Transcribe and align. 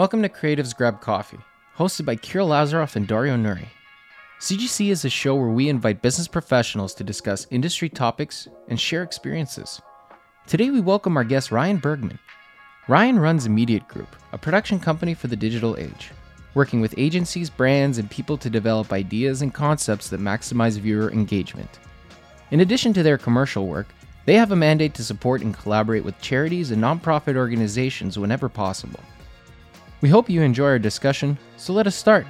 Welcome 0.00 0.22
to 0.22 0.30
Creatives 0.30 0.74
Grab 0.74 1.02
Coffee, 1.02 1.36
hosted 1.76 2.06
by 2.06 2.16
Kyrill 2.16 2.48
Lazarov 2.48 2.96
and 2.96 3.06
Dario 3.06 3.36
Nouri. 3.36 3.66
CGC 4.40 4.88
is 4.88 5.04
a 5.04 5.10
show 5.10 5.34
where 5.34 5.50
we 5.50 5.68
invite 5.68 6.00
business 6.00 6.26
professionals 6.26 6.94
to 6.94 7.04
discuss 7.04 7.46
industry 7.50 7.90
topics 7.90 8.48
and 8.68 8.80
share 8.80 9.02
experiences. 9.02 9.78
Today 10.46 10.70
we 10.70 10.80
welcome 10.80 11.18
our 11.18 11.22
guest 11.22 11.52
Ryan 11.52 11.76
Bergmann. 11.76 12.18
Ryan 12.88 13.18
runs 13.18 13.44
Immediate 13.44 13.86
Group, 13.88 14.16
a 14.32 14.38
production 14.38 14.80
company 14.80 15.12
for 15.12 15.26
the 15.26 15.36
digital 15.36 15.76
age, 15.76 16.12
working 16.54 16.80
with 16.80 16.94
agencies, 16.96 17.50
brands, 17.50 17.98
and 17.98 18.10
people 18.10 18.38
to 18.38 18.48
develop 18.48 18.94
ideas 18.94 19.42
and 19.42 19.52
concepts 19.52 20.08
that 20.08 20.18
maximize 20.18 20.78
viewer 20.78 21.12
engagement. 21.12 21.78
In 22.52 22.60
addition 22.60 22.94
to 22.94 23.02
their 23.02 23.18
commercial 23.18 23.66
work, 23.66 23.88
they 24.24 24.36
have 24.36 24.52
a 24.52 24.56
mandate 24.56 24.94
to 24.94 25.04
support 25.04 25.42
and 25.42 25.54
collaborate 25.54 26.04
with 26.04 26.18
charities 26.22 26.70
and 26.70 26.82
nonprofit 26.82 27.36
organizations 27.36 28.18
whenever 28.18 28.48
possible. 28.48 29.00
We 30.02 30.08
hope 30.08 30.30
you 30.30 30.40
enjoy 30.40 30.64
our 30.64 30.78
discussion, 30.78 31.36
so 31.58 31.74
let 31.74 31.86
us 31.86 31.94
start. 31.94 32.26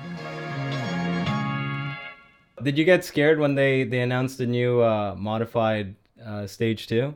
Did 2.64 2.76
you 2.76 2.84
get 2.84 3.04
scared 3.04 3.38
when 3.38 3.54
they 3.54 3.84
they 3.84 4.00
announced 4.00 4.38
the 4.38 4.46
new 4.46 4.80
uh, 4.80 5.14
modified 5.16 5.94
uh, 6.24 6.48
stage 6.48 6.88
two? 6.88 7.14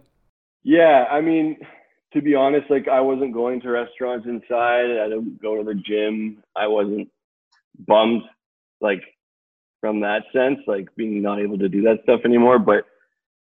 Yeah, 0.62 1.06
I 1.10 1.20
mean, 1.20 1.58
to 2.12 2.22
be 2.22 2.36
honest, 2.36 2.70
like 2.70 2.86
I 2.86 3.00
wasn't 3.00 3.34
going 3.34 3.60
to 3.62 3.70
restaurants 3.70 4.26
inside. 4.26 4.96
I 5.02 5.08
didn't 5.08 5.42
go 5.42 5.56
to 5.56 5.64
the 5.64 5.74
gym. 5.74 6.42
I 6.54 6.68
wasn't 6.68 7.08
bummed, 7.86 8.22
like 8.80 9.02
from 9.80 10.00
that 10.00 10.22
sense, 10.32 10.60
like 10.68 10.86
being 10.96 11.20
not 11.20 11.40
able 11.40 11.58
to 11.58 11.68
do 11.68 11.82
that 11.82 11.98
stuff 12.04 12.20
anymore. 12.24 12.60
But 12.60 12.84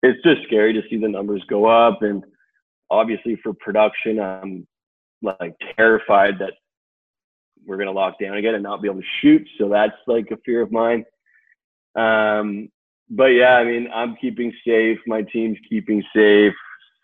it's 0.01 0.21
just 0.23 0.41
scary 0.47 0.73
to 0.73 0.81
see 0.89 0.97
the 0.97 1.07
numbers 1.07 1.43
go 1.47 1.67
up, 1.67 2.01
and 2.01 2.23
obviously 2.89 3.35
for 3.43 3.53
production, 3.53 4.19
I'm 4.19 4.65
like 5.21 5.55
terrified 5.75 6.39
that 6.39 6.53
we're 7.67 7.77
gonna 7.77 7.91
lock 7.91 8.19
down 8.19 8.37
again 8.37 8.55
and 8.55 8.63
not 8.63 8.81
be 8.81 8.87
able 8.87 9.01
to 9.01 9.07
shoot. 9.21 9.47
So 9.59 9.69
that's 9.69 9.93
like 10.07 10.31
a 10.31 10.37
fear 10.45 10.61
of 10.61 10.71
mine. 10.71 11.05
Um, 11.95 12.69
but 13.09 13.27
yeah, 13.27 13.55
I 13.55 13.63
mean, 13.63 13.87
I'm 13.93 14.15
keeping 14.15 14.51
safe. 14.65 14.97
My 15.05 15.21
team's 15.21 15.57
keeping 15.69 16.03
safe. 16.15 16.53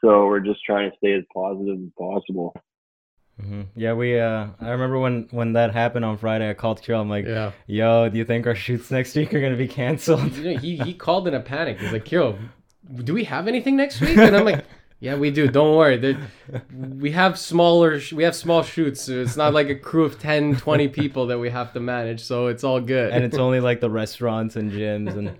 So 0.02 0.26
we're 0.26 0.40
just 0.40 0.64
trying 0.66 0.90
to 0.92 0.98
stay 0.98 1.14
as 1.14 1.24
positive 1.34 1.78
as 1.78 1.92
possible. 1.98 2.54
Mm-hmm. 3.42 3.62
Yeah, 3.76 3.94
we. 3.94 4.20
Uh, 4.20 4.48
I 4.60 4.70
remember 4.70 5.00
when 5.00 5.28
when 5.32 5.54
that 5.54 5.74
happened 5.74 6.06
on 6.06 6.18
Friday. 6.18 6.50
I 6.50 6.54
called 6.54 6.82
Kyrill. 6.82 7.02
I'm 7.02 7.10
like, 7.10 7.26
Yeah. 7.26 7.52
"Yo, 7.68 8.10
do 8.10 8.18
you 8.18 8.26
think 8.26 8.46
our 8.46 8.54
shoots 8.56 8.92
next 8.92 9.16
week 9.16 9.34
are 9.34 9.42
gonna 9.42 9.56
be 9.56 9.68
canceled?" 9.68 10.34
You 10.34 10.44
know, 10.54 10.60
he 10.60 10.78
he 10.78 10.94
called 10.94 11.28
in 11.28 11.34
a 11.34 11.40
panic. 11.40 11.80
He's 11.80 11.92
like, 11.92 12.06
"Kiro, 12.06 12.38
do 13.04 13.14
we 13.14 13.24
have 13.24 13.48
anything 13.48 13.76
next 13.76 14.02
week?" 14.02 14.18
And 14.18 14.36
I'm 14.36 14.46
like, 14.46 14.64
"Yeah, 15.04 15.16
we 15.16 15.32
do. 15.32 15.48
Don't 15.50 15.76
worry. 15.76 15.98
There- 15.98 16.18
we 16.98 17.12
have 17.12 17.38
smaller. 17.38 18.00
We 18.14 18.24
have 18.24 18.36
small 18.36 18.64
shoots. 18.64 19.10
It's 19.10 19.36
not 19.36 19.54
like 19.54 19.70
a 19.70 19.76
crew 19.76 20.06
of 20.06 20.18
10, 20.18 20.56
20 20.56 20.88
people 20.88 21.28
that 21.28 21.40
we 21.40 21.50
have 21.50 21.74
to 21.74 21.80
manage. 21.80 22.22
So 22.22 22.48
it's 22.48 22.64
all 22.64 22.80
good." 22.80 23.12
and 23.12 23.24
it's 23.24 23.38
only 23.38 23.60
like 23.60 23.82
the 23.82 23.90
restaurants 23.90 24.56
and 24.56 24.72
gyms 24.72 25.16
and. 25.18 25.38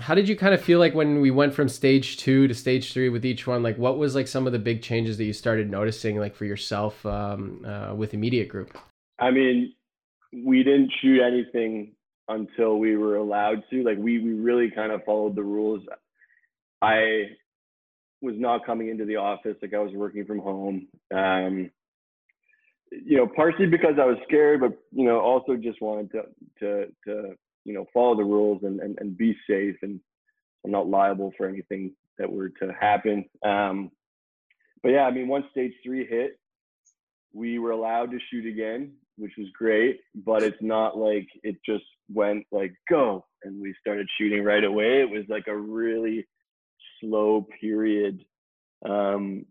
How 0.00 0.16
did 0.16 0.28
you 0.28 0.34
kind 0.34 0.52
of 0.52 0.60
feel 0.60 0.80
like 0.80 0.92
when 0.92 1.20
we 1.20 1.30
went 1.30 1.54
from 1.54 1.68
stage 1.68 2.16
two 2.16 2.48
to 2.48 2.54
stage 2.54 2.92
three 2.92 3.08
with 3.08 3.24
each 3.24 3.46
one? 3.46 3.62
Like, 3.62 3.78
what 3.78 3.96
was 3.96 4.16
like 4.16 4.26
some 4.26 4.44
of 4.44 4.52
the 4.52 4.58
big 4.58 4.82
changes 4.82 5.18
that 5.18 5.24
you 5.24 5.32
started 5.32 5.70
noticing, 5.70 6.18
like 6.18 6.34
for 6.34 6.46
yourself 6.46 7.06
um, 7.06 7.64
uh, 7.64 7.94
with 7.94 8.12
Immediate 8.12 8.48
Group? 8.48 8.76
I 9.20 9.30
mean, 9.30 9.72
we 10.32 10.64
didn't 10.64 10.90
shoot 11.00 11.20
anything 11.22 11.92
until 12.28 12.78
we 12.80 12.96
were 12.96 13.16
allowed 13.16 13.62
to. 13.70 13.84
Like 13.84 13.98
we 13.98 14.18
we 14.18 14.32
really 14.32 14.68
kind 14.68 14.90
of 14.90 15.04
followed 15.04 15.36
the 15.36 15.44
rules. 15.44 15.82
I 16.82 17.36
was 18.24 18.34
not 18.38 18.66
coming 18.66 18.88
into 18.88 19.04
the 19.04 19.16
office. 19.16 19.56
Like 19.62 19.74
I 19.74 19.78
was 19.78 19.92
working 19.94 20.24
from 20.24 20.38
home. 20.38 20.88
Um, 21.14 21.70
you 22.90 23.16
know, 23.16 23.26
partially 23.26 23.66
because 23.66 23.94
I 24.00 24.04
was 24.04 24.16
scared, 24.26 24.60
but 24.60 24.72
you 24.92 25.04
know, 25.04 25.20
also 25.20 25.56
just 25.56 25.80
wanted 25.80 26.10
to 26.12 26.22
to 26.60 26.86
to 27.06 27.34
you 27.64 27.74
know 27.74 27.86
follow 27.92 28.16
the 28.16 28.24
rules 28.24 28.62
and 28.62 28.80
and, 28.80 28.98
and 29.00 29.16
be 29.16 29.36
safe 29.48 29.76
and 29.82 30.00
I'm 30.64 30.70
not 30.70 30.88
liable 30.88 31.32
for 31.36 31.46
anything 31.46 31.92
that 32.18 32.30
were 32.30 32.48
to 32.48 32.72
happen. 32.72 33.26
Um, 33.44 33.90
but 34.82 34.90
yeah, 34.90 35.02
I 35.02 35.10
mean, 35.10 35.28
once 35.28 35.46
stage 35.50 35.72
three 35.84 36.06
hit, 36.06 36.38
we 37.32 37.58
were 37.58 37.72
allowed 37.72 38.10
to 38.12 38.18
shoot 38.30 38.46
again, 38.46 38.92
which 39.16 39.32
was 39.36 39.48
great. 39.56 40.00
But 40.14 40.42
it's 40.42 40.60
not 40.60 40.96
like 40.96 41.28
it 41.42 41.56
just 41.66 41.84
went 42.12 42.46
like 42.50 42.74
go 42.88 43.24
and 43.42 43.60
we 43.60 43.74
started 43.80 44.08
shooting 44.18 44.42
right 44.42 44.64
away. 44.64 45.00
It 45.00 45.10
was 45.10 45.24
like 45.28 45.46
a 45.48 45.56
really 45.56 46.26
slow 47.04 47.46
period. 47.60 48.24
Um, 48.88 49.46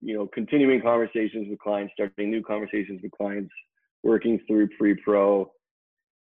you 0.00 0.14
know, 0.14 0.26
continuing 0.26 0.82
conversations 0.82 1.48
with 1.48 1.58
clients, 1.58 1.94
starting 1.94 2.30
new 2.30 2.42
conversations 2.42 3.00
with 3.02 3.12
clients, 3.12 3.52
working 4.02 4.40
through 4.46 4.68
pre-pro. 4.78 5.50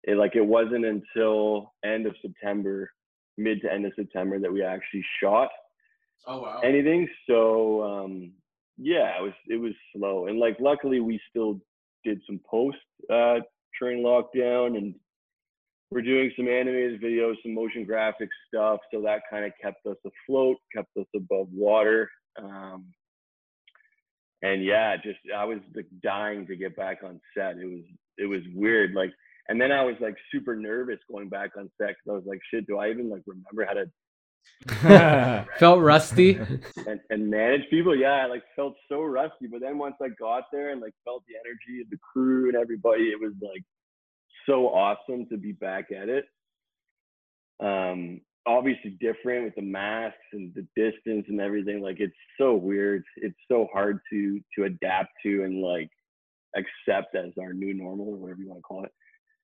It 0.03 0.17
like 0.17 0.35
it 0.35 0.45
wasn't 0.45 0.85
until 0.85 1.73
end 1.85 2.07
of 2.07 2.15
September, 2.21 2.89
mid 3.37 3.61
to 3.61 3.71
end 3.71 3.85
of 3.85 3.93
September, 3.95 4.39
that 4.39 4.51
we 4.51 4.63
actually 4.63 5.05
shot 5.21 5.49
Oh 6.25 6.41
wow! 6.41 6.61
anything. 6.63 7.07
So 7.29 7.83
um, 7.83 8.31
yeah, 8.77 9.17
it 9.19 9.23
was 9.23 9.33
it 9.47 9.57
was 9.57 9.73
slow, 9.95 10.27
and 10.27 10.39
like 10.39 10.57
luckily 10.59 10.99
we 10.99 11.19
still 11.29 11.59
did 12.03 12.21
some 12.25 12.39
post 12.49 12.77
uh, 13.11 13.39
during 13.79 14.03
lockdown, 14.03 14.77
and 14.77 14.95
we're 15.91 16.01
doing 16.01 16.31
some 16.35 16.47
animated 16.47 17.01
videos, 17.01 17.35
some 17.43 17.53
motion 17.53 17.85
graphics 17.85 18.29
stuff. 18.47 18.79
So 18.93 19.01
that 19.03 19.21
kind 19.29 19.45
of 19.45 19.53
kept 19.61 19.85
us 19.85 19.97
afloat, 20.05 20.57
kept 20.75 20.95
us 20.97 21.05
above 21.15 21.47
water. 21.51 22.09
Um, 22.41 22.87
and 24.41 24.63
yeah, 24.63 24.95
just 24.97 25.19
I 25.35 25.45
was 25.45 25.59
like 25.75 25.87
dying 26.03 26.45
to 26.47 26.55
get 26.55 26.75
back 26.75 26.99
on 27.03 27.19
set. 27.35 27.57
It 27.57 27.65
was 27.65 27.83
it 28.17 28.25
was 28.25 28.41
weird, 28.53 28.93
like. 28.93 29.11
And 29.49 29.61
then 29.61 29.71
I 29.71 29.81
was 29.81 29.95
like 30.01 30.17
super 30.29 30.57
nervous 30.57 30.99
going 31.09 31.29
back 31.29 31.51
on 31.57 31.71
set 31.77 31.95
because 31.95 32.09
I 32.09 32.11
was 32.11 32.25
like, 32.25 32.41
shit, 32.51 32.67
do 32.67 32.79
I 32.79 32.89
even 32.89 33.09
like 33.09 33.21
remember 33.25 33.65
how 33.65 33.75
to 33.75 33.85
Felt 35.59 35.81
rusty. 35.81 36.35
and, 36.87 36.99
and 37.09 37.29
manage 37.29 37.69
people. 37.69 37.95
Yeah, 37.95 38.13
I 38.13 38.25
like 38.25 38.43
felt 38.55 38.75
so 38.89 39.03
rusty. 39.03 39.47
But 39.49 39.61
then 39.61 39.77
once 39.77 39.95
I 40.01 40.09
got 40.19 40.45
there 40.51 40.71
and 40.71 40.81
like 40.81 40.93
felt 41.05 41.23
the 41.27 41.35
energy 41.35 41.81
of 41.81 41.89
the 41.89 41.97
crew 41.97 42.47
and 42.49 42.57
everybody, 42.57 43.03
it 43.03 43.19
was 43.19 43.33
like 43.41 43.63
so 44.47 44.67
awesome 44.67 45.27
to 45.27 45.37
be 45.37 45.51
back 45.51 45.87
at 45.91 46.09
it. 46.09 46.25
Um, 47.59 48.21
obviously 48.47 48.91
different 49.01 49.43
with 49.43 49.55
the 49.55 49.61
masks 49.61 50.17
and 50.33 50.53
the 50.55 50.65
distance 50.75 51.25
and 51.27 51.41
everything. 51.41 51.81
Like 51.81 51.99
it's 51.99 52.15
so 52.39 52.55
weird. 52.55 53.03
It's 53.17 53.37
so 53.49 53.67
hard 53.71 53.99
to 54.11 54.39
to 54.57 54.63
adapt 54.65 55.11
to 55.23 55.43
and 55.43 55.61
like 55.61 55.89
accept 56.55 57.15
as 57.15 57.33
our 57.39 57.53
new 57.53 57.73
normal 57.73 58.07
or 58.07 58.15
whatever 58.15 58.41
you 58.41 58.47
want 58.47 58.59
to 58.59 58.63
call 58.63 58.85
it. 58.85 58.91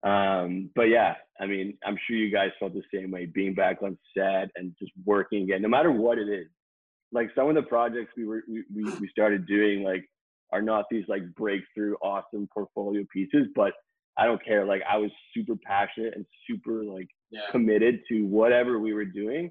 Um, 0.02 0.70
but 0.74 0.84
yeah, 0.84 1.14
I 1.40 1.46
mean, 1.46 1.76
I'm 1.84 1.98
sure 2.06 2.16
you 2.16 2.30
guys 2.30 2.50
felt 2.58 2.74
the 2.74 2.82
same 2.94 3.10
way 3.10 3.26
being 3.26 3.54
back 3.54 3.82
on 3.82 3.98
set 4.16 4.50
and 4.56 4.74
just 4.78 4.92
working 5.04 5.42
again, 5.42 5.62
no 5.62 5.68
matter 5.68 5.90
what 5.90 6.18
it 6.18 6.28
is. 6.28 6.46
Like 7.12 7.30
some 7.34 7.48
of 7.48 7.54
the 7.54 7.62
projects 7.62 8.12
we 8.16 8.26
were 8.26 8.42
we, 8.48 8.64
we, 8.74 9.08
started 9.08 9.46
doing 9.46 9.84
like 9.84 10.04
are 10.52 10.60
not 10.60 10.86
these 10.90 11.04
like 11.08 11.22
breakthrough 11.34 11.94
awesome 12.02 12.48
portfolio 12.52 13.04
pieces, 13.12 13.46
but 13.54 13.72
I 14.18 14.24
don't 14.24 14.42
care. 14.44 14.64
Like 14.64 14.82
I 14.88 14.96
was 14.96 15.10
super 15.34 15.54
passionate 15.56 16.14
and 16.16 16.24
super 16.48 16.84
like 16.84 17.08
Yeah. 17.30 17.40
committed 17.50 18.00
to 18.08 18.22
whatever 18.26 18.78
we 18.78 18.92
were 18.94 19.04
doing 19.04 19.50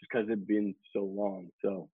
just 0.00 0.10
because 0.10 0.26
it'd 0.28 0.46
been 0.46 0.74
so 0.92 1.00
long. 1.04 1.50
So 1.62 1.88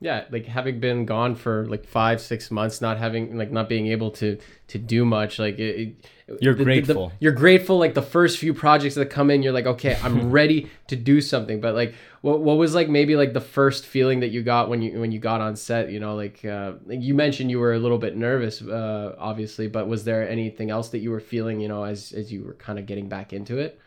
yeah 0.00 0.24
like 0.30 0.44
having 0.46 0.80
been 0.80 1.06
gone 1.06 1.34
for 1.34 1.66
like 1.66 1.86
five 1.86 2.20
six 2.20 2.50
months 2.50 2.80
not 2.80 2.98
having 2.98 3.38
like 3.38 3.50
not 3.52 3.68
being 3.68 3.86
able 3.86 4.10
to 4.10 4.36
to 4.66 4.78
do 4.78 5.04
much 5.04 5.38
like 5.38 5.58
it, 5.58 5.80
it- 6.28 6.38
You're 6.42 6.52
the- 6.54 6.58
the- 6.58 6.64
grateful. 6.64 7.12
you're 7.20 7.32
grateful 7.32 7.78
like 7.78 7.94
the 7.94 8.02
first 8.02 8.38
few 8.38 8.52
projects 8.54 8.96
that 8.96 9.06
come 9.06 9.30
in 9.30 9.42
you're 9.42 9.52
like 9.52 9.66
okay 9.66 9.96
i'm 10.02 10.30
ready 10.40 10.68
to 10.88 10.96
do 10.96 11.20
something 11.20 11.60
but 11.60 11.74
like 11.74 11.94
what, 12.22 12.40
what 12.40 12.56
was 12.56 12.74
like 12.74 12.88
maybe 12.88 13.14
like 13.14 13.34
the 13.34 13.40
first 13.40 13.86
feeling 13.86 14.20
that 14.20 14.28
you 14.28 14.42
got 14.42 14.68
when 14.68 14.82
you 14.82 14.98
when 15.00 15.12
you 15.12 15.18
got 15.20 15.40
on 15.40 15.54
set 15.54 15.90
you 15.90 16.00
know 16.00 16.16
like 16.16 16.44
uh 16.44 16.72
like 16.86 17.00
you 17.00 17.14
mentioned 17.14 17.50
you 17.50 17.60
were 17.60 17.72
a 17.74 17.78
little 17.78 17.98
bit 17.98 18.16
nervous 18.16 18.60
uh 18.62 19.14
obviously 19.18 19.68
but 19.68 19.86
was 19.86 20.04
there 20.04 20.28
anything 20.28 20.70
else 20.70 20.88
that 20.88 20.98
you 20.98 21.10
were 21.10 21.20
feeling 21.20 21.60
you 21.60 21.68
know 21.68 21.84
as 21.84 22.12
as 22.12 22.32
you 22.32 22.42
were 22.42 22.54
kind 22.54 22.78
of 22.78 22.86
getting 22.86 23.08
back 23.08 23.32
into 23.32 23.58
it 23.58 23.78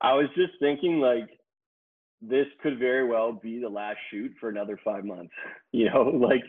I 0.00 0.14
was 0.14 0.28
just 0.34 0.52
thinking 0.58 1.00
like 1.00 1.28
this 2.28 2.46
could 2.62 2.78
very 2.78 3.06
well 3.06 3.32
be 3.32 3.60
the 3.60 3.68
last 3.68 3.98
shoot 4.10 4.32
for 4.40 4.48
another 4.48 4.78
five 4.84 5.04
months. 5.04 5.32
You 5.72 5.90
know, 5.90 6.02
like 6.28 6.44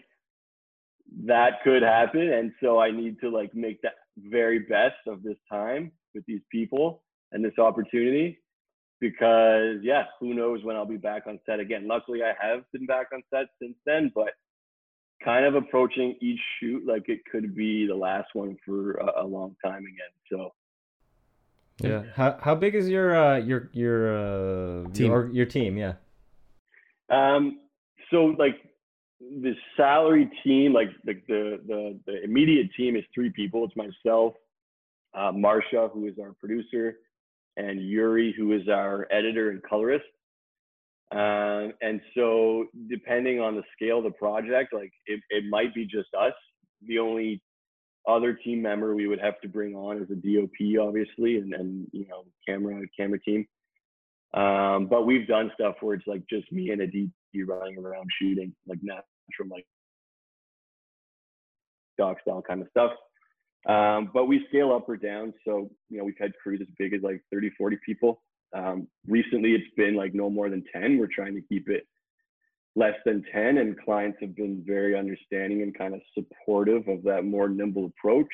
that 1.25 1.63
could 1.63 1.81
happen. 1.81 2.31
And 2.31 2.51
so 2.61 2.79
I 2.79 2.91
need 2.91 3.19
to 3.21 3.29
like 3.29 3.55
make 3.55 3.81
the 3.81 3.89
very 4.17 4.59
best 4.59 4.97
of 5.07 5.23
this 5.23 5.37
time 5.51 5.91
with 6.13 6.23
these 6.27 6.41
people 6.51 7.01
and 7.31 7.43
this 7.43 7.57
opportunity 7.57 8.39
because 9.01 9.77
yeah, 9.81 10.03
who 10.19 10.33
knows 10.35 10.63
when 10.63 10.75
I'll 10.75 10.85
be 10.85 10.97
back 10.97 11.23
on 11.27 11.39
set 11.45 11.59
again. 11.59 11.87
Luckily 11.87 12.21
I 12.23 12.33
have 12.39 12.63
been 12.71 12.85
back 12.85 13.07
on 13.13 13.23
set 13.33 13.47
since 13.59 13.75
then, 13.85 14.11
but 14.13 14.33
kind 15.23 15.45
of 15.45 15.55
approaching 15.55 16.15
each 16.21 16.39
shoot 16.59 16.85
like 16.85 17.09
it 17.09 17.21
could 17.31 17.55
be 17.55 17.87
the 17.87 17.95
last 17.95 18.29
one 18.33 18.57
for 18.65 18.93
a, 18.93 19.23
a 19.23 19.25
long 19.25 19.55
time 19.63 19.83
again. 19.83 20.13
So 20.31 20.51
yeah. 21.79 22.03
How 22.15 22.37
how 22.41 22.55
big 22.55 22.75
is 22.75 22.89
your 22.89 23.15
uh 23.15 23.37
your 23.37 23.69
your 23.73 24.17
uh 24.17 24.89
Team. 24.91 25.05
Your, 25.07 25.29
your 25.31 25.45
team? 25.45 25.77
Yeah. 25.77 25.93
Um, 27.09 27.59
so 28.11 28.35
like 28.37 28.55
the 29.19 29.53
salary 29.75 30.29
team, 30.43 30.73
like 30.73 30.89
the, 31.03 31.13
the 31.27 31.59
the 31.67 31.99
the 32.05 32.23
immediate 32.23 32.69
team, 32.75 32.95
is 32.95 33.03
three 33.13 33.29
people. 33.29 33.65
It's 33.65 33.75
myself, 33.75 34.33
uh, 35.13 35.31
Marsha, 35.31 35.91
who 35.91 36.07
is 36.07 36.13
our 36.21 36.33
producer, 36.39 36.97
and 37.57 37.81
Yuri, 37.81 38.33
who 38.37 38.53
is 38.53 38.67
our 38.69 39.07
editor 39.11 39.51
and 39.51 39.61
colorist. 39.63 40.05
Um, 41.11 41.73
and 41.81 42.01
so, 42.15 42.65
depending 42.89 43.39
on 43.39 43.55
the 43.55 43.63
scale 43.75 43.99
of 43.99 44.05
the 44.05 44.11
project, 44.11 44.73
like 44.73 44.91
it, 45.05 45.21
it 45.29 45.45
might 45.49 45.73
be 45.73 45.85
just 45.85 46.09
us. 46.17 46.33
The 46.87 46.99
only 46.99 47.41
other 48.07 48.33
team 48.33 48.61
member 48.61 48.95
we 48.95 49.07
would 49.07 49.19
have 49.19 49.39
to 49.41 49.47
bring 49.47 49.75
on 49.75 50.01
as 50.01 50.09
a 50.09 50.15
DOP, 50.15 50.79
obviously, 50.79 51.37
and 51.37 51.53
and 51.53 51.87
you 51.91 52.07
know 52.07 52.25
camera 52.47 52.81
camera 52.97 53.19
team. 53.19 53.45
Um, 54.33 54.87
but 54.87 55.05
we've 55.05 55.27
done 55.27 55.51
stuff 55.53 55.75
where 55.81 55.95
it's 55.95 56.07
like 56.07 56.23
just 56.29 56.51
me 56.51 56.71
and 56.71 56.81
a 56.81 56.87
DP 56.87 57.11
running 57.47 57.77
around 57.77 58.09
shooting, 58.19 58.53
like 58.67 58.79
natural, 58.81 59.49
like 59.49 59.65
doc 61.97 62.17
style 62.21 62.41
kind 62.41 62.61
of 62.61 62.67
stuff. 62.69 62.91
Um, 63.67 64.11
but 64.13 64.25
we 64.25 64.45
scale 64.49 64.73
up 64.73 64.87
or 64.87 64.97
down. 64.97 65.33
So, 65.45 65.69
you 65.89 65.97
know, 65.97 66.03
we've 66.03 66.19
had 66.19 66.33
crews 66.41 66.59
as 66.61 66.67
big 66.77 66.93
as 66.93 67.01
like 67.01 67.21
30, 67.31 67.51
40 67.57 67.77
people. 67.85 68.21
Um, 68.55 68.87
recently, 69.07 69.53
it's 69.53 69.73
been 69.75 69.95
like 69.95 70.13
no 70.13 70.29
more 70.29 70.49
than 70.49 70.63
10. 70.71 70.97
We're 70.97 71.07
trying 71.07 71.35
to 71.35 71.41
keep 71.41 71.69
it 71.69 71.87
less 72.75 72.95
than 73.05 73.23
10, 73.31 73.57
and 73.57 73.79
clients 73.79 74.17
have 74.21 74.35
been 74.35 74.63
very 74.65 74.97
understanding 74.97 75.61
and 75.61 75.77
kind 75.77 75.93
of 75.93 76.01
supportive 76.13 76.87
of 76.87 77.03
that 77.03 77.23
more 77.23 77.47
nimble 77.47 77.85
approach. 77.85 78.27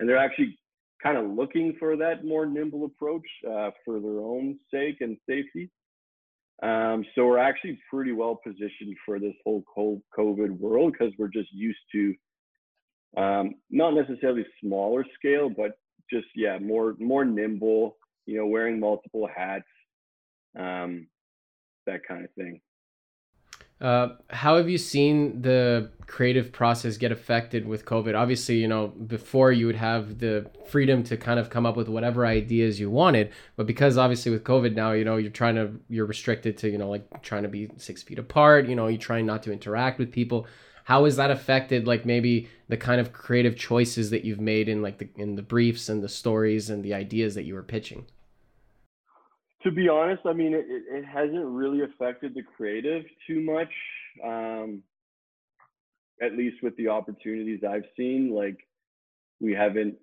And 0.00 0.08
they're 0.08 0.16
actually 0.16 0.58
kind 1.02 1.18
of 1.18 1.30
looking 1.30 1.76
for 1.78 1.96
that 1.96 2.24
more 2.24 2.46
nimble 2.46 2.84
approach 2.84 3.26
uh, 3.46 3.70
for 3.84 4.00
their 4.00 4.20
own 4.20 4.58
sake 4.72 4.96
and 5.00 5.16
safety. 5.28 5.70
Um, 6.62 7.04
so 7.14 7.26
we're 7.26 7.38
actually 7.38 7.78
pretty 7.90 8.12
well 8.12 8.40
positioned 8.42 8.96
for 9.04 9.18
this 9.18 9.34
whole 9.44 9.64
COVID 9.76 10.50
world 10.58 10.92
because 10.92 11.12
we're 11.18 11.28
just 11.28 11.52
used 11.52 11.78
to 11.92 12.14
um, 13.16 13.54
not 13.70 13.94
necessarily 13.94 14.46
smaller 14.62 15.04
scale, 15.18 15.50
but 15.50 15.72
just 16.10 16.26
yeah, 16.34 16.58
more 16.58 16.94
more 16.98 17.24
nimble. 17.24 17.96
You 18.26 18.38
know, 18.38 18.46
wearing 18.46 18.78
multiple 18.78 19.28
hats, 19.34 19.64
um, 20.56 21.08
that 21.86 22.06
kind 22.06 22.24
of 22.24 22.30
thing. 22.34 22.60
Uh, 23.82 24.14
how 24.30 24.56
have 24.56 24.68
you 24.68 24.78
seen 24.78 25.42
the 25.42 25.90
creative 26.06 26.52
process 26.52 26.96
get 26.96 27.10
affected 27.10 27.66
with 27.66 27.84
COVID? 27.84 28.16
Obviously, 28.16 28.58
you 28.58 28.68
know, 28.68 28.88
before 28.88 29.50
you 29.50 29.66
would 29.66 29.74
have 29.74 30.20
the 30.20 30.48
freedom 30.68 31.02
to 31.02 31.16
kind 31.16 31.40
of 31.40 31.50
come 31.50 31.66
up 31.66 31.76
with 31.76 31.88
whatever 31.88 32.24
ideas 32.24 32.78
you 32.78 32.88
wanted, 32.88 33.32
but 33.56 33.66
because 33.66 33.98
obviously 33.98 34.30
with 34.30 34.44
COVID 34.44 34.76
now, 34.76 34.92
you 34.92 35.04
know, 35.04 35.16
you're 35.16 35.32
trying 35.32 35.56
to, 35.56 35.72
you're 35.88 36.06
restricted 36.06 36.56
to, 36.58 36.70
you 36.70 36.78
know, 36.78 36.88
like 36.88 37.22
trying 37.22 37.42
to 37.42 37.48
be 37.48 37.70
six 37.76 38.04
feet 38.04 38.20
apart, 38.20 38.68
you 38.68 38.76
know, 38.76 38.86
you're 38.86 39.00
trying 39.00 39.26
not 39.26 39.42
to 39.42 39.52
interact 39.52 39.98
with 39.98 40.12
people. 40.12 40.46
How 40.84 41.04
has 41.04 41.16
that 41.16 41.32
affected, 41.32 41.84
like 41.84 42.06
maybe 42.06 42.48
the 42.68 42.76
kind 42.76 43.00
of 43.00 43.12
creative 43.12 43.56
choices 43.56 44.10
that 44.10 44.24
you've 44.24 44.40
made 44.40 44.68
in 44.68 44.80
like 44.80 44.98
the 44.98 45.08
in 45.16 45.34
the 45.34 45.42
briefs 45.42 45.88
and 45.88 46.04
the 46.04 46.08
stories 46.08 46.70
and 46.70 46.84
the 46.84 46.94
ideas 46.94 47.34
that 47.34 47.44
you 47.44 47.54
were 47.54 47.62
pitching? 47.64 48.06
To 49.62 49.70
be 49.70 49.88
honest, 49.88 50.22
I 50.26 50.32
mean, 50.32 50.54
it, 50.54 50.64
it 50.68 51.04
hasn't 51.04 51.44
really 51.44 51.82
affected 51.82 52.34
the 52.34 52.42
creative 52.42 53.04
too 53.26 53.40
much. 53.40 53.70
Um, 54.24 54.82
at 56.22 56.36
least 56.36 56.62
with 56.62 56.76
the 56.76 56.88
opportunities 56.88 57.60
I've 57.68 57.84
seen, 57.96 58.32
like 58.32 58.56
we 59.40 59.52
haven't 59.52 59.96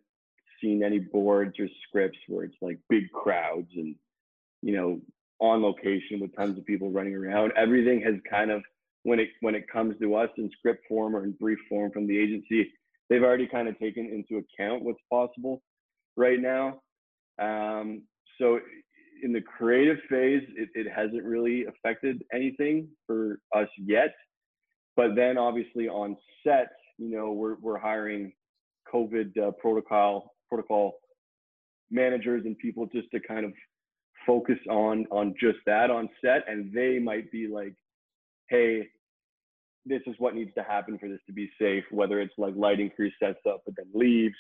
seen 0.62 0.84
any 0.84 1.00
boards 1.00 1.58
or 1.60 1.68
scripts 1.88 2.18
where 2.28 2.44
it's 2.44 2.58
like 2.62 2.78
big 2.90 3.10
crowds 3.12 3.70
and 3.76 3.96
you 4.62 4.76
know 4.76 5.00
on 5.40 5.62
location 5.62 6.20
with 6.20 6.36
tons 6.36 6.58
of 6.58 6.66
people 6.66 6.92
running 6.92 7.16
around. 7.16 7.54
Everything 7.56 8.02
has 8.02 8.16
kind 8.30 8.52
of 8.52 8.62
when 9.04 9.20
it 9.20 9.30
when 9.42 9.56
it 9.56 9.70
comes 9.72 9.96
to 10.02 10.16
us 10.16 10.30
in 10.38 10.52
script 10.58 10.86
form 10.88 11.16
or 11.16 11.24
in 11.24 11.32
brief 11.32 11.60
form 11.70 11.92
from 11.92 12.08
the 12.08 12.18
agency, 12.18 12.72
they've 13.10 13.24
already 13.24 13.48
kind 13.48 13.68
of 13.68 13.80
taken 13.80 14.06
into 14.06 14.44
account 14.44 14.84
what's 14.84 15.00
possible 15.10 15.62
right 16.18 16.40
now. 16.40 16.82
Um, 17.40 18.04
so 18.38 18.60
in 19.24 19.34
the 19.34 19.42
creative 19.42 19.98
phase, 20.10 20.44
it, 20.56 20.70
it 20.74 20.88
hasn't 20.92 21.24
really 21.24 21.66
affected 21.66 22.24
anything 22.34 22.88
for 23.06 23.40
us 23.56 23.68
yet. 23.78 24.14
But 24.96 25.16
then 25.16 25.38
obviously 25.38 25.88
on 25.88 26.18
set, 26.46 26.70
you 26.98 27.16
know, 27.16 27.32
we're, 27.32 27.56
we're 27.62 27.80
hiring 27.80 28.34
COVID 28.94 29.38
uh, 29.38 29.52
protocol 29.52 30.34
protocol 30.50 30.94
managers 31.92 32.44
and 32.46 32.58
people 32.58 32.88
just 32.88 33.10
to 33.12 33.20
kind 33.20 33.46
of 33.46 33.54
focus 34.26 34.58
on 34.70 35.06
on 35.12 35.34
just 35.40 35.60
that 35.66 35.90
on 35.90 36.10
set, 36.24 36.44
and 36.48 36.74
they 36.74 37.00
might 37.00 37.32
be 37.32 37.48
like, 37.48 37.76
hey, 38.50 38.88
this 39.86 40.02
is 40.08 40.16
what 40.18 40.36
needs 40.36 40.52
to 40.56 40.64
happen 40.64 40.98
for 41.00 41.08
this 41.08 41.20
to 41.28 41.34
be 41.34 41.50
safe. 41.60 41.84
Whether 41.92 42.20
it's 42.20 42.34
like 42.38 42.54
lighting 42.56 42.92
crew 42.96 43.12
sets 43.22 43.40
up 43.48 43.62
but 43.66 43.76
then 43.78 43.88
leaves, 43.94 44.36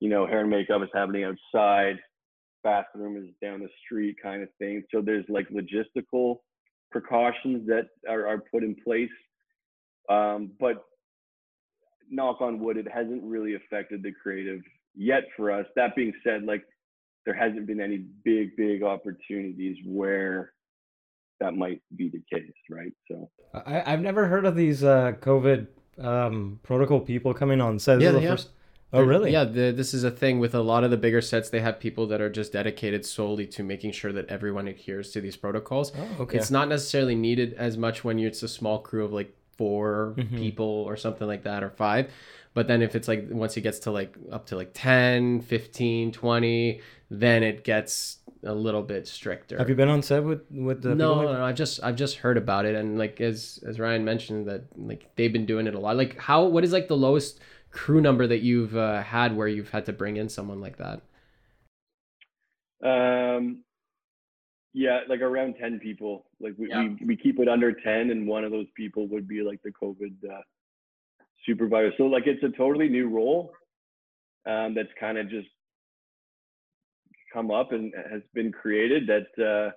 you 0.00 0.08
know, 0.08 0.26
hair 0.26 0.40
and 0.40 0.50
makeup 0.50 0.82
is 0.82 0.88
happening 0.92 1.24
outside 1.24 1.98
bathroom 2.68 3.16
is 3.16 3.30
down 3.42 3.60
the 3.60 3.68
street 3.84 4.16
kind 4.22 4.42
of 4.42 4.48
thing. 4.58 4.82
So 4.92 5.00
there's 5.00 5.24
like 5.28 5.48
logistical 5.48 6.36
precautions 6.90 7.66
that 7.66 7.86
are, 8.08 8.26
are 8.26 8.42
put 8.52 8.62
in 8.62 8.74
place. 8.86 9.16
Um, 10.10 10.40
but 10.58 10.76
knock 12.10 12.40
on 12.40 12.58
wood, 12.60 12.76
it 12.76 12.88
hasn't 12.90 13.22
really 13.22 13.54
affected 13.54 14.02
the 14.02 14.12
creative 14.22 14.60
yet 14.94 15.24
for 15.36 15.50
us. 15.50 15.66
That 15.76 15.94
being 15.96 16.12
said, 16.24 16.44
like 16.44 16.64
there 17.24 17.34
hasn't 17.34 17.66
been 17.66 17.80
any 17.80 18.04
big, 18.24 18.56
big 18.56 18.82
opportunities 18.82 19.76
where 19.86 20.52
that 21.40 21.54
might 21.54 21.80
be 21.96 22.10
the 22.10 22.22
case, 22.32 22.50
right? 22.70 22.92
So 23.10 23.30
I, 23.54 23.92
I've 23.92 24.00
never 24.00 24.26
heard 24.26 24.44
of 24.44 24.56
these 24.56 24.82
uh, 24.82 25.12
COVID 25.20 25.66
um, 25.98 26.60
protocol 26.62 27.00
people 27.00 27.34
coming 27.34 27.60
on 27.60 27.78
set. 27.78 28.00
Yeah, 28.00 28.16
yeah. 28.18 28.30
First, 28.30 28.50
Oh, 28.92 29.02
really? 29.02 29.32
Yeah, 29.32 29.44
the, 29.44 29.70
this 29.70 29.92
is 29.92 30.02
a 30.02 30.10
thing 30.10 30.38
with 30.38 30.54
a 30.54 30.62
lot 30.62 30.82
of 30.82 30.90
the 30.90 30.96
bigger 30.96 31.20
sets. 31.20 31.50
They 31.50 31.60
have 31.60 31.78
people 31.78 32.06
that 32.06 32.20
are 32.20 32.30
just 32.30 32.52
dedicated 32.52 33.04
solely 33.04 33.46
to 33.48 33.62
making 33.62 33.92
sure 33.92 34.12
that 34.12 34.26
everyone 34.28 34.66
adheres 34.66 35.10
to 35.12 35.20
these 35.20 35.36
protocols. 35.36 35.92
Oh, 35.96 36.22
okay. 36.22 36.38
It's 36.38 36.50
not 36.50 36.68
necessarily 36.68 37.14
needed 37.14 37.52
as 37.54 37.76
much 37.76 38.02
when 38.02 38.18
you 38.18 38.28
it's 38.28 38.42
a 38.42 38.48
small 38.48 38.78
crew 38.78 39.04
of 39.04 39.12
like 39.12 39.34
4 39.58 40.14
mm-hmm. 40.16 40.36
people 40.36 40.64
or 40.64 40.96
something 40.96 41.26
like 41.26 41.42
that 41.42 41.62
or 41.62 41.70
five. 41.70 42.10
But 42.54 42.66
then 42.66 42.80
if 42.80 42.94
it's 42.94 43.08
like 43.08 43.26
once 43.30 43.56
it 43.56 43.60
gets 43.60 43.80
to 43.80 43.90
like 43.90 44.16
up 44.32 44.46
to 44.46 44.56
like 44.56 44.70
10, 44.72 45.42
15, 45.42 46.12
20, 46.12 46.80
then 47.10 47.42
it 47.42 47.62
gets 47.62 48.18
a 48.42 48.54
little 48.54 48.82
bit 48.82 49.06
stricter. 49.06 49.58
Have 49.58 49.68
you 49.68 49.74
been 49.74 49.88
on 49.88 50.02
set 50.02 50.24
with 50.24 50.42
with 50.50 50.82
the 50.82 50.94
no, 50.94 51.22
no, 51.22 51.32
no, 51.34 51.44
I've 51.44 51.56
just 51.56 51.82
I've 51.82 51.96
just 51.96 52.16
heard 52.16 52.36
about 52.36 52.64
it 52.64 52.74
and 52.74 52.98
like 52.98 53.20
as 53.20 53.62
as 53.66 53.78
Ryan 53.78 54.04
mentioned 54.04 54.48
that 54.48 54.64
like 54.76 55.10
they've 55.16 55.32
been 55.32 55.46
doing 55.46 55.66
it 55.66 55.74
a 55.74 55.78
lot. 55.78 55.96
Like 55.96 56.18
how 56.18 56.44
what 56.46 56.64
is 56.64 56.72
like 56.72 56.88
the 56.88 56.96
lowest 56.96 57.40
crew 57.70 58.00
number 58.00 58.26
that 58.26 58.40
you've 58.40 58.76
uh, 58.76 59.02
had 59.02 59.36
where 59.36 59.48
you've 59.48 59.70
had 59.70 59.86
to 59.86 59.92
bring 59.92 60.16
in 60.16 60.28
someone 60.28 60.60
like 60.60 60.78
that? 60.78 61.02
Um, 62.84 63.64
yeah, 64.72 65.00
like 65.08 65.20
around 65.20 65.56
10 65.60 65.80
people. 65.80 66.26
Like 66.40 66.54
we, 66.56 66.68
yeah. 66.68 66.82
we, 66.82 67.06
we 67.06 67.16
keep 67.16 67.38
it 67.40 67.48
under 67.48 67.72
10 67.72 68.10
and 68.10 68.26
one 68.26 68.44
of 68.44 68.50
those 68.50 68.66
people 68.76 69.08
would 69.08 69.26
be 69.26 69.42
like 69.42 69.60
the 69.62 69.72
COVID 69.72 70.14
uh, 70.30 70.40
supervisor. 71.46 71.92
So 71.96 72.04
like 72.04 72.26
it's 72.26 72.42
a 72.42 72.56
totally 72.56 72.88
new 72.88 73.08
role 73.08 73.52
um, 74.46 74.74
that's 74.74 74.88
kind 74.98 75.18
of 75.18 75.28
just 75.28 75.48
come 77.32 77.50
up 77.50 77.72
and 77.72 77.92
has 78.10 78.22
been 78.34 78.52
created 78.52 79.08
that 79.08 79.44
uh, 79.44 79.70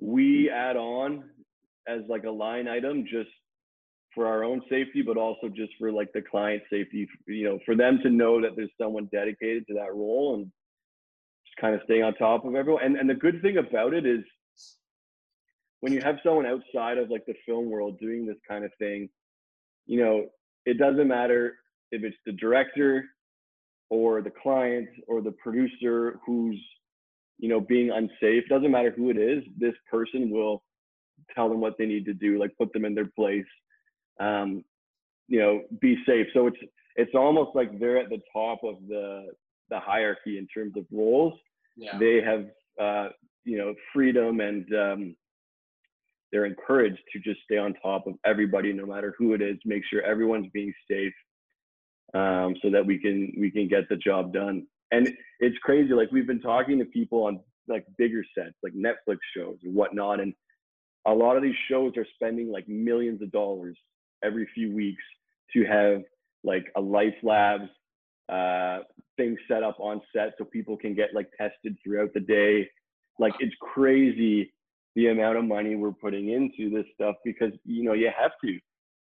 we 0.00 0.50
add 0.50 0.76
on 0.76 1.24
as 1.86 2.00
like 2.08 2.24
a 2.24 2.30
line 2.30 2.66
item 2.66 3.04
just 3.04 3.30
for 4.14 4.26
our 4.26 4.44
own 4.44 4.62
safety, 4.70 5.02
but 5.02 5.16
also 5.16 5.48
just 5.48 5.72
for 5.78 5.90
like 5.90 6.12
the 6.12 6.22
client 6.22 6.62
safety, 6.70 7.08
you 7.26 7.44
know, 7.44 7.58
for 7.66 7.74
them 7.74 7.98
to 8.02 8.10
know 8.10 8.40
that 8.40 8.56
there's 8.56 8.70
someone 8.80 9.08
dedicated 9.12 9.66
to 9.66 9.74
that 9.74 9.94
role 9.94 10.34
and 10.34 10.44
just 11.46 11.56
kind 11.60 11.74
of 11.74 11.80
staying 11.84 12.02
on 12.02 12.14
top 12.14 12.44
of 12.44 12.54
everyone. 12.54 12.82
And 12.84 12.96
and 12.96 13.08
the 13.08 13.14
good 13.14 13.42
thing 13.42 13.58
about 13.58 13.94
it 13.94 14.06
is 14.06 14.24
when 15.80 15.92
you 15.92 16.00
have 16.00 16.16
someone 16.24 16.46
outside 16.46 16.98
of 16.98 17.10
like 17.10 17.26
the 17.26 17.34
film 17.44 17.68
world 17.68 17.98
doing 17.98 18.26
this 18.26 18.38
kind 18.48 18.64
of 18.64 18.70
thing, 18.78 19.08
you 19.86 20.02
know, 20.02 20.26
it 20.64 20.78
doesn't 20.78 21.08
matter 21.08 21.56
if 21.90 22.02
it's 22.02 22.16
the 22.24 22.32
director 22.32 23.04
or 23.90 24.22
the 24.22 24.30
client 24.30 24.88
or 25.06 25.20
the 25.20 25.32
producer 25.32 26.18
who's 26.24 26.60
you 27.38 27.48
know 27.48 27.60
being 27.60 27.90
unsafe 27.90 28.44
doesn't 28.48 28.70
matter 28.70 28.92
who 28.96 29.10
it 29.10 29.16
is 29.16 29.42
this 29.58 29.74
person 29.90 30.30
will 30.30 30.62
tell 31.34 31.48
them 31.48 31.60
what 31.60 31.76
they 31.78 31.86
need 31.86 32.04
to 32.04 32.14
do 32.14 32.38
like 32.38 32.56
put 32.56 32.72
them 32.72 32.84
in 32.84 32.94
their 32.94 33.10
place 33.16 33.44
um, 34.20 34.64
you 35.28 35.40
know, 35.40 35.62
be 35.80 35.96
safe. 36.06 36.26
So 36.34 36.46
it's 36.46 36.58
it's 36.96 37.14
almost 37.14 37.54
like 37.54 37.78
they're 37.78 37.98
at 37.98 38.10
the 38.10 38.20
top 38.32 38.60
of 38.62 38.76
the 38.88 39.26
the 39.70 39.80
hierarchy 39.80 40.38
in 40.38 40.46
terms 40.46 40.74
of 40.76 40.84
roles. 40.92 41.34
Yeah. 41.76 41.98
They 41.98 42.20
have 42.22 42.46
uh, 42.80 43.08
you 43.44 43.58
know 43.58 43.74
freedom 43.92 44.40
and 44.40 44.66
um, 44.74 45.16
they're 46.32 46.46
encouraged 46.46 47.00
to 47.12 47.20
just 47.20 47.40
stay 47.44 47.58
on 47.58 47.74
top 47.74 48.06
of 48.06 48.14
everybody, 48.24 48.72
no 48.72 48.86
matter 48.86 49.14
who 49.18 49.34
it 49.34 49.42
is. 49.42 49.56
Make 49.64 49.82
sure 49.88 50.02
everyone's 50.02 50.48
being 50.52 50.72
safe, 50.90 51.14
um, 52.12 52.56
so 52.62 52.70
that 52.70 52.84
we 52.84 52.98
can 52.98 53.32
we 53.38 53.50
can 53.50 53.68
get 53.68 53.88
the 53.88 53.96
job 53.96 54.32
done. 54.32 54.66
And 54.90 55.12
it's 55.40 55.58
crazy. 55.58 55.92
Like 55.94 56.12
we've 56.12 56.26
been 56.26 56.40
talking 56.40 56.78
to 56.78 56.84
people 56.84 57.24
on 57.24 57.40
like 57.66 57.86
bigger 57.96 58.24
sets, 58.36 58.54
like 58.62 58.74
Netflix 58.74 59.18
shows 59.36 59.56
and 59.62 59.74
whatnot, 59.74 60.20
and 60.20 60.34
a 61.06 61.12
lot 61.12 61.36
of 61.36 61.42
these 61.42 61.56
shows 61.68 61.92
are 61.96 62.06
spending 62.14 62.50
like 62.50 62.68
millions 62.68 63.22
of 63.22 63.30
dollars 63.30 63.78
every 64.24 64.48
few 64.54 64.74
weeks 64.74 65.02
to 65.52 65.64
have 65.64 66.02
like 66.42 66.66
a 66.76 66.80
LifeLabs 66.80 67.68
uh, 68.28 68.80
thing 69.16 69.36
set 69.48 69.62
up 69.62 69.78
on 69.78 70.00
set 70.14 70.34
so 70.38 70.44
people 70.44 70.76
can 70.76 70.94
get 70.94 71.14
like 71.14 71.28
tested 71.38 71.76
throughout 71.82 72.12
the 72.14 72.20
day. 72.20 72.68
Like 73.18 73.34
it's 73.40 73.54
crazy 73.60 74.52
the 74.96 75.08
amount 75.08 75.38
of 75.38 75.44
money 75.44 75.74
we're 75.74 75.92
putting 75.92 76.30
into 76.30 76.70
this 76.70 76.86
stuff 76.94 77.16
because 77.24 77.52
you 77.64 77.84
know 77.84 77.94
you 77.94 78.10
have 78.16 78.32
to. 78.44 78.58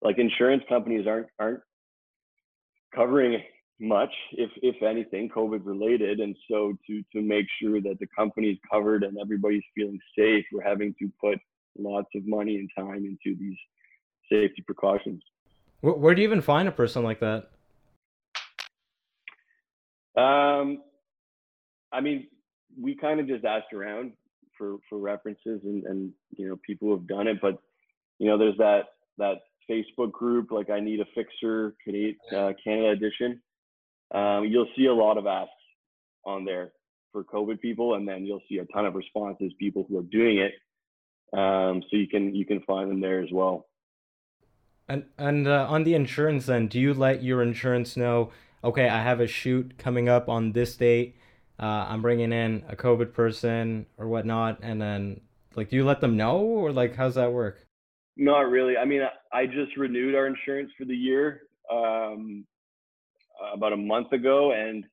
Like 0.01 0.19
insurance 0.19 0.63
companies 0.69 1.07
aren't 1.07 1.29
aren't 1.39 1.61
covering 2.95 3.43
much, 3.81 4.13
if 4.33 4.51
if 4.63 4.83
anything, 4.83 5.29
COVID 5.29 5.61
related. 5.65 6.21
And 6.21 6.37
so 6.51 6.75
to 6.87 7.03
to 7.13 7.21
make 7.21 7.47
sure 7.61 7.81
that 7.81 7.99
the 8.01 8.09
company's 8.17 8.59
covered 8.71 9.05
and 9.05 9.19
everybody's 9.19 9.65
feeling 9.75 9.99
safe, 10.17 10.45
we're 10.53 10.63
having 10.63 10.95
to 11.01 11.11
put 11.21 11.39
lots 11.79 12.09
of 12.15 12.27
money 12.27 12.57
and 12.57 12.71
time 12.77 13.05
into 13.05 13.37
these 13.39 13.57
safety 14.33 14.63
precautions. 14.63 15.23
Where, 15.81 15.95
where 15.95 16.15
do 16.15 16.23
you 16.23 16.29
even 16.29 16.41
find 16.41 16.69
a 16.69 16.73
person 16.73 17.03
like 17.03 17.21
that? 17.21 17.51
Um, 20.17 20.83
I 21.93 22.01
mean, 22.01 22.29
we 22.81 22.95
kind 22.95 23.21
of 23.21 23.27
just 23.27 23.45
asked 23.45 23.73
around 23.73 24.13
for 24.57 24.77
for 24.89 24.99
references 24.99 25.61
and 25.65 25.85
and 25.85 26.13
you 26.37 26.49
know 26.49 26.59
people 26.67 26.89
who 26.89 26.95
have 26.95 27.07
done 27.07 27.27
it, 27.27 27.41
but 27.41 27.59
you 28.19 28.29
know, 28.29 28.39
there's 28.39 28.57
that 28.59 28.83
that 29.19 29.39
Facebook 29.71 30.13
group 30.13 30.51
like 30.51 30.71
I 30.71 30.81
need 30.81 31.01
a 31.01 31.05
fixer 31.15 31.75
Canada, 31.85 32.15
uh, 32.37 32.53
Canada 32.63 32.91
edition. 32.91 33.41
Um, 34.15 34.45
you'll 34.45 34.69
see 34.77 34.87
a 34.87 34.95
lot 34.95 35.19
of 35.19 35.27
asks 35.27 35.53
on 36.25 36.45
there 36.45 36.73
for 37.13 37.25
COVID 37.25 37.61
people, 37.61 37.95
and 37.95 38.07
then 38.07 38.25
you'll 38.25 38.43
see 38.49 38.59
a 38.59 38.65
ton 38.67 38.87
of 38.87 38.95
responses, 38.95 39.53
people 39.59 39.87
who 39.89 39.99
are 39.99 40.03
doing 40.05 40.39
it. 40.39 40.53
Um, 41.37 41.83
so 41.91 41.97
you 41.97 42.09
can 42.09 42.35
you 42.35 42.45
can 42.45 42.61
find 42.63 42.91
them 42.91 43.01
there 43.01 43.23
as 43.23 43.31
well. 43.33 43.67
And 44.89 45.05
and 45.19 45.47
uh, 45.47 45.67
on 45.69 45.85
the 45.85 45.95
insurance 45.95 46.47
then, 46.47 46.67
do 46.67 46.81
you 46.81 46.93
let 46.95 47.23
your 47.23 47.43
insurance 47.43 47.97
know? 47.97 48.31
Okay, 48.65 48.89
I 48.89 49.03
have 49.03 49.21
a 49.21 49.27
shoot 49.27 49.79
coming 49.79 50.09
up 50.09 50.29
on 50.29 50.53
this 50.53 50.77
date. 50.77 51.17
Uh, 51.59 51.87
I'm 51.89 52.03
bringing 52.03 52.33
in 52.33 52.65
a 52.69 52.77
COVID 52.77 53.13
person 53.13 53.87
or 53.97 54.09
whatnot, 54.09 54.59
and 54.63 54.81
then 54.81 55.21
like, 55.55 55.71
do 55.71 55.77
you 55.77 55.85
let 55.85 56.01
them 56.01 56.17
know, 56.17 56.39
or 56.39 56.73
like, 56.73 56.97
how's 56.97 57.15
that 57.15 57.33
work? 57.33 57.67
Not 58.17 58.51
really. 58.51 58.77
I 58.77 58.85
mean, 58.85 59.03
I 59.33 59.47
just 59.47 59.77
renewed 59.77 60.15
our 60.15 60.27
insurance 60.27 60.71
for 60.79 60.85
the 60.85 60.95
year 60.97 61.43
um, 61.71 62.45
about 63.55 63.73
a 63.73 63.77
month 63.77 64.13
ago, 64.13 64.53
and 64.53 64.85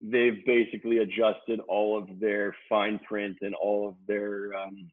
they've 0.00 0.44
basically 0.46 0.98
adjusted 0.98 1.60
all 1.68 1.98
of 1.98 2.20
their 2.20 2.54
fine 2.68 2.98
print 3.00 3.38
and 3.42 3.54
all 3.54 3.88
of 3.88 3.94
their, 4.06 4.54
um, 4.54 4.90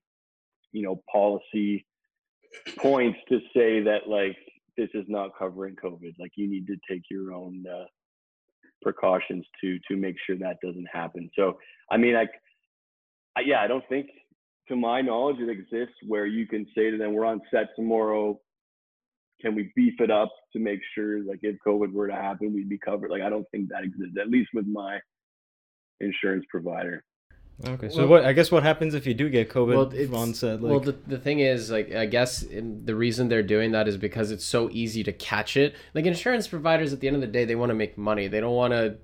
you 0.71 0.81
know, 0.81 1.01
policy 1.11 1.85
points 2.77 3.19
to 3.29 3.39
say 3.55 3.81
that 3.81 4.07
like 4.07 4.37
this 4.77 4.89
is 4.93 5.05
not 5.07 5.37
covering 5.37 5.75
COVID. 5.75 6.15
Like 6.19 6.31
you 6.35 6.49
need 6.49 6.67
to 6.67 6.75
take 6.89 7.03
your 7.09 7.33
own 7.33 7.63
uh, 7.67 7.85
precautions 8.81 9.45
to 9.61 9.79
to 9.89 9.97
make 9.97 10.15
sure 10.25 10.37
that 10.37 10.57
doesn't 10.63 10.87
happen. 10.91 11.29
So, 11.35 11.57
I 11.91 11.97
mean, 11.97 12.13
like, 12.13 12.31
I 13.35 13.41
yeah, 13.41 13.61
I 13.61 13.67
don't 13.67 13.87
think 13.89 14.07
to 14.67 14.75
my 14.75 15.01
knowledge, 15.01 15.37
it 15.39 15.49
exists 15.49 15.95
where 16.07 16.25
you 16.25 16.47
can 16.47 16.65
say 16.75 16.91
to 16.91 16.97
them, 16.97 17.13
"We're 17.13 17.25
on 17.25 17.41
set 17.51 17.67
tomorrow. 17.75 18.39
Can 19.41 19.53
we 19.53 19.71
beef 19.75 19.95
it 19.99 20.09
up 20.09 20.31
to 20.53 20.59
make 20.59 20.79
sure, 20.93 21.23
like, 21.23 21.39
if 21.41 21.57
COVID 21.65 21.91
were 21.91 22.07
to 22.07 22.15
happen, 22.15 22.53
we'd 22.53 22.69
be 22.69 22.79
covered?" 22.79 23.11
Like, 23.11 23.21
I 23.21 23.29
don't 23.29 23.47
think 23.51 23.69
that 23.69 23.83
exists, 23.83 24.17
at 24.19 24.29
least 24.29 24.49
with 24.53 24.65
my 24.65 24.99
insurance 25.99 26.45
provider. 26.49 27.03
Okay, 27.63 27.89
so 27.89 27.99
well, 27.99 28.07
what 28.07 28.25
I 28.25 28.33
guess 28.33 28.51
what 28.51 28.63
happens 28.63 28.93
if 28.93 29.07
you 29.07 29.13
do 29.13 29.29
get 29.29 29.49
COVID 29.49 30.09
well, 30.09 30.21
on 30.21 30.33
set? 30.33 30.61
Like... 30.61 30.71
Well, 30.71 30.79
the, 30.81 30.91
the 31.07 31.17
thing 31.17 31.39
is, 31.39 31.71
like, 31.71 31.93
I 31.93 32.05
guess 32.05 32.43
the 32.49 32.95
reason 32.95 33.29
they're 33.29 33.43
doing 33.43 33.71
that 33.71 33.87
is 33.87 33.95
because 33.95 34.31
it's 34.31 34.43
so 34.43 34.69
easy 34.71 35.03
to 35.03 35.13
catch 35.13 35.55
it. 35.55 35.75
Like, 35.93 36.05
insurance 36.05 36.47
providers, 36.47 36.91
at 36.91 36.99
the 36.99 37.07
end 37.07 37.15
of 37.15 37.21
the 37.21 37.27
day, 37.27 37.45
they 37.45 37.55
want 37.55 37.69
to 37.69 37.75
make 37.75 37.97
money. 37.97 38.27
They 38.27 38.41
don't 38.41 38.55
want 38.55 38.73
to, 38.73 38.97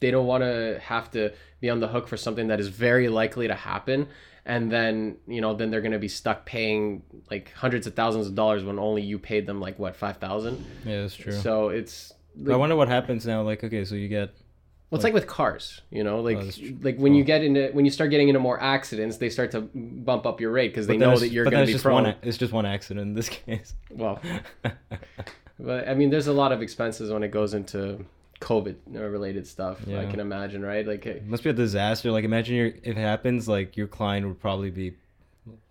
they 0.00 0.10
don't 0.10 0.26
want 0.26 0.42
to 0.42 0.78
have 0.82 1.10
to 1.12 1.32
be 1.60 1.70
on 1.70 1.80
the 1.80 1.88
hook 1.88 2.06
for 2.06 2.18
something 2.18 2.48
that 2.48 2.60
is 2.60 2.68
very 2.68 3.08
likely 3.08 3.48
to 3.48 3.54
happen 3.54 4.08
and 4.46 4.70
then 4.70 5.16
you 5.26 5.40
know 5.40 5.54
then 5.54 5.70
they're 5.70 5.80
going 5.80 5.92
to 5.92 5.98
be 5.98 6.08
stuck 6.08 6.44
paying 6.44 7.02
like 7.30 7.52
hundreds 7.52 7.86
of 7.86 7.94
thousands 7.94 8.26
of 8.26 8.34
dollars 8.34 8.62
when 8.64 8.78
only 8.78 9.02
you 9.02 9.18
paid 9.18 9.46
them 9.46 9.60
like 9.60 9.78
what 9.78 9.96
5000 9.96 10.64
yeah 10.84 11.02
that's 11.02 11.16
true 11.16 11.32
so 11.32 11.70
it's 11.70 12.12
like, 12.36 12.54
i 12.54 12.56
wonder 12.56 12.76
what 12.76 12.88
happens 12.88 13.26
now 13.26 13.42
like 13.42 13.64
okay 13.64 13.84
so 13.84 13.94
you 13.94 14.08
get 14.08 14.34
well, 14.94 14.98
it's 14.98 15.04
like, 15.04 15.12
like 15.12 15.22
with 15.22 15.28
cars, 15.28 15.80
you 15.90 16.04
know, 16.04 16.20
like 16.20 16.38
oh, 16.38 16.50
like 16.82 16.96
when 16.98 17.12
oh. 17.12 17.16
you 17.16 17.24
get 17.24 17.42
into 17.42 17.68
when 17.72 17.84
you 17.84 17.90
start 17.90 18.10
getting 18.10 18.28
into 18.28 18.40
more 18.40 18.60
accidents, 18.62 19.16
they 19.16 19.28
start 19.28 19.50
to 19.50 19.62
bump 19.62 20.24
up 20.24 20.40
your 20.40 20.52
rate 20.52 20.68
because 20.68 20.86
they 20.86 20.96
know 20.96 21.18
that 21.18 21.30
you're 21.30 21.44
going 21.44 21.66
to 21.66 21.72
be 21.72 21.78
prone. 21.78 22.04
One, 22.04 22.14
it's 22.22 22.38
just 22.38 22.52
one 22.52 22.64
accident 22.64 23.08
in 23.08 23.14
this 23.14 23.28
case. 23.46 23.74
Well, 23.90 24.20
but 25.58 25.88
I 25.88 25.94
mean, 25.94 26.10
there's 26.10 26.28
a 26.28 26.32
lot 26.32 26.52
of 26.52 26.62
expenses 26.62 27.10
when 27.10 27.24
it 27.24 27.32
goes 27.32 27.54
into 27.54 28.04
COVID 28.40 28.76
related 28.92 29.46
stuff. 29.46 29.80
Yeah. 29.86 30.00
I 30.00 30.06
can 30.06 30.20
imagine, 30.20 30.64
right? 30.64 30.86
Like 30.86 31.06
it 31.06 31.26
must 31.26 31.42
be 31.42 31.50
a 31.50 31.54
disaster. 31.54 32.12
Like 32.12 32.24
imagine 32.24 32.54
your 32.54 32.66
if 32.66 32.84
it 32.84 32.96
happens, 32.96 33.48
like 33.48 33.76
your 33.76 33.88
client 33.88 34.28
would 34.28 34.40
probably 34.40 34.70
be 34.70 34.94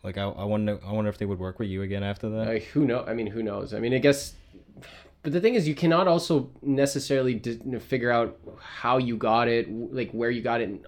like 0.04 0.18
I, 0.18 0.24
I 0.24 0.44
wonder 0.44 0.80
I 0.86 0.92
wonder 0.92 1.10
if 1.10 1.18
they 1.18 1.26
would 1.26 1.40
work 1.40 1.60
with 1.60 1.70
you 1.70 1.82
again 1.82 2.04
after 2.04 2.30
that. 2.30 2.48
Uh, 2.48 2.60
who 2.74 2.86
know? 2.86 3.06
I 3.06 3.14
mean, 3.14 3.28
who 3.28 3.42
knows? 3.42 3.74
I 3.74 3.80
mean, 3.80 3.94
I 3.94 4.00
guess. 4.00 4.34
But 5.24 5.32
the 5.32 5.42
thing 5.42 5.56
is, 5.56 5.68
you 5.68 5.74
cannot 5.74 6.08
also 6.08 6.52
necessarily 6.62 7.34
d- 7.34 7.80
figure 7.80 8.12
out 8.12 8.38
how 8.60 8.98
you 8.98 9.16
got 9.16 9.48
it, 9.48 9.72
like 9.72 10.12
where 10.12 10.30
you 10.30 10.42
got 10.42 10.62
it, 10.62 10.86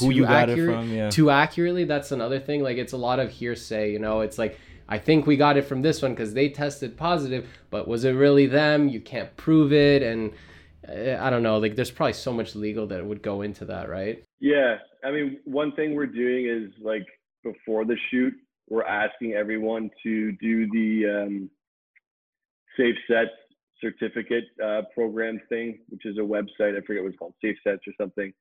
who 0.00 0.10
you 0.10 0.24
got 0.24 0.50
accurate, 0.50 0.58
it 0.58 0.72
from, 0.72 0.92
yeah. 0.92 1.10
Too 1.10 1.30
accurately. 1.30 1.84
That's 1.84 2.12
another 2.12 2.40
thing. 2.40 2.62
Like 2.62 2.78
it's 2.78 2.92
a 2.92 2.96
lot 2.96 3.20
of 3.20 3.30
hearsay. 3.30 3.92
You 3.92 4.00
know, 4.00 4.20
it's 4.20 4.38
like 4.38 4.58
I 4.88 4.98
think 4.98 5.26
we 5.26 5.36
got 5.36 5.56
it 5.56 5.62
from 5.62 5.82
this 5.82 6.02
one 6.02 6.12
because 6.12 6.34
they 6.34 6.48
tested 6.48 6.96
positive, 6.96 7.48
but 7.70 7.86
was 7.86 8.04
it 8.04 8.12
really 8.12 8.46
them? 8.46 8.88
You 8.88 9.00
can't 9.00 9.34
prove 9.36 9.72
it, 9.72 10.02
and 10.02 10.32
Eh, 10.88 11.16
I 11.18 11.30
don't 11.30 11.42
know. 11.42 11.58
Like, 11.58 11.76
there's 11.76 11.90
probably 11.90 12.12
so 12.12 12.32
much 12.32 12.54
legal 12.54 12.86
that 12.88 13.04
would 13.04 13.22
go 13.22 13.42
into 13.42 13.64
that, 13.66 13.88
right? 13.88 14.22
Yeah. 14.40 14.78
I 15.04 15.10
mean, 15.10 15.38
one 15.44 15.72
thing 15.72 15.94
we're 15.94 16.06
doing 16.06 16.46
is 16.46 16.72
like 16.82 17.06
before 17.42 17.84
the 17.84 17.96
shoot, 18.10 18.34
we're 18.68 18.84
asking 18.84 19.34
everyone 19.34 19.90
to 20.02 20.32
do 20.32 20.68
the 20.70 21.22
um, 21.22 21.50
Safe 22.76 22.96
Sets 23.08 23.30
certificate 23.80 24.44
uh, 24.64 24.82
program 24.94 25.40
thing, 25.48 25.78
which 25.88 26.06
is 26.06 26.18
a 26.18 26.20
website. 26.20 26.76
I 26.76 26.80
forget 26.86 27.02
what 27.02 27.08
it's 27.10 27.18
called, 27.18 27.34
Safe 27.42 27.56
Sets 27.64 27.82
or 27.86 27.92
something. 28.00 28.32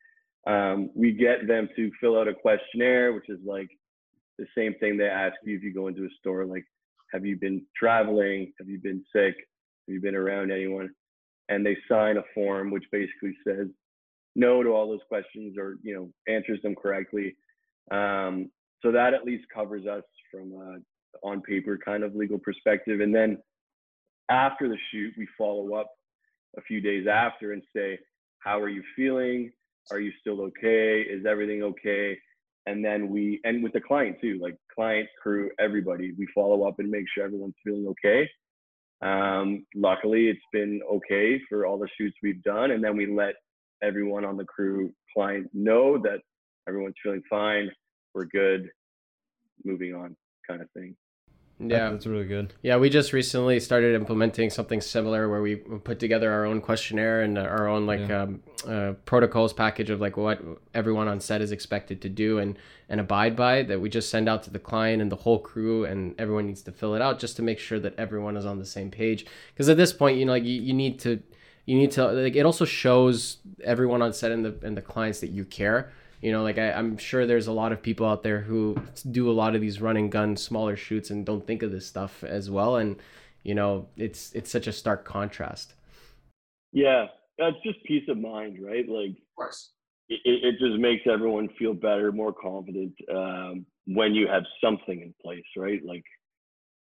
Um, 0.48 0.90
we 0.96 1.12
get 1.12 1.48
them 1.48 1.68
to 1.76 1.92
fill 2.00 2.20
out 2.20 2.28
a 2.28 2.34
questionnaire, 2.34 3.14
which 3.14 3.30
is 3.30 3.40
like 3.46 3.70
the 4.38 4.46
same 4.58 4.76
thing 4.80 4.98
they 4.98 5.08
ask 5.08 5.36
you 5.44 5.58
if 5.58 5.64
you 5.64 5.74
go 5.74 5.88
into 5.88 6.04
a 6.04 6.10
store, 6.20 6.46
like, 6.46 6.66
have 7.14 7.26
you 7.26 7.38
been 7.38 7.64
traveling? 7.76 8.52
Have 8.60 8.68
you 8.68 8.80
been 8.80 9.04
sick? 9.14 9.36
Have 9.88 9.94
you 9.94 10.02
been 10.02 10.16
around 10.16 10.52
anyone? 10.52 10.90
and 11.50 11.66
they 11.66 11.78
sign 11.90 12.18
a 12.18 12.24
form 12.34 12.72
which 12.72 12.86
basically 12.92 13.36
says 13.48 13.68
no 14.36 14.64
to 14.64 14.70
all 14.70 14.90
those 14.90 15.00
questions 15.08 15.56
or 15.58 15.78
you 15.84 15.94
know 15.94 16.10
answers 16.34 16.62
them 16.62 16.76
correctly 16.76 17.36
um, 17.92 18.50
so 18.82 18.92
that 18.92 19.14
at 19.14 19.26
least 19.26 19.46
covers 19.54 19.86
us 19.86 20.04
from 20.32 20.52
a 20.54 21.26
on 21.26 21.42
paper 21.42 21.78
kind 21.84 22.04
of 22.04 22.16
legal 22.16 22.38
perspective 22.40 23.00
and 23.00 23.14
then 23.14 23.38
after 24.30 24.68
the 24.68 24.78
shoot 24.92 25.14
we 25.18 25.28
follow 25.38 25.76
up 25.76 25.90
a 26.58 26.62
few 26.62 26.82
days 26.82 27.08
after 27.08 27.54
and 27.54 27.62
say 27.76 28.00
how 28.40 28.60
are 28.60 28.70
you 28.70 28.84
feeling? 28.96 29.52
Are 29.92 30.00
you 30.00 30.12
still 30.20 30.42
okay? 30.42 31.02
Is 31.02 31.26
everything 31.26 31.64
okay? 31.64 32.18
And 32.66 32.84
then 32.84 33.10
we 33.10 33.40
and 33.44 33.64
with 33.64 33.74
the 33.74 33.82
client 33.82 34.18
too 34.22 34.40
like 34.42 34.56
client 34.74 35.08
crew 35.22 35.52
everybody 35.60 36.14
we 36.18 36.28
follow 36.34 36.68
up 36.68 36.80
and 36.80 36.90
make 36.90 37.06
sure 37.14 37.26
everyone's 37.26 37.56
feeling 37.64 37.88
okay. 37.88 38.30
Um, 39.02 39.66
luckily, 39.76 40.30
it's 40.30 40.40
been 40.52 40.82
okay 40.92 41.40
for 41.50 41.66
all 41.66 41.78
the 41.78 41.90
shoots 41.98 42.16
we've 42.24 42.42
done, 42.44 42.72
and 42.72 42.84
then 42.84 42.96
we 42.96 43.06
let 43.06 43.36
everyone 43.84 44.26
on 44.26 44.38
the 44.38 44.46
crew 44.46 44.92
client 45.14 45.50
know 45.54 45.98
that 46.00 46.22
everyone's 46.68 46.96
feeling 47.04 47.22
fine, 47.30 47.70
we're 48.14 48.26
good, 48.26 48.70
moving 49.64 49.94
on, 49.94 50.16
kind 50.48 50.62
of 50.62 50.70
thing. 50.72 50.96
Yeah, 51.58 51.92
that's 51.92 52.06
really 52.06 52.26
good. 52.26 52.54
Yeah, 52.62 52.78
we 52.78 52.90
just 52.90 53.14
recently 53.14 53.62
started 53.62 53.96
implementing 53.96 54.50
something 54.50 54.82
similar 54.82 55.30
where 55.30 55.42
we 55.42 55.56
put 55.56 56.00
together 56.00 56.30
our 56.32 56.46
own 56.46 56.60
questionnaire 56.60 57.22
and 57.22 57.38
our 57.38 57.68
own 57.68 57.86
like 57.86 58.10
yeah. 58.10 58.24
um, 58.24 58.44
uh, 58.68 58.94
protocols 59.06 59.54
package 59.54 59.90
of 59.90 60.02
like 60.02 60.18
what 60.18 60.42
everyone 60.74 61.08
on 61.08 61.22
set 61.22 61.42
is 61.42 61.54
expected 61.54 62.02
to 62.02 62.10
do 62.10 62.40
and 62.40 62.58
and 62.90 63.00
abide 63.00 63.36
by 63.38 63.64
that 63.64 63.80
we 63.80 63.90
just 63.90 64.10
send 64.10 64.28
out 64.28 64.44
to 64.44 64.50
the 64.50 64.60
client 64.60 65.02
and 65.02 65.12
the 65.12 65.16
whole 65.16 65.40
crew 65.40 65.86
and 65.86 66.14
everyone 66.20 66.46
needs 66.46 66.62
to 66.62 66.72
fill 66.72 66.94
it 66.94 67.02
out 67.02 67.20
just 67.20 67.38
to 67.38 67.42
make 67.42 67.60
sure 67.60 67.80
that 67.80 67.98
everyone 67.98 68.36
is 68.36 68.46
on 68.46 68.60
the 68.60 68.66
same 68.66 68.92
page 68.92 69.26
because 69.54 69.70
at 69.70 69.78
this 69.78 69.94
point 69.94 70.18
you 70.18 70.26
know 70.26 70.34
like 70.34 70.44
you, 70.44 70.62
you 70.62 70.74
need 70.74 71.00
to 71.00 71.22
you 71.66 71.78
need 71.78 71.92
to 71.92 72.06
like 72.06 72.36
it 72.36 72.46
also 72.46 72.66
shows 72.66 73.38
everyone 73.64 74.02
on 74.02 74.12
set 74.14 74.32
and 74.32 74.44
the 74.44 74.58
and 74.62 74.76
the 74.76 74.82
clients 74.82 75.20
that 75.22 75.30
you 75.30 75.46
care 75.46 75.92
you 76.26 76.32
know 76.32 76.42
like 76.42 76.58
I, 76.58 76.72
i'm 76.72 76.98
sure 76.98 77.28
there's 77.28 77.46
a 77.46 77.52
lot 77.52 77.72
of 77.72 77.84
people 77.84 78.08
out 78.08 78.24
there 78.24 78.42
who 78.42 78.76
do 79.12 79.30
a 79.30 79.36
lot 79.42 79.54
of 79.54 79.62
these 79.62 79.80
running 79.80 80.10
gun 80.10 80.36
smaller 80.36 80.76
shoots 80.76 81.12
and 81.12 81.24
don't 81.24 81.46
think 81.46 81.62
of 81.62 81.72
this 81.72 81.86
stuff 81.86 82.24
as 82.24 82.50
well. 82.50 82.78
And 82.78 82.96
you 83.44 83.54
know 83.54 83.90
it's 83.96 84.34
it's 84.34 84.50
such 84.50 84.66
a 84.66 84.72
stark 84.72 85.06
contrast. 85.06 85.76
Yeah 86.72 87.06
that's 87.38 87.58
just 87.64 87.84
peace 87.84 88.10
of 88.10 88.18
mind 88.18 88.58
right? 88.60 88.90
Like 88.90 89.12
of 89.12 89.36
course. 89.36 89.70
it, 90.10 90.20
it 90.26 90.56
just 90.58 90.80
makes 90.80 91.04
everyone 91.06 91.48
feel 91.60 91.76
better 91.76 92.12
more 92.12 92.34
confident 92.34 92.94
um, 93.14 93.68
when 93.86 94.16
you 94.16 94.28
have 94.28 94.46
something 94.64 95.00
in 95.02 95.14
place 95.22 95.46
right? 95.56 95.86
Like 95.86 96.06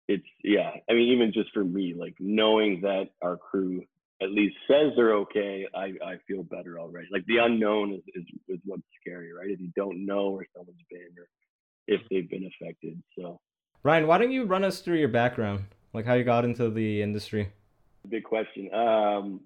it's 0.07 0.27
yeah. 0.43 0.69
I 0.87 0.93
mean, 0.93 1.11
even 1.11 1.33
just 1.33 1.51
for 1.53 1.63
me, 1.63 1.95
like 1.97 2.13
knowing 2.19 2.81
that 2.81 3.09
our 3.23 3.37
crew 3.37 3.83
at 4.23 4.31
least 4.31 4.55
says 4.67 4.91
they're 4.95 5.15
okay, 5.15 5.67
I, 5.75 5.93
I 6.05 6.17
feel 6.27 6.43
better 6.43 6.79
already. 6.79 7.07
Like 7.11 7.25
the 7.25 7.37
unknown 7.37 7.93
is, 7.93 8.01
is, 8.15 8.23
is 8.47 8.59
what's 8.65 8.83
scary, 9.01 9.33
right? 9.33 9.49
If 9.49 9.59
you 9.59 9.71
don't 9.75 10.05
know 10.05 10.31
where 10.31 10.45
someone's 10.55 10.77
been 10.89 11.09
or 11.17 11.27
if 11.87 12.01
they've 12.09 12.29
been 12.29 12.49
affected. 12.61 13.01
So 13.17 13.39
Ryan, 13.83 14.07
why 14.07 14.17
don't 14.17 14.31
you 14.31 14.45
run 14.45 14.63
us 14.63 14.79
through 14.79 14.97
your 14.97 15.09
background, 15.09 15.65
like 15.93 16.05
how 16.05 16.13
you 16.13 16.23
got 16.23 16.45
into 16.45 16.69
the 16.69 17.01
industry? 17.01 17.51
big 18.09 18.23
question. 18.23 18.73
Um, 18.73 19.41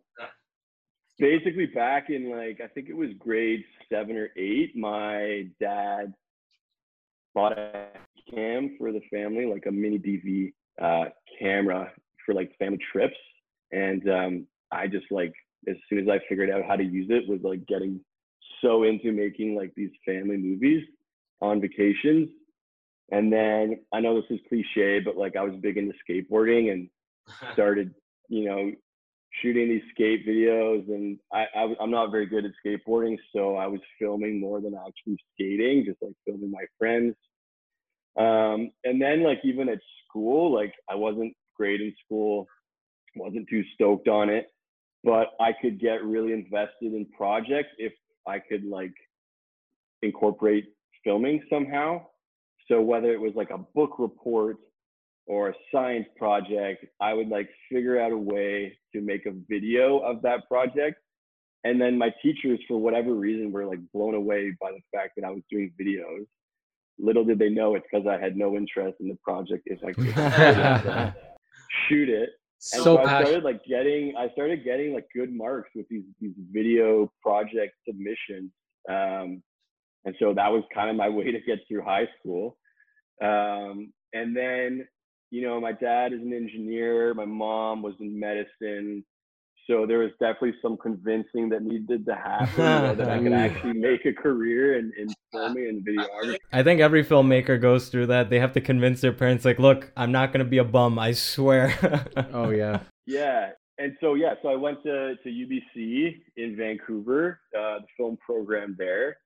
basically, 1.20 1.68
back 1.68 2.10
in 2.10 2.30
like 2.30 2.60
I 2.64 2.68
think 2.68 2.90
it 2.90 2.96
was 2.96 3.10
grade 3.20 3.64
seven 3.92 4.18
or 4.18 4.30
eight, 4.38 4.76
my 4.76 5.48
dad 5.60 6.14
bought 7.34 7.58
a 7.58 7.88
cam 8.34 8.76
for 8.78 8.92
the 8.92 9.02
family, 9.12 9.46
like 9.46 9.66
a 9.68 9.72
mini 9.72 10.00
DV 10.00 10.54
uh, 10.82 11.10
camera 11.40 11.92
for 12.26 12.34
like 12.34 12.58
family 12.58 12.80
trips, 12.92 13.18
and 13.72 14.10
um, 14.10 14.48
I 14.72 14.88
just 14.88 15.06
like 15.12 15.34
as 15.68 15.76
soon 15.90 16.00
as 16.00 16.08
I 16.10 16.20
figured 16.30 16.50
out 16.50 16.66
how 16.66 16.76
to 16.76 16.84
use 16.84 17.08
it 17.10 17.28
was 17.28 17.40
like 17.44 17.66
getting 17.68 18.00
so 18.62 18.84
into 18.84 19.12
making 19.12 19.56
like 19.56 19.74
these 19.76 19.92
family 20.06 20.38
movies 20.38 20.84
on 21.42 21.62
vacations. 21.62 22.30
And 23.12 23.32
then 23.32 23.80
I 23.94 24.00
know 24.00 24.16
this 24.16 24.30
is 24.30 24.40
cliche, 24.50 25.00
but 25.00 25.18
like 25.18 25.36
I 25.36 25.44
was 25.44 25.56
big 25.62 25.78
into 25.78 25.94
skateboarding 26.10 26.72
and 26.72 26.90
started, 27.54 27.94
you 28.30 28.46
know, 28.46 28.72
shooting 29.42 29.70
these 29.70 29.84
skate 29.92 30.28
videos. 30.28 30.88
And 30.88 31.18
I, 31.32 31.46
I 31.56 31.74
I'm 31.80 31.92
not 31.92 32.12
very 32.12 32.26
good 32.26 32.46
at 32.46 32.52
skateboarding, 32.66 33.18
so 33.36 33.56
I 33.56 33.68
was 33.68 33.80
filming 34.00 34.40
more 34.40 34.62
than 34.62 34.76
actually 34.76 35.18
skating, 35.34 35.86
just 35.86 36.02
like 36.02 36.14
filming 36.26 36.52
my 36.52 36.66
friends. 36.78 37.16
Um, 38.18 38.72
and 38.84 39.00
then 39.02 39.24
like 39.24 39.40
even 39.44 39.70
at 39.70 39.80
school, 40.08 40.54
like 40.54 40.74
I 40.90 40.96
wasn't 40.96 41.34
great 41.56 41.82
in 41.82 41.94
school, 42.04 42.48
wasn't 43.16 43.48
too 43.48 43.64
stoked 43.76 44.08
on 44.08 44.30
it, 44.30 44.48
but 45.08 45.30
I 45.40 45.54
could 45.62 45.80
get 45.80 46.04
really 46.04 46.34
invested 46.34 46.94
in 46.94 47.08
projects 47.18 47.70
if 47.78 47.94
I 48.28 48.40
could 48.40 48.66
like 48.66 48.94
incorporate 50.02 50.66
filming 51.02 51.42
somehow. 51.50 52.02
So 52.68 52.82
whether 52.82 53.14
it 53.14 53.22
was 53.22 53.32
like 53.34 53.50
a 53.52 53.58
book 53.58 54.00
report 54.00 54.58
or 55.26 55.48
a 55.48 55.54
science 55.72 56.08
project, 56.18 56.88
I 57.00 57.14
would 57.14 57.30
like 57.30 57.50
figure 57.72 58.02
out 58.02 58.12
a 58.12 58.18
way 58.18 58.78
to 58.94 59.00
make 59.00 59.26
a 59.26 59.32
video 59.48 60.00
of 60.00 60.22
that 60.24 60.46
project. 60.50 60.98
And 61.64 61.80
then 61.80 61.98
my 61.98 62.14
teachers, 62.22 62.60
for 62.68 62.78
whatever 62.78 63.14
reason, 63.14 63.54
were 63.54 63.66
like 63.66 63.80
blown 63.94 64.14
away 64.14 64.52
by 64.60 64.72
the 64.72 64.82
fact 64.94 65.14
that 65.16 65.24
I 65.24 65.30
was 65.30 65.42
doing 65.50 65.72
videos. 65.82 66.26
Little 67.00 67.24
did 67.24 67.40
they 67.40 67.50
know 67.50 67.76
it's 67.76 67.86
because 67.90 68.06
I 68.08 68.22
had 68.22 68.36
no 68.36 68.58
interest 68.58 68.98
in 69.00 69.08
the 69.08 69.18
project 69.24 69.64
if 69.68 69.80
I 69.86 69.94
could 69.94 71.14
shoot 71.88 72.10
it. 72.10 72.32
And 72.74 72.84
So 72.84 72.84
so 72.84 72.98
I 72.98 73.22
started 73.22 73.44
like 73.44 73.64
getting 73.66 74.16
I 74.18 74.30
started 74.30 74.64
getting 74.64 74.94
like 74.94 75.08
good 75.14 75.34
marks 75.34 75.70
with 75.76 75.88
these 75.90 76.04
these 76.20 76.34
video 76.52 77.12
project 77.22 77.76
submissions. 77.88 78.52
Um, 78.90 79.44
and 80.06 80.16
so 80.20 80.34
that 80.34 80.52
was 80.52 80.64
kind 80.74 80.90
of 80.90 80.96
my 80.96 81.10
way 81.10 81.32
to 81.32 81.40
get 81.42 81.60
through 81.68 81.84
high 81.84 82.08
school. 82.20 82.58
Um, 83.22 83.92
and 84.14 84.36
then, 84.36 84.88
you 85.32 85.42
know, 85.42 85.60
my 85.60 85.74
dad 85.74 86.14
is 86.14 86.22
an 86.22 86.34
engineer, 86.34 87.14
my 87.14 87.26
mom 87.26 87.82
was 87.82 87.94
in 88.00 88.18
medicine. 88.18 89.04
So 89.68 89.86
there 89.86 90.00
was 90.00 90.12
definitely 90.20 90.56
some 90.62 90.78
convincing 90.78 91.50
that 91.50 91.62
needed 91.62 92.06
to 92.06 92.16
happen 92.16 92.48
you 92.58 92.64
know, 92.64 92.96
that 92.96 93.10
I 93.10 93.20
could 93.24 93.34
actually 93.34 93.74
make 93.74 94.06
a 94.06 94.14
career 94.14 94.80
in, 94.80 94.94
in 94.98 95.08
filming 95.32 95.68
and 95.68 95.86
videography. 95.86 96.38
I 96.54 96.64
think 96.64 96.80
every 96.80 97.04
filmmaker 97.04 97.60
goes 97.62 97.90
through 97.90 98.08
that. 98.08 98.30
They 98.30 98.40
have 98.40 98.54
to 98.54 98.62
convince 98.62 99.02
their 99.02 99.12
parents, 99.12 99.44
like, 99.44 99.60
look, 99.60 99.92
I'm 99.98 100.12
not 100.12 100.32
gonna 100.32 100.46
be 100.46 100.60
a 100.60 100.64
bum, 100.64 100.98
I 100.98 101.12
swear. 101.12 101.74
Oh 102.34 102.50
yeah. 102.50 102.82
Yeah. 103.06 103.52
And 103.78 103.96
so 104.02 104.16
yeah, 104.16 104.34
so 104.42 104.50
I 104.50 104.56
went 104.56 104.82
to, 104.84 105.16
to 105.16 105.30
UBC 105.30 106.22
in 106.38 106.56
Vancouver, 106.56 107.40
uh, 107.56 107.80
the 107.80 107.88
film 107.96 108.18
program 108.26 108.76
there, 108.78 109.18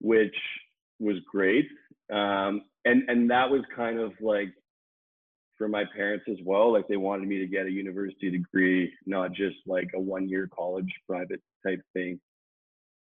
which 0.00 0.34
was 0.98 1.16
great. 1.30 1.68
Um, 2.12 2.62
and 2.84 3.08
and 3.08 3.30
that 3.30 3.50
was 3.50 3.62
kind 3.74 3.98
of 3.98 4.12
like 4.20 4.48
for 5.56 5.68
my 5.68 5.84
parents 5.84 6.26
as 6.30 6.38
well. 6.44 6.72
Like 6.72 6.88
they 6.88 6.96
wanted 6.96 7.28
me 7.28 7.38
to 7.38 7.46
get 7.46 7.66
a 7.66 7.70
university 7.70 8.30
degree, 8.30 8.92
not 9.06 9.32
just 9.32 9.56
like 9.66 9.90
a 9.94 10.00
one 10.00 10.28
year 10.28 10.48
college 10.54 10.92
private 11.08 11.42
type 11.66 11.80
thing. 11.92 12.20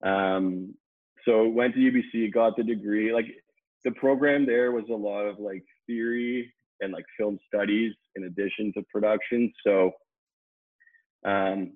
Um, 0.03 0.73
so 1.25 1.47
went 1.47 1.73
to 1.75 1.79
UBC, 1.79 2.33
got 2.33 2.57
the 2.57 2.63
degree. 2.63 3.13
Like 3.13 3.27
the 3.83 3.91
program 3.91 4.45
there 4.45 4.71
was 4.71 4.85
a 4.89 4.95
lot 4.95 5.23
of 5.23 5.39
like 5.39 5.63
theory 5.87 6.53
and 6.81 6.91
like 6.91 7.05
film 7.17 7.39
studies 7.47 7.93
in 8.15 8.25
addition 8.25 8.73
to 8.73 8.83
production. 8.91 9.51
So, 9.65 9.91
um, 11.25 11.73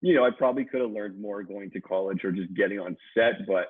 you 0.00 0.14
know, 0.14 0.24
I 0.24 0.30
probably 0.30 0.64
could 0.64 0.80
have 0.80 0.92
learned 0.92 1.20
more 1.20 1.42
going 1.42 1.70
to 1.72 1.80
college 1.80 2.24
or 2.24 2.30
just 2.30 2.54
getting 2.54 2.78
on 2.78 2.96
set, 3.16 3.46
but 3.46 3.66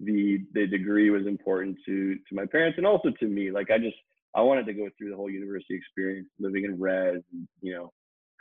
the 0.00 0.44
the 0.52 0.66
degree 0.66 1.10
was 1.10 1.26
important 1.26 1.78
to 1.86 2.16
to 2.16 2.34
my 2.34 2.46
parents 2.46 2.76
and 2.78 2.86
also 2.86 3.10
to 3.20 3.26
me. 3.26 3.50
Like 3.50 3.70
I 3.70 3.78
just 3.78 3.96
I 4.34 4.42
wanted 4.42 4.66
to 4.66 4.74
go 4.74 4.88
through 4.98 5.10
the 5.10 5.16
whole 5.16 5.30
university 5.30 5.74
experience, 5.74 6.28
living 6.38 6.64
in 6.64 6.80
res, 6.80 7.22
and, 7.32 7.48
you 7.60 7.74
know, 7.74 7.92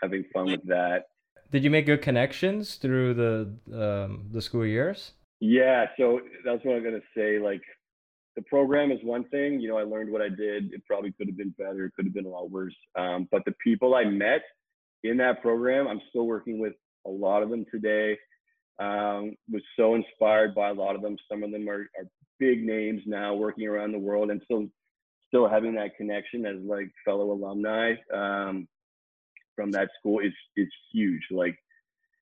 having 0.01 0.25
fun 0.34 0.45
with 0.45 0.65
that. 0.67 1.06
Did 1.51 1.63
you 1.63 1.69
make 1.69 1.86
good 1.86 2.01
connections 2.01 2.75
through 2.75 3.13
the 3.13 3.53
um, 3.71 4.25
the 4.32 4.41
school 4.41 4.65
years? 4.65 5.12
Yeah, 5.39 5.86
so 5.97 6.21
that's 6.43 6.65
what 6.65 6.75
I'm 6.75 6.84
gonna 6.84 6.99
say. 7.15 7.38
Like, 7.38 7.62
the 8.36 8.41
program 8.43 8.91
is 8.91 8.99
one 9.03 9.25
thing. 9.25 9.60
You 9.60 9.69
know, 9.69 9.77
I 9.77 9.84
learned 9.84 10.12
what 10.12 10.21
I 10.21 10.29
did. 10.29 10.73
It 10.73 10.84
probably 10.88 11.12
could 11.12 11.27
have 11.27 11.38
been 11.38 11.53
better. 11.58 11.86
It 11.86 11.93
could 11.95 12.06
have 12.06 12.13
been 12.13 12.25
a 12.25 12.29
lot 12.29 12.49
worse. 12.49 12.75
Um, 12.97 13.27
but 13.32 13.45
the 13.45 13.53
people 13.63 13.93
I 13.93 14.06
met 14.06 14.41
in 15.03 15.17
that 15.17 15.41
program, 15.41 15.88
I'm 15.88 16.01
still 16.10 16.25
working 16.25 16.60
with 16.60 16.73
a 17.06 17.10
lot 17.10 17.43
of 17.43 17.49
them 17.49 17.65
today. 17.71 18.17
Um, 18.79 19.36
was 19.51 19.62
so 19.77 19.93
inspired 19.93 20.56
by 20.56 20.69
a 20.69 20.73
lot 20.73 20.95
of 20.95 21.03
them. 21.03 21.17
Some 21.29 21.43
of 21.43 21.51
them 21.51 21.69
are, 21.69 21.88
are 21.99 22.08
big 22.39 22.63
names 22.63 23.03
now, 23.06 23.36
working 23.36 23.67
around 23.67 23.91
the 23.91 23.99
world, 23.99 24.32
and 24.32 24.41
still 24.45 24.67
still 25.34 25.50
having 25.50 25.74
that 25.74 25.96
connection 25.98 26.46
as 26.46 26.58
like 26.63 26.91
fellow 27.04 27.32
alumni 27.32 27.93
um, 28.13 28.67
from 29.56 29.72
that 29.72 29.89
school 29.98 30.19
is 30.19 30.34
is 30.56 30.67
huge. 30.91 31.22
Like 31.32 31.56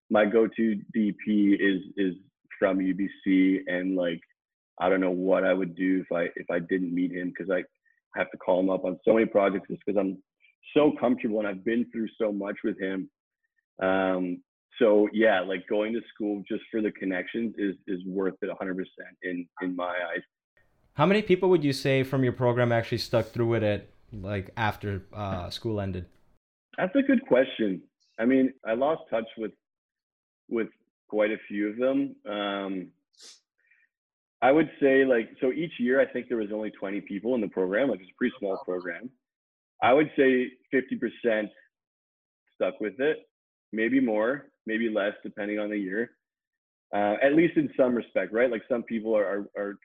my 0.09 0.25
go-to 0.25 0.79
DP 0.95 1.55
is 1.59 1.81
is 1.97 2.15
from 2.57 2.79
UBC, 2.79 3.59
and 3.67 3.95
like 3.95 4.21
I 4.79 4.87
don't 4.87 5.01
know 5.01 5.11
what 5.11 5.43
I 5.43 5.53
would 5.53 5.75
do 5.75 6.03
if 6.05 6.15
I 6.15 6.29
if 6.35 6.49
I 6.49 6.59
didn't 6.59 6.95
meet 6.95 7.11
him 7.11 7.33
because 7.35 7.51
I 7.51 7.63
have 8.17 8.31
to 8.31 8.37
call 8.37 8.61
him 8.61 8.69
up 8.69 8.85
on 8.85 8.97
so 9.05 9.13
many 9.13 9.25
projects 9.25 9.67
just 9.69 9.81
because 9.85 9.99
I'm 9.99 10.17
so 10.73 10.93
comfortable 10.99 11.39
and 11.39 11.47
I've 11.47 11.65
been 11.65 11.85
through 11.91 12.07
so 12.19 12.31
much 12.31 12.55
with 12.63 12.79
him. 12.79 13.09
Um, 13.81 14.41
so 14.79 15.09
yeah, 15.11 15.41
like 15.41 15.67
going 15.67 15.91
to 15.93 16.01
school 16.13 16.43
just 16.47 16.63
for 16.71 16.81
the 16.81 16.91
connections 16.91 17.55
is 17.57 17.75
is 17.87 17.99
worth 18.05 18.35
it 18.41 18.49
100% 18.49 18.85
in 19.23 19.45
in 19.61 19.75
my 19.75 19.93
eyes. 20.13 20.21
How 20.93 21.05
many 21.05 21.21
people 21.21 21.49
would 21.49 21.63
you 21.63 21.73
say 21.73 22.03
from 22.03 22.23
your 22.23 22.33
program 22.33 22.71
actually 22.71 22.97
stuck 22.97 23.27
through 23.27 23.47
with 23.47 23.63
it, 23.63 23.93
like 24.11 24.51
after 24.57 25.03
uh, 25.13 25.49
school 25.49 25.79
ended? 25.79 26.05
That's 26.77 26.95
a 26.95 27.01
good 27.01 27.25
question. 27.27 27.81
I 28.19 28.25
mean, 28.25 28.53
I 28.65 28.73
lost 28.73 29.03
touch 29.09 29.27
with 29.37 29.51
with 30.49 30.67
quite 31.07 31.31
a 31.31 31.37
few 31.47 31.69
of 31.69 31.77
them. 31.77 32.15
Um, 32.29 32.87
I 34.41 34.51
would 34.51 34.69
say 34.81 35.05
like 35.05 35.29
so 35.39 35.51
each 35.51 35.73
year 35.79 36.01
I 36.01 36.05
think 36.05 36.27
there 36.27 36.37
was 36.37 36.51
only 36.53 36.71
20 36.71 37.01
people 37.01 37.35
in 37.35 37.41
the 37.41 37.47
program, 37.47 37.89
like 37.89 38.01
it's 38.01 38.09
a 38.09 38.17
pretty 38.17 38.33
small 38.39 38.57
program. 38.65 39.09
I 39.81 39.93
would 39.93 40.11
say 40.15 40.51
50% 40.73 41.49
stuck 42.55 42.79
with 42.79 42.99
it, 42.99 43.27
maybe 43.71 43.99
more, 43.99 44.47
maybe 44.67 44.89
less 44.89 45.13
depending 45.23 45.57
on 45.57 45.69
the 45.69 45.77
year. 45.77 46.11
Uh, 46.93 47.15
at 47.23 47.33
least 47.33 47.55
in 47.55 47.69
some 47.77 47.95
respect, 47.95 48.33
right? 48.33 48.51
Like 48.51 48.63
some 48.67 48.83
people 48.83 49.15
are 49.15 49.25
are, 49.25 49.49
are 49.55 49.79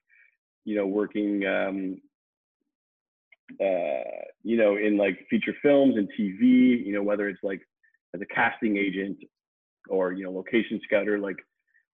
you 0.66 0.76
know 0.76 0.86
working 0.86 1.46
um, 1.46 1.96
uh, 3.60 4.26
you 4.42 4.56
know, 4.56 4.76
in 4.76 4.96
like 4.96 5.18
feature 5.30 5.54
films 5.62 5.96
and 5.96 6.08
TV, 6.18 6.84
you 6.84 6.92
know, 6.92 7.02
whether 7.02 7.28
it's 7.28 7.42
like 7.42 7.60
as 8.14 8.20
a 8.20 8.34
casting 8.34 8.76
agent 8.76 9.18
or, 9.88 10.12
you 10.12 10.24
know, 10.24 10.32
location 10.32 10.80
scouter, 10.84 11.18
like, 11.18 11.36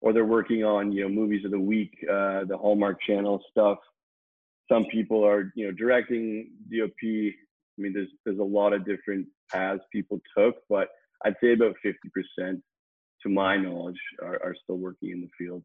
or 0.01 0.13
they're 0.13 0.25
working 0.25 0.65
on, 0.65 0.93
you 0.93 1.03
know, 1.03 1.09
movies 1.09 1.45
of 1.45 1.51
the 1.51 1.61
week, 1.61 1.93
uh, 2.11 2.45
the 2.45 2.57
Hallmark 2.57 2.99
channel 3.07 3.41
stuff. 3.51 3.79
Some 4.71 4.87
people 4.91 5.25
are, 5.25 5.53
you 5.55 5.67
know, 5.67 5.73
directing 5.73 6.51
DOP. 6.71 7.03
I 7.03 7.79
mean, 7.79 7.93
there's, 7.93 8.09
there's 8.25 8.39
a 8.39 8.43
lot 8.43 8.73
of 8.73 8.85
different 8.85 9.27
paths 9.51 9.83
people 9.93 10.21
took, 10.37 10.57
but 10.69 10.89
I'd 11.25 11.37
say 11.43 11.53
about 11.53 11.77
50% 11.85 12.61
to 13.23 13.29
my 13.29 13.57
knowledge 13.57 14.01
are, 14.23 14.41
are 14.43 14.57
still 14.63 14.79
working 14.79 15.11
in 15.11 15.21
the 15.21 15.29
field. 15.39 15.63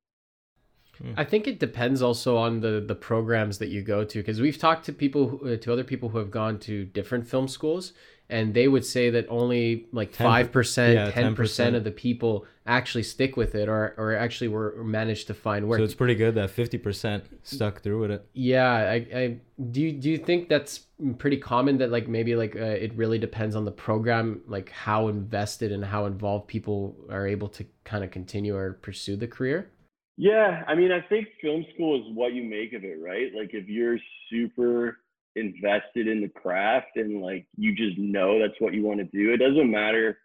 I 1.15 1.23
think 1.23 1.47
it 1.47 1.60
depends 1.60 2.01
also 2.01 2.38
on 2.38 2.62
the 2.62 2.83
the 2.86 2.95
programs 2.95 3.57
that 3.60 3.69
you 3.69 3.81
go 3.81 4.03
to 4.03 4.19
because 4.19 4.41
we've 4.41 4.57
talked 4.57 4.86
to 4.86 4.93
people 4.93 5.29
who, 5.29 5.53
uh, 5.53 5.57
to 5.57 5.73
other 5.73 5.83
people 5.83 6.10
who 6.10 6.17
have 6.17 6.31
gone 6.31 6.60
to 6.60 6.86
different 6.86 7.27
film 7.27 7.47
schools 7.47 7.93
and 8.29 8.53
they 8.53 8.67
would 8.67 8.86
say 8.86 9.10
that 9.10 9.25
only 9.29 9.86
like 9.91 10.12
5% 10.12 10.93
yeah, 10.93 11.12
10%, 11.12 11.36
10%. 11.36 11.75
of 11.75 11.83
the 11.83 11.91
people 11.91 12.45
actually 12.65 13.03
stick 13.03 13.38
with 13.38 13.55
it 13.55 13.69
or 13.69 13.93
or 13.97 14.13
actually 14.13 14.49
were 14.49 14.83
managed 14.83 15.27
to 15.27 15.33
find 15.33 15.67
work 15.67 15.79
So 15.79 15.83
it's 15.86 15.95
pretty 15.95 16.15
good 16.15 16.36
that 16.36 16.53
50% 16.53 17.21
stuck 17.43 17.81
through 17.81 18.01
with 18.01 18.12
it. 18.12 18.27
yeah 18.33 18.73
i, 18.73 18.95
I 19.15 19.38
do 19.71 19.81
you, 19.81 19.91
do 19.93 20.10
you 20.10 20.17
think 20.17 20.49
that's 20.49 20.81
pretty 21.17 21.38
common 21.38 21.77
that 21.77 21.91
like 21.91 22.07
maybe 22.10 22.36
like 22.36 22.55
uh, 22.55 22.60
it 22.60 22.93
really 22.95 23.19
depends 23.19 23.55
on 23.55 23.63
the 23.63 23.71
program 23.71 24.41
like 24.47 24.69
how 24.71 25.07
invested 25.07 25.71
and 25.71 25.86
how 25.86 26.05
involved 26.05 26.47
people 26.47 26.95
are 27.10 27.25
able 27.25 27.47
to 27.47 27.65
kind 27.86 28.03
of 28.03 28.12
continue 28.12 28.55
or 28.55 28.73
pursue 28.73 29.15
the 29.15 29.27
career 29.27 29.69
Yeah, 30.17 30.63
I 30.67 30.75
mean, 30.75 30.91
I 30.91 31.01
think 31.01 31.27
film 31.41 31.65
school 31.73 31.97
is 31.99 32.15
what 32.15 32.34
you 32.34 32.43
make 32.43 32.73
of 32.73 32.84
it, 32.84 32.99
right? 33.01 33.32
Like 33.36 33.51
if 33.53 33.67
you're 33.67 33.97
super 34.32 34.97
invested 35.36 36.08
in 36.08 36.21
the 36.21 36.30
craft 36.30 36.97
and 36.97 37.21
like 37.21 37.45
you 37.58 37.75
just 37.75 37.97
know 37.99 38.39
that's 38.39 38.60
what 38.60 38.73
you 38.73 38.84
want 38.84 38.99
to 38.99 39.06
do, 39.06 39.34
it 39.34 39.38
doesn't 39.38 39.69
matter 39.71 40.17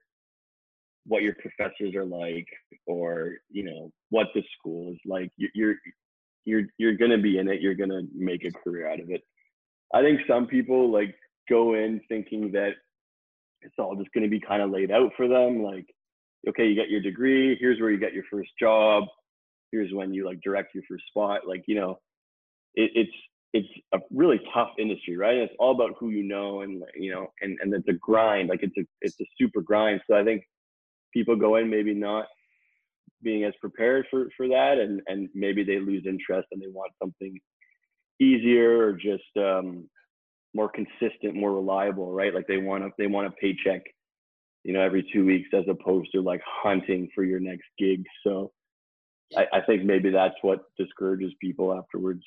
what 1.06 1.22
your 1.22 1.34
professors 1.34 1.94
are 1.94 2.04
like 2.04 2.46
or 2.86 3.34
you 3.50 3.64
know 3.64 3.90
what 4.10 4.28
the 4.34 4.42
school 4.58 4.92
is 4.92 4.98
like. 5.06 5.30
You- 5.36 5.50
You're 5.54 5.76
you're 6.44 6.62
you're 6.78 6.96
gonna 6.96 7.18
be 7.18 7.38
in 7.38 7.48
it. 7.48 7.60
You're 7.60 7.74
gonna 7.74 8.02
make 8.14 8.44
a 8.44 8.52
career 8.52 8.90
out 8.90 9.00
of 9.00 9.10
it. 9.10 9.22
I 9.94 10.02
think 10.02 10.20
some 10.28 10.46
people 10.46 10.90
like 10.92 11.14
go 11.48 11.74
in 11.74 12.00
thinking 12.08 12.52
that 12.52 12.72
it's 13.62 13.74
all 13.78 13.96
just 13.96 14.12
gonna 14.12 14.28
be 14.28 14.40
kind 14.40 14.62
of 14.62 14.70
laid 14.70 14.90
out 14.90 15.12
for 15.16 15.28
them. 15.28 15.62
Like, 15.62 15.86
okay, 16.48 16.66
you 16.68 16.74
get 16.74 16.90
your 16.90 17.02
degree. 17.02 17.56
Here's 17.60 17.80
where 17.80 17.90
you 17.90 17.98
get 17.98 18.14
your 18.14 18.24
first 18.30 18.50
job 18.60 19.04
here's 19.72 19.92
when 19.92 20.14
you 20.14 20.24
like 20.24 20.40
direct 20.42 20.74
your 20.74 20.84
first 20.88 21.04
spot 21.08 21.40
like 21.48 21.64
you 21.66 21.74
know 21.74 21.98
it, 22.74 22.90
it's 22.94 23.12
it's 23.52 23.68
a 23.92 23.98
really 24.10 24.40
tough 24.54 24.70
industry 24.78 25.16
right? 25.16 25.34
And 25.34 25.42
it's 25.42 25.54
all 25.58 25.72
about 25.72 25.96
who 25.98 26.10
you 26.10 26.22
know 26.22 26.62
and 26.62 26.82
you 26.94 27.12
know 27.12 27.26
and 27.40 27.58
and 27.60 27.74
it's 27.74 27.88
a 27.88 27.94
grind 27.94 28.48
like 28.48 28.62
it's 28.62 28.76
a 28.78 28.86
it's 29.00 29.20
a 29.20 29.26
super 29.38 29.60
grind. 29.60 30.00
So 30.08 30.16
i 30.16 30.24
think 30.24 30.42
people 31.12 31.36
go 31.36 31.56
in 31.56 31.68
maybe 31.68 31.94
not 31.94 32.26
being 33.22 33.44
as 33.44 33.52
prepared 33.60 34.06
for 34.10 34.28
for 34.36 34.48
that 34.48 34.78
and 34.78 35.00
and 35.06 35.28
maybe 35.34 35.64
they 35.64 35.78
lose 35.78 36.04
interest 36.06 36.48
and 36.52 36.62
they 36.62 36.68
want 36.68 36.92
something 37.00 37.38
easier 38.20 38.86
or 38.86 38.92
just 38.92 39.24
um 39.36 39.88
more 40.54 40.70
consistent 40.70 41.34
more 41.34 41.52
reliable 41.52 42.12
right? 42.12 42.34
Like 42.34 42.46
they 42.46 42.58
want 42.58 42.84
to 42.84 42.90
they 42.98 43.06
want 43.06 43.26
a 43.26 43.30
paycheck 43.32 43.82
you 44.64 44.72
know 44.72 44.80
every 44.80 45.06
two 45.12 45.24
weeks 45.26 45.48
as 45.52 45.64
opposed 45.68 46.10
to 46.12 46.22
like 46.22 46.40
hunting 46.46 47.08
for 47.14 47.24
your 47.24 47.40
next 47.40 47.66
gig. 47.78 48.04
So 48.24 48.52
I, 49.36 49.58
I 49.58 49.60
think 49.60 49.84
maybe 49.84 50.10
that's 50.10 50.34
what 50.42 50.64
discourages 50.76 51.32
people 51.40 51.74
afterwards. 51.74 52.22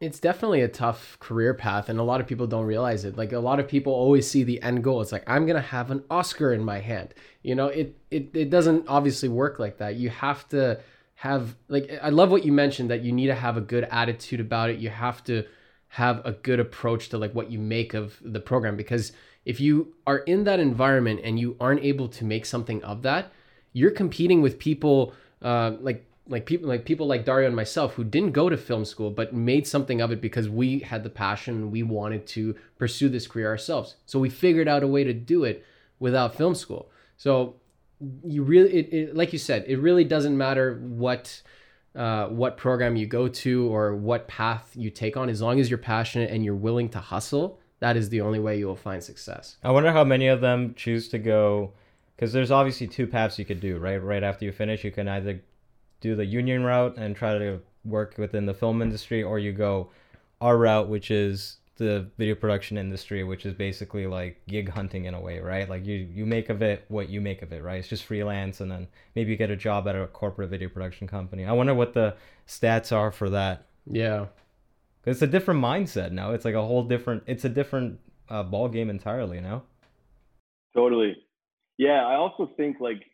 it's 0.00 0.20
definitely 0.20 0.62
a 0.62 0.68
tough 0.68 1.18
career 1.18 1.54
path 1.54 1.88
and 1.88 1.98
a 1.98 2.02
lot 2.02 2.20
of 2.20 2.26
people 2.26 2.46
don't 2.46 2.66
realize 2.66 3.04
it. 3.04 3.16
Like 3.16 3.32
a 3.32 3.40
lot 3.40 3.58
of 3.58 3.66
people 3.66 3.92
always 3.92 4.30
see 4.30 4.44
the 4.44 4.62
end 4.62 4.84
goal. 4.84 5.00
It's 5.00 5.12
like 5.12 5.24
i'm 5.26 5.46
gonna 5.46 5.60
have 5.60 5.90
an 5.90 6.04
oscar 6.10 6.52
in 6.52 6.64
my 6.64 6.78
hand. 6.78 7.14
You 7.42 7.54
know 7.54 7.66
it 7.66 7.98
it, 8.10 8.30
it 8.34 8.50
doesn't 8.50 8.86
obviously 8.88 9.28
work 9.28 9.58
like 9.58 9.78
that. 9.78 9.96
You 9.96 10.10
have 10.10 10.48
to 10.50 10.80
have 11.14 11.56
like 11.68 11.90
i 12.00 12.10
love 12.10 12.30
what 12.30 12.44
you 12.44 12.52
mentioned 12.52 12.90
that 12.90 13.02
you 13.02 13.10
need 13.10 13.26
to 13.26 13.34
have 13.34 13.56
a 13.56 13.60
good 13.60 13.84
attitude 13.90 14.40
about 14.40 14.70
it. 14.70 14.78
You 14.78 14.90
have 14.90 15.24
to 15.24 15.44
have 15.88 16.24
a 16.24 16.32
good 16.32 16.60
approach 16.60 17.08
to 17.08 17.18
like 17.18 17.34
what 17.34 17.50
you 17.50 17.58
make 17.58 17.94
of 17.94 18.18
the 18.22 18.40
program 18.40 18.76
because 18.76 19.12
if 19.44 19.58
you 19.58 19.94
are 20.06 20.18
in 20.18 20.44
that 20.44 20.60
environment 20.60 21.20
and 21.24 21.40
you 21.40 21.56
aren't 21.58 21.82
able 21.82 22.08
to 22.08 22.24
make 22.24 22.44
something 22.44 22.82
of 22.84 23.02
that 23.02 23.32
you're 23.72 23.90
competing 23.90 24.42
with 24.42 24.58
people 24.58 25.14
uh, 25.42 25.72
like 25.80 26.07
like 26.28 26.46
people 26.46 26.68
like 26.68 26.84
people 26.84 27.06
like 27.06 27.24
Dario 27.24 27.46
and 27.46 27.56
myself 27.56 27.94
who 27.94 28.04
didn't 28.04 28.32
go 28.32 28.48
to 28.48 28.56
film 28.56 28.84
school 28.84 29.10
but 29.10 29.34
made 29.34 29.66
something 29.66 30.00
of 30.00 30.12
it 30.12 30.20
because 30.20 30.48
we 30.48 30.80
had 30.80 31.02
the 31.02 31.10
passion 31.10 31.70
we 31.70 31.82
wanted 31.82 32.26
to 32.28 32.54
pursue 32.78 33.08
this 33.08 33.26
career 33.26 33.48
ourselves. 33.48 33.96
So 34.06 34.18
we 34.18 34.30
figured 34.30 34.68
out 34.68 34.82
a 34.82 34.86
way 34.86 35.04
to 35.04 35.12
do 35.12 35.44
it 35.44 35.64
without 35.98 36.34
film 36.34 36.54
school. 36.54 36.90
So 37.16 37.56
you 38.24 38.42
really 38.42 38.72
it, 38.72 38.92
it 38.92 39.16
like 39.16 39.32
you 39.32 39.38
said 39.38 39.64
it 39.66 39.78
really 39.78 40.04
doesn't 40.04 40.36
matter 40.36 40.80
what 40.82 41.42
uh, 41.96 42.28
what 42.28 42.56
program 42.56 42.94
you 42.94 43.06
go 43.06 43.26
to 43.26 43.74
or 43.74 43.96
what 43.96 44.28
path 44.28 44.70
you 44.74 44.90
take 44.90 45.16
on 45.16 45.28
as 45.28 45.42
long 45.42 45.58
as 45.58 45.68
you're 45.70 45.78
passionate 45.78 46.30
and 46.30 46.44
you're 46.44 46.54
willing 46.54 46.88
to 46.90 47.00
hustle 47.00 47.58
that 47.80 47.96
is 47.96 48.08
the 48.08 48.20
only 48.20 48.40
way 48.40 48.58
you 48.58 48.66
will 48.66 48.76
find 48.76 49.02
success. 49.02 49.56
I 49.62 49.70
wonder 49.70 49.92
how 49.92 50.04
many 50.04 50.28
of 50.28 50.40
them 50.40 50.74
choose 50.74 51.08
to 51.10 51.18
go 51.18 51.72
because 52.16 52.32
there's 52.32 52.50
obviously 52.50 52.88
two 52.88 53.06
paths 53.06 53.38
you 53.38 53.44
could 53.44 53.60
do, 53.60 53.78
right? 53.78 54.02
Right 54.02 54.24
after 54.24 54.44
you 54.44 54.50
finish, 54.50 54.82
you 54.82 54.90
can 54.90 55.06
either 55.06 55.40
do 56.00 56.14
the 56.14 56.24
union 56.24 56.64
route 56.64 56.96
and 56.96 57.16
try 57.16 57.38
to 57.38 57.60
work 57.84 58.14
within 58.18 58.46
the 58.46 58.54
film 58.54 58.82
industry, 58.82 59.22
or 59.22 59.38
you 59.38 59.52
go 59.52 59.90
our 60.40 60.56
route, 60.56 60.88
which 60.88 61.10
is 61.10 61.58
the 61.76 62.10
video 62.18 62.34
production 62.34 62.76
industry, 62.76 63.22
which 63.24 63.46
is 63.46 63.54
basically 63.54 64.06
like 64.06 64.40
gig 64.48 64.68
hunting 64.68 65.04
in 65.06 65.14
a 65.14 65.20
way, 65.20 65.38
right? 65.38 65.68
Like 65.68 65.86
you 65.86 65.94
you 65.94 66.26
make 66.26 66.50
of 66.50 66.60
it 66.60 66.84
what 66.88 67.08
you 67.08 67.20
make 67.20 67.42
of 67.42 67.52
it, 67.52 67.62
right? 67.62 67.78
It's 67.78 67.88
just 67.88 68.04
freelance, 68.04 68.60
and 68.60 68.70
then 68.70 68.88
maybe 69.14 69.30
you 69.30 69.36
get 69.36 69.50
a 69.50 69.56
job 69.56 69.88
at 69.88 69.96
a 69.96 70.06
corporate 70.08 70.50
video 70.50 70.68
production 70.68 71.06
company. 71.06 71.44
I 71.44 71.52
wonder 71.52 71.74
what 71.74 71.94
the 71.94 72.16
stats 72.46 72.94
are 72.94 73.10
for 73.10 73.30
that. 73.30 73.66
Yeah, 73.86 74.26
it's 75.06 75.22
a 75.22 75.26
different 75.26 75.62
mindset 75.62 76.12
now. 76.12 76.32
It's 76.32 76.44
like 76.44 76.54
a 76.54 76.62
whole 76.62 76.82
different. 76.82 77.22
It's 77.26 77.44
a 77.44 77.48
different 77.48 78.00
uh, 78.28 78.42
ball 78.42 78.68
game 78.68 78.90
entirely. 78.90 79.36
You 79.36 79.42
know. 79.42 79.62
Totally. 80.74 81.16
Yeah, 81.78 82.04
I 82.04 82.16
also 82.16 82.50
think 82.56 82.78
like 82.80 83.04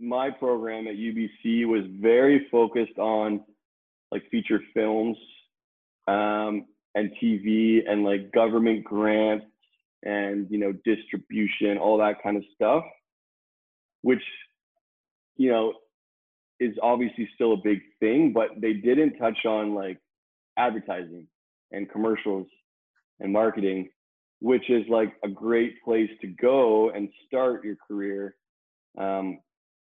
my 0.00 0.30
program 0.30 0.86
at 0.86 0.94
UBC 0.94 1.66
was 1.66 1.84
very 2.00 2.46
focused 2.50 2.98
on 2.98 3.44
like 4.10 4.22
feature 4.30 4.60
films 4.72 5.16
um, 6.06 6.66
and 6.94 7.10
TV 7.22 7.80
and 7.88 8.04
like 8.04 8.32
government 8.32 8.84
grants 8.84 9.46
and 10.02 10.46
you 10.50 10.58
know 10.58 10.72
distribution, 10.84 11.78
all 11.78 11.98
that 11.98 12.22
kind 12.22 12.36
of 12.36 12.44
stuff, 12.54 12.84
which 14.02 14.22
you 15.36 15.50
know 15.50 15.72
is 16.60 16.76
obviously 16.82 17.28
still 17.34 17.54
a 17.54 17.58
big 17.62 17.80
thing, 18.00 18.32
but 18.32 18.50
they 18.60 18.74
didn't 18.74 19.18
touch 19.18 19.44
on 19.44 19.74
like 19.74 19.98
advertising 20.56 21.26
and 21.72 21.90
commercials 21.90 22.46
and 23.20 23.32
marketing 23.32 23.88
which 24.44 24.68
is 24.68 24.84
like 24.90 25.14
a 25.24 25.28
great 25.28 25.82
place 25.82 26.10
to 26.20 26.26
go 26.26 26.90
and 26.90 27.08
start 27.26 27.64
your 27.64 27.76
career 27.88 28.34
um, 28.98 29.38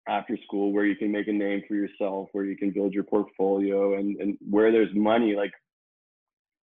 after 0.09 0.37
school 0.45 0.73
where 0.73 0.85
you 0.85 0.97
can 0.97 1.13
make 1.13 1.29
a 1.29 1.33
name 1.33 1.63
for 1.69 1.75
yourself 1.75 2.29
where 2.33 2.45
you 2.45 2.57
can 2.57 2.71
build 2.71 2.93
your 2.93 3.05
portfolio 3.05 3.99
and, 3.99 4.17
and 4.21 4.39
where 4.49 4.73
there's 4.73 4.95
money 4.95 5.35
like 5.35 5.53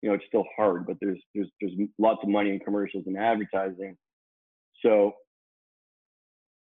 you 0.02 0.08
know 0.08 0.14
it's 0.14 0.24
still 0.26 0.44
hard 0.56 0.86
but 0.86 0.96
there's 1.00 1.20
there's 1.34 1.48
there's 1.60 1.72
lots 1.98 2.20
of 2.22 2.28
money 2.28 2.50
in 2.50 2.58
commercials 2.60 3.04
and 3.06 3.18
advertising. 3.18 3.96
So 4.82 5.14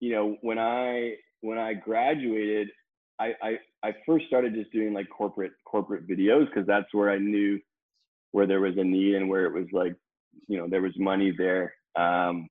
you 0.01 0.13
know 0.13 0.37
when 0.43 0.59
i 0.59 1.15
when 1.41 1.59
i 1.59 1.75
graduated 1.75 2.69
i 3.19 3.33
i, 3.43 3.59
I 3.83 3.95
first 4.07 4.27
started 4.27 4.55
just 4.55 4.73
doing 4.73 4.93
like 4.93 5.09
corporate 5.11 5.53
corporate 5.65 6.09
videos 6.09 6.47
because 6.47 6.67
that's 6.67 6.93
where 6.93 7.11
i 7.11 7.19
knew 7.19 7.59
where 8.33 8.47
there 8.47 8.61
was 8.61 8.77
a 8.77 8.85
need 8.85 9.15
and 9.15 9.29
where 9.29 9.47
it 9.47 9.53
was 9.53 9.67
like 9.73 9.95
you 10.47 10.57
know 10.59 10.69
there 10.69 10.83
was 10.83 10.93
money 10.99 11.33
there 11.37 11.75
um, 11.97 12.49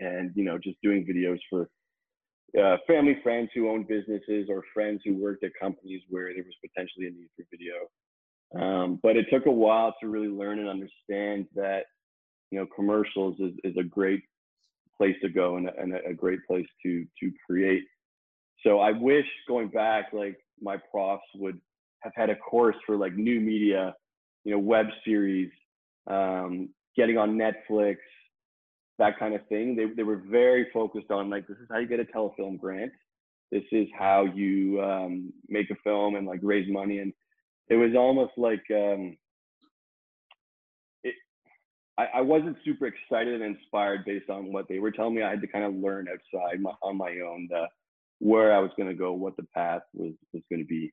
and 0.00 0.32
you 0.34 0.44
know 0.44 0.58
just 0.58 0.76
doing 0.82 1.06
videos 1.06 1.38
for 1.48 1.68
uh, 2.58 2.76
family 2.86 3.18
friends 3.22 3.50
who 3.54 3.70
owned 3.70 3.88
businesses 3.88 4.48
or 4.48 4.62
friends 4.74 5.00
who 5.04 5.14
worked 5.14 5.44
at 5.44 5.52
companies 5.60 6.02
where 6.08 6.32
there 6.34 6.44
was 6.44 6.54
potentially 6.62 7.06
a 7.06 7.10
need 7.10 7.28
for 7.36 7.44
video. 7.50 7.74
Um, 8.60 8.98
but 9.02 9.16
it 9.16 9.26
took 9.30 9.46
a 9.46 9.50
while 9.50 9.94
to 10.00 10.08
really 10.08 10.28
learn 10.28 10.58
and 10.58 10.68
understand 10.68 11.46
that 11.54 11.84
you 12.50 12.58
know 12.58 12.66
commercials 12.74 13.38
is, 13.38 13.52
is 13.62 13.76
a 13.78 13.84
great 13.84 14.22
place 14.96 15.16
to 15.22 15.28
go 15.28 15.56
and, 15.56 15.68
and 15.68 15.94
a 15.94 16.12
great 16.12 16.40
place 16.46 16.66
to 16.84 17.06
to 17.20 17.32
create. 17.46 17.84
So 18.64 18.80
i 18.80 18.90
wish 18.90 19.26
going 19.48 19.68
back 19.68 20.12
like 20.12 20.36
my 20.60 20.76
profs 20.90 21.24
would 21.36 21.60
have 22.00 22.12
had 22.16 22.28
a 22.28 22.36
course 22.36 22.76
for 22.84 22.96
like 22.96 23.14
new 23.14 23.40
media 23.40 23.94
you 24.44 24.52
know 24.52 24.58
web 24.58 24.86
series 25.04 25.50
um, 26.06 26.70
getting 26.96 27.18
on 27.18 27.38
Netflix, 27.38 27.96
that 29.00 29.18
kind 29.18 29.34
of 29.34 29.44
thing. 29.48 29.74
They 29.74 29.86
they 29.96 30.04
were 30.04 30.22
very 30.30 30.68
focused 30.72 31.10
on 31.10 31.28
like 31.28 31.48
this 31.48 31.56
is 31.56 31.66
how 31.70 31.78
you 31.78 31.88
get 31.88 31.98
a 31.98 32.04
telefilm 32.04 32.60
grant. 32.60 32.92
This 33.50 33.64
is 33.72 33.88
how 33.98 34.26
you 34.26 34.80
um, 34.80 35.32
make 35.48 35.70
a 35.70 35.74
film 35.82 36.14
and 36.14 36.26
like 36.26 36.38
raise 36.42 36.70
money. 36.70 36.98
And 36.98 37.12
it 37.68 37.76
was 37.76 37.92
almost 37.96 38.32
like 38.36 38.62
um, 38.70 39.16
it. 41.02 41.14
I, 41.98 42.06
I 42.16 42.20
wasn't 42.20 42.58
super 42.64 42.86
excited 42.86 43.40
and 43.40 43.56
inspired 43.56 44.04
based 44.04 44.30
on 44.30 44.52
what 44.52 44.68
they 44.68 44.78
were 44.78 44.92
telling 44.92 45.16
me. 45.16 45.22
I 45.22 45.30
had 45.30 45.40
to 45.40 45.48
kind 45.48 45.64
of 45.64 45.74
learn 45.74 46.06
outside 46.06 46.60
my, 46.60 46.72
on 46.82 46.96
my 46.96 47.18
own 47.26 47.48
the, 47.50 47.66
where 48.20 48.52
I 48.52 48.60
was 48.60 48.70
going 48.76 48.88
to 48.88 48.94
go, 48.94 49.12
what 49.12 49.36
the 49.36 49.46
path 49.54 49.82
was 49.94 50.12
was 50.32 50.42
going 50.50 50.60
to 50.60 50.68
be. 50.68 50.92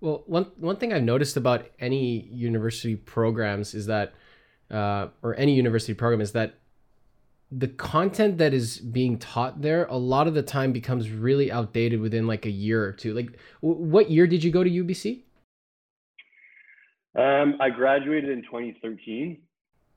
Well, 0.00 0.24
one 0.26 0.46
one 0.56 0.76
thing 0.76 0.92
I've 0.92 1.04
noticed 1.04 1.36
about 1.36 1.66
any 1.78 2.22
university 2.22 2.96
programs 2.96 3.74
is 3.74 3.86
that, 3.86 4.14
uh, 4.70 5.08
or 5.22 5.36
any 5.36 5.54
university 5.54 5.94
program 5.94 6.22
is 6.22 6.32
that 6.32 6.54
the 7.54 7.68
content 7.68 8.38
that 8.38 8.54
is 8.54 8.78
being 8.78 9.18
taught 9.18 9.60
there 9.60 9.84
a 9.86 9.96
lot 9.96 10.26
of 10.26 10.32
the 10.32 10.42
time 10.42 10.72
becomes 10.72 11.10
really 11.10 11.52
outdated 11.52 12.00
within 12.00 12.26
like 12.26 12.46
a 12.46 12.50
year 12.50 12.82
or 12.82 12.92
two. 12.92 13.12
Like, 13.12 13.38
w- 13.62 13.80
what 13.80 14.10
year 14.10 14.26
did 14.26 14.42
you 14.42 14.50
go 14.50 14.64
to 14.64 14.70
UBC? 14.70 15.22
Um, 17.14 17.56
I 17.60 17.68
graduated 17.68 18.30
in 18.30 18.42
2013. 18.42 19.42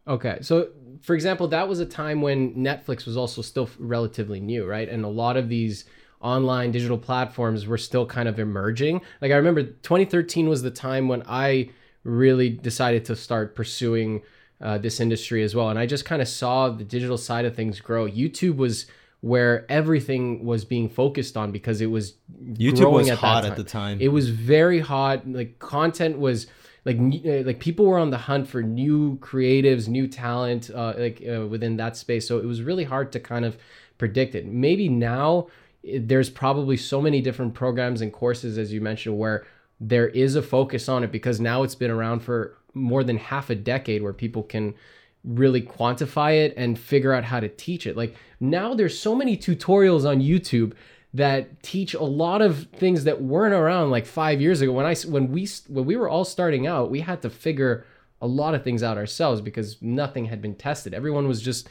Okay. 0.07 0.37
So, 0.41 0.69
for 1.01 1.15
example, 1.15 1.47
that 1.47 1.67
was 1.67 1.79
a 1.79 1.85
time 1.85 2.21
when 2.21 2.53
Netflix 2.55 3.05
was 3.05 3.15
also 3.15 3.41
still 3.41 3.69
relatively 3.79 4.41
new, 4.41 4.65
right? 4.65 4.87
And 4.87 5.05
a 5.05 5.09
lot 5.09 5.37
of 5.37 5.47
these 5.47 5.85
online 6.21 6.71
digital 6.71 6.97
platforms 6.97 7.65
were 7.67 7.77
still 7.77 8.05
kind 8.05 8.27
of 8.27 8.37
emerging. 8.37 9.01
Like 9.21 9.31
I 9.31 9.35
remember 9.35 9.63
2013 9.63 10.49
was 10.49 10.61
the 10.61 10.71
time 10.71 11.07
when 11.07 11.23
I 11.25 11.69
really 12.03 12.49
decided 12.49 13.05
to 13.05 13.15
start 13.15 13.55
pursuing 13.55 14.21
uh, 14.61 14.77
this 14.77 14.99
industry 14.99 15.43
as 15.43 15.55
well. 15.55 15.69
And 15.69 15.77
I 15.77 15.85
just 15.85 16.05
kind 16.05 16.21
of 16.21 16.27
saw 16.27 16.69
the 16.69 16.83
digital 16.83 17.17
side 17.17 17.45
of 17.45 17.55
things 17.55 17.79
grow. 17.79 18.07
YouTube 18.07 18.57
was 18.57 18.87
where 19.21 19.65
everything 19.69 20.45
was 20.45 20.63
being 20.63 20.87
focused 20.87 21.35
on 21.35 21.51
because 21.51 21.81
it 21.81 21.87
was 21.87 22.13
YouTube 22.39 22.91
was 22.91 23.09
at 23.09 23.17
hot 23.17 23.45
at 23.45 23.55
the 23.55 23.63
time. 23.63 23.97
It 23.99 24.09
was 24.09 24.29
very 24.29 24.79
hot. 24.79 25.27
Like 25.27 25.57
content 25.59 26.19
was 26.19 26.47
like 26.85 26.97
uh, 26.97 27.41
like 27.43 27.59
people 27.59 27.85
were 27.85 27.97
on 27.97 28.11
the 28.11 28.17
hunt 28.17 28.47
for 28.47 28.61
new 28.61 29.17
creatives, 29.17 29.87
new 29.87 30.07
talent, 30.07 30.69
uh, 30.69 30.93
like 30.97 31.23
uh, 31.27 31.47
within 31.47 31.77
that 31.77 31.97
space. 31.97 32.27
So 32.27 32.37
it 32.37 32.45
was 32.45 32.61
really 32.61 32.83
hard 32.83 33.11
to 33.13 33.19
kind 33.19 33.45
of 33.45 33.57
predict 33.97 34.35
it. 34.35 34.45
Maybe 34.45 34.87
now 34.87 35.47
eh, 35.83 35.99
there's 36.01 36.29
probably 36.29 36.77
so 36.77 37.01
many 37.01 37.21
different 37.21 37.55
programs 37.55 38.01
and 38.01 38.13
courses, 38.13 38.57
as 38.57 38.71
you 38.71 38.79
mentioned, 38.79 39.17
where 39.17 39.45
there 39.79 40.07
is 40.09 40.35
a 40.35 40.41
focus 40.41 40.87
on 40.87 41.03
it 41.03 41.11
because 41.11 41.39
now 41.39 41.63
it's 41.63 41.75
been 41.75 41.91
around 41.91 42.19
for 42.19 42.57
more 42.75 43.03
than 43.03 43.17
half 43.17 43.49
a 43.49 43.55
decade, 43.55 44.03
where 44.03 44.13
people 44.13 44.43
can 44.43 44.75
really 45.23 45.61
quantify 45.61 46.45
it 46.45 46.53
and 46.55 46.77
figure 46.77 47.13
out 47.13 47.23
how 47.23 47.39
to 47.39 47.49
teach 47.49 47.87
it. 47.87 47.97
Like 47.97 48.15
now 48.39 48.75
there's 48.75 48.97
so 48.97 49.15
many 49.15 49.35
tutorials 49.35 50.07
on 50.07 50.21
YouTube 50.21 50.73
that 51.13 51.63
teach 51.63 51.93
a 51.93 52.03
lot 52.03 52.41
of 52.41 52.67
things 52.75 53.05
that 53.05 53.21
weren't 53.21 53.53
around 53.53 53.89
like 53.89 54.05
5 54.05 54.41
years 54.41 54.61
ago 54.61 54.73
when 54.73 54.85
I 54.85 54.95
when 55.07 55.31
we 55.31 55.47
when 55.67 55.85
we 55.85 55.95
were 55.95 56.09
all 56.09 56.25
starting 56.25 56.67
out, 56.67 56.91
we 56.91 57.01
had 57.01 57.21
to 57.23 57.29
figure 57.29 57.85
a 58.21 58.27
lot 58.27 58.53
of 58.53 58.63
things 58.63 58.83
out 58.83 58.97
ourselves 58.97 59.41
because 59.41 59.81
nothing 59.81 60.25
had 60.25 60.41
been 60.41 60.55
tested. 60.55 60.93
Everyone 60.93 61.27
was 61.27 61.41
just 61.41 61.69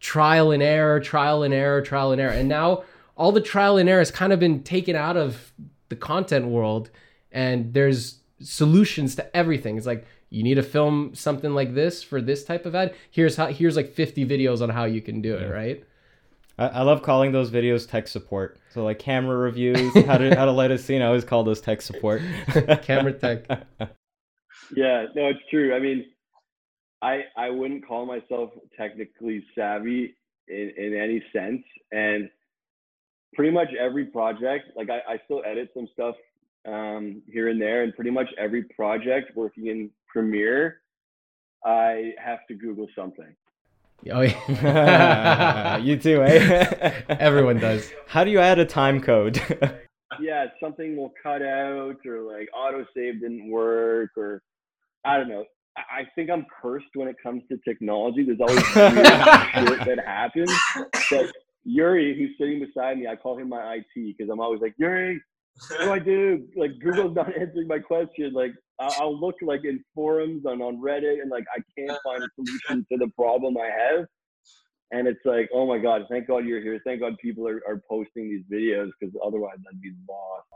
trial 0.00 0.50
and 0.52 0.62
error, 0.62 1.00
trial 1.00 1.42
and 1.42 1.52
error, 1.52 1.82
trial 1.82 2.12
and 2.12 2.20
error. 2.20 2.32
And 2.32 2.48
now 2.48 2.84
all 3.16 3.32
the 3.32 3.40
trial 3.40 3.76
and 3.78 3.88
error 3.88 4.00
has 4.00 4.10
kind 4.10 4.32
of 4.32 4.38
been 4.38 4.62
taken 4.62 4.94
out 4.94 5.16
of 5.16 5.52
the 5.88 5.96
content 5.96 6.46
world 6.46 6.90
and 7.32 7.74
there's 7.74 8.18
solutions 8.40 9.14
to 9.16 9.36
everything. 9.36 9.76
It's 9.76 9.86
like 9.86 10.06
you 10.30 10.42
need 10.42 10.56
to 10.56 10.62
film 10.62 11.14
something 11.14 11.54
like 11.54 11.74
this 11.74 12.02
for 12.02 12.20
this 12.20 12.44
type 12.44 12.66
of 12.66 12.74
ad. 12.74 12.94
Here's 13.10 13.36
how 13.36 13.46
here's 13.46 13.76
like 13.76 13.92
50 13.92 14.26
videos 14.26 14.62
on 14.62 14.68
how 14.68 14.84
you 14.84 15.00
can 15.00 15.20
do 15.20 15.34
it, 15.36 15.50
right? 15.50 15.84
I, 16.58 16.66
I 16.68 16.82
love 16.82 17.02
calling 17.02 17.32
those 17.32 17.50
videos 17.50 17.88
tech 17.88 18.08
support. 18.08 18.58
So 18.70 18.84
like 18.84 18.98
camera 18.98 19.36
reviews, 19.36 19.94
how 20.06 20.18
to 20.18 20.34
how 20.34 20.44
to 20.44 20.52
light 20.52 20.70
a 20.70 20.78
scene. 20.78 21.02
I 21.02 21.06
always 21.06 21.24
call 21.24 21.44
those 21.44 21.60
tech 21.60 21.80
support. 21.82 22.22
Camera 22.82 23.12
tech. 23.12 23.46
Yeah, 24.76 25.06
no, 25.14 25.28
it's 25.28 25.40
true. 25.50 25.74
I 25.74 25.78
mean, 25.78 26.04
I 27.00 27.22
I 27.36 27.48
wouldn't 27.48 27.86
call 27.86 28.04
myself 28.04 28.50
technically 28.76 29.42
savvy 29.54 30.14
in, 30.46 30.72
in 30.76 30.94
any 30.94 31.22
sense. 31.32 31.62
And 31.92 32.28
pretty 33.34 33.50
much 33.50 33.68
every 33.78 34.06
project, 34.06 34.76
like 34.76 34.90
I, 34.90 35.14
I 35.14 35.20
still 35.24 35.42
edit 35.46 35.70
some 35.74 35.88
stuff 35.92 36.16
um, 36.66 37.22
here 37.26 37.48
and 37.48 37.60
there, 37.60 37.82
and 37.82 37.94
pretty 37.94 38.10
much 38.10 38.28
every 38.36 38.64
project 38.64 39.34
working 39.34 39.68
in 39.68 39.90
Premiere, 40.08 40.80
I 41.64 42.12
have 42.24 42.40
to 42.48 42.54
Google 42.54 42.88
something. 42.96 43.34
Oh 44.12 44.20
yeah. 44.20 45.76
you 45.78 45.96
too, 45.96 46.22
eh? 46.22 47.02
Everyone 47.08 47.58
does. 47.58 47.90
How 48.06 48.24
do 48.24 48.30
you 48.30 48.38
add 48.38 48.58
a 48.58 48.64
time 48.64 49.00
code? 49.00 49.40
yeah, 50.20 50.46
something 50.62 50.96
will 50.96 51.12
cut 51.20 51.42
out 51.42 51.96
or 52.06 52.20
like 52.20 52.48
autosave 52.56 53.20
didn't 53.20 53.50
work 53.50 54.10
or 54.16 54.42
I 55.04 55.16
don't 55.16 55.28
know. 55.28 55.44
I 55.76 56.08
think 56.14 56.28
I'm 56.28 56.44
cursed 56.60 56.86
when 56.94 57.06
it 57.06 57.16
comes 57.22 57.42
to 57.50 57.58
technology. 57.58 58.24
There's 58.24 58.40
always 58.40 58.56
weird 58.74 59.06
shit 59.06 59.86
that 59.86 60.02
happens. 60.04 60.52
But 61.08 61.32
Yuri, 61.64 62.16
who's 62.18 62.30
sitting 62.36 62.58
beside 62.58 62.98
me, 62.98 63.06
I 63.06 63.14
call 63.14 63.38
him 63.38 63.48
my 63.48 63.74
IT 63.74 63.86
because 63.94 64.28
I'm 64.28 64.40
always 64.40 64.60
like, 64.60 64.74
Yuri, 64.76 65.22
what 65.68 65.80
do 65.84 65.92
I 65.92 65.98
do? 66.00 66.48
Like 66.56 66.72
Google's 66.82 67.14
not 67.14 67.28
answering 67.28 67.68
my 67.68 67.78
question. 67.78 68.32
Like 68.32 68.54
I'll, 68.80 68.94
I'll 69.00 69.20
look 69.20 69.36
like 69.42 69.64
in 69.64 69.82
forums 69.94 70.42
and 70.44 70.62
on 70.62 70.80
Reddit 70.80 71.20
and 71.20 71.30
like 71.30 71.44
I 71.54 71.60
can't 71.76 71.98
find 72.04 72.22
a 72.22 72.28
solution 72.34 72.86
to 72.92 72.98
the 72.98 73.08
problem 73.16 73.56
I 73.58 73.66
have. 73.66 74.06
And 74.90 75.06
it's 75.06 75.20
like, 75.24 75.50
oh 75.52 75.66
my 75.66 75.78
God, 75.78 76.02
thank 76.10 76.28
God 76.28 76.46
you're 76.46 76.62
here. 76.62 76.80
Thank 76.84 77.00
God 77.00 77.16
people 77.20 77.46
are, 77.46 77.60
are 77.68 77.82
posting 77.88 78.30
these 78.30 78.44
videos 78.50 78.88
because 78.98 79.14
otherwise 79.24 79.56
I'd 79.70 79.80
be 79.82 79.92
lost. 80.08 80.46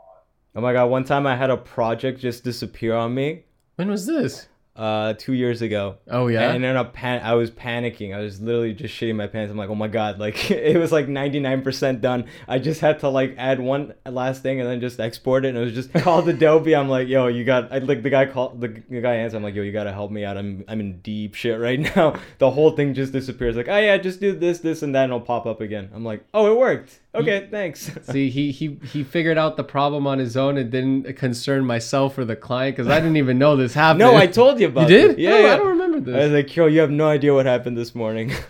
oh 0.55 0.61
my 0.61 0.73
god, 0.73 0.89
one 0.89 1.03
time 1.03 1.27
I 1.27 1.35
had 1.35 1.49
a 1.49 1.57
project 1.57 2.19
just 2.19 2.43
disappear 2.43 2.95
on 2.95 3.13
me. 3.13 3.45
When 3.75 3.89
was 3.89 4.05
this? 4.05 4.47
Uh, 4.75 5.13
two 5.13 5.33
years 5.33 5.61
ago. 5.61 5.97
Oh 6.09 6.25
yeah. 6.27 6.51
And 6.51 6.63
then 6.63 6.75
I, 6.75 6.83
pan- 6.83 7.21
I 7.23 7.35
was 7.35 7.51
panicking. 7.51 8.15
I 8.15 8.21
was 8.21 8.41
literally 8.41 8.73
just 8.73 8.99
shitting 8.99 9.15
my 9.15 9.27
pants. 9.27 9.51
I'm 9.51 9.57
like, 9.57 9.69
oh 9.69 9.75
my 9.75 9.87
god, 9.87 10.17
like 10.17 10.49
it 10.51 10.79
was 10.79 10.91
like 10.91 11.05
99% 11.05 12.01
done. 12.01 12.25
I 12.47 12.57
just 12.57 12.81
had 12.81 12.99
to 13.01 13.09
like 13.09 13.35
add 13.37 13.59
one 13.59 13.93
last 14.03 14.41
thing 14.41 14.59
and 14.59 14.67
then 14.67 14.81
just 14.81 14.99
export 14.99 15.45
it. 15.45 15.49
And 15.49 15.59
it 15.59 15.61
was 15.61 15.73
just 15.73 15.93
called 16.03 16.27
Adobe. 16.27 16.75
I'm 16.75 16.89
like, 16.89 17.07
yo, 17.07 17.27
you 17.27 17.43
got. 17.45 17.71
I 17.71 17.77
like 17.77 18.01
the 18.01 18.09
guy 18.09 18.25
called 18.25 18.61
the, 18.61 18.69
the 18.89 18.99
guy 18.99 19.13
answered. 19.17 19.37
I'm 19.37 19.43
like, 19.43 19.53
yo, 19.53 19.61
you 19.61 19.71
gotta 19.71 19.93
help 19.93 20.09
me 20.09 20.25
out. 20.25 20.37
I'm 20.37 20.65
I'm 20.67 20.79
in 20.79 21.01
deep 21.01 21.35
shit 21.35 21.59
right 21.59 21.79
now. 21.95 22.15
The 22.39 22.49
whole 22.49 22.71
thing 22.71 22.95
just 22.95 23.13
disappears. 23.13 23.55
Like, 23.55 23.67
oh 23.67 23.77
yeah, 23.77 23.97
just 23.97 24.19
do 24.19 24.35
this, 24.35 24.57
this, 24.57 24.81
and 24.81 24.95
that, 24.95 25.03
and 25.03 25.13
it'll 25.13 25.21
pop 25.21 25.45
up 25.45 25.61
again. 25.61 25.91
I'm 25.93 26.03
like, 26.03 26.25
oh, 26.33 26.51
it 26.51 26.57
worked. 26.57 26.99
Okay, 27.15 27.47
thanks. 27.51 27.91
See, 28.03 28.29
he 28.29 28.51
he 28.51 28.79
he 28.83 29.03
figured 29.03 29.37
out 29.37 29.55
the 29.55 29.63
problem 29.63 30.07
on 30.07 30.17
his 30.17 30.35
own 30.35 30.57
and 30.57 30.71
didn't 30.71 31.15
concern 31.15 31.63
myself 31.65 32.17
or 32.17 32.25
the 32.25 32.35
client 32.35 32.75
because 32.75 32.89
I 32.91 32.99
didn't 32.99 33.17
even 33.17 33.37
know 33.37 33.55
this 33.55 33.73
happened. 33.75 33.99
no, 33.99 34.15
I 34.15 34.25
told 34.27 34.59
you 34.59 34.67
about. 34.73 34.89
You 34.89 35.07
did? 35.09 35.19
Yeah, 35.19 35.29
No, 35.29 35.37
yeah. 35.39 35.53
I 35.53 35.57
don't 35.57 35.67
remember 35.67 35.99
this. 35.99 36.15
I 36.15 36.23
was 36.25 36.31
like, 36.31 36.55
yo, 36.55 36.65
you 36.65 36.79
have 36.79 36.89
no 36.89 37.07
idea 37.07 37.33
what 37.33 37.45
happened 37.45 37.77
this 37.77 37.93
morning. 37.93 38.31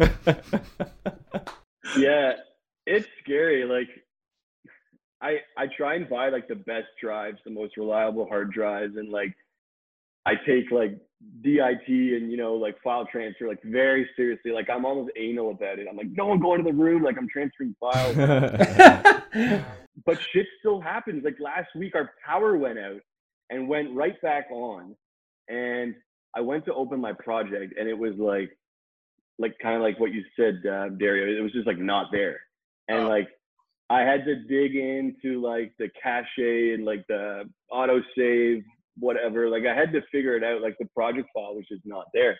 yeah, 1.98 2.34
it's 2.86 3.08
scary. 3.24 3.66
Like 3.66 3.90
I 5.22 5.38
I 5.58 5.68
try 5.76 5.96
and 5.96 6.08
buy 6.10 6.30
like 6.30 6.48
the 6.48 6.56
best 6.56 6.88
drives, 7.02 7.40
the 7.46 7.52
most 7.52 7.76
reliable 7.78 8.26
hard 8.28 8.52
drives, 8.52 8.96
and 8.96 9.10
like 9.10 9.36
I 10.26 10.36
take 10.36 10.72
like 10.72 10.98
DIT 11.42 11.88
and 11.88 12.32
you 12.32 12.38
know 12.38 12.56
like 12.56 12.82
file 12.82 13.06
transfer 13.06 13.48
like 13.48 13.62
very 13.64 14.10
seriously. 14.16 14.52
Like 14.52 14.70
I'm 14.70 14.86
almost 14.86 15.12
anal 15.18 15.52
about 15.52 15.80
it. 15.80 15.88
I'm 15.90 15.98
like, 15.98 16.12
no 16.12 16.28
one 16.28 16.40
go 16.40 16.56
into 16.56 16.72
the 16.72 16.78
room. 16.78 17.04
Like 17.04 17.18
I'm 17.18 17.28
transferring 17.30 17.76
files. 17.80 18.16
but 20.06 20.18
shit 20.32 20.48
still 20.60 20.82
happens. 20.82 21.24
Like 21.24 21.38
last 21.40 21.70
week, 21.76 21.96
our 21.96 22.12
power 22.26 22.58
went 22.58 22.80
out 22.80 23.02
and 23.50 23.68
went 23.68 23.94
right 23.94 24.20
back 24.22 24.48
on, 24.52 24.96
and 25.50 25.96
I 26.36 26.42
went 26.42 26.66
to 26.66 26.74
open 26.74 27.00
my 27.00 27.14
project, 27.14 27.74
and 27.80 27.88
it 27.88 27.98
was 27.98 28.14
like, 28.18 28.58
like 29.40 29.56
kind 29.62 29.76
of 29.76 29.82
like 29.82 30.00
what 30.00 30.14
you 30.14 30.24
said, 30.38 30.62
uh, 30.66 30.90
Dario. 30.90 31.38
It 31.38 31.44
was 31.44 31.52
just 31.52 31.68
like 31.68 31.80
not 31.80 32.08
there, 32.12 32.40
and 32.88 33.08
like 33.08 33.30
I 33.90 34.02
had 34.02 34.26
to 34.26 34.36
dig 34.36 34.76
into 34.76 35.42
like 35.42 35.74
the 35.78 35.90
cache 36.02 36.26
and 36.38 36.86
like 36.86 37.06
the 37.08 37.50
auto 37.70 38.02
save, 38.18 38.64
whatever. 38.98 39.50
Like 39.50 39.64
I 39.66 39.76
had 39.76 39.92
to 39.94 40.02
figure 40.12 40.36
it 40.36 40.44
out. 40.44 40.62
Like 40.62 40.76
the 40.80 40.88
project 40.96 41.30
file 41.34 41.56
was 41.56 41.66
just 41.70 41.82
not 41.86 42.06
there, 42.14 42.38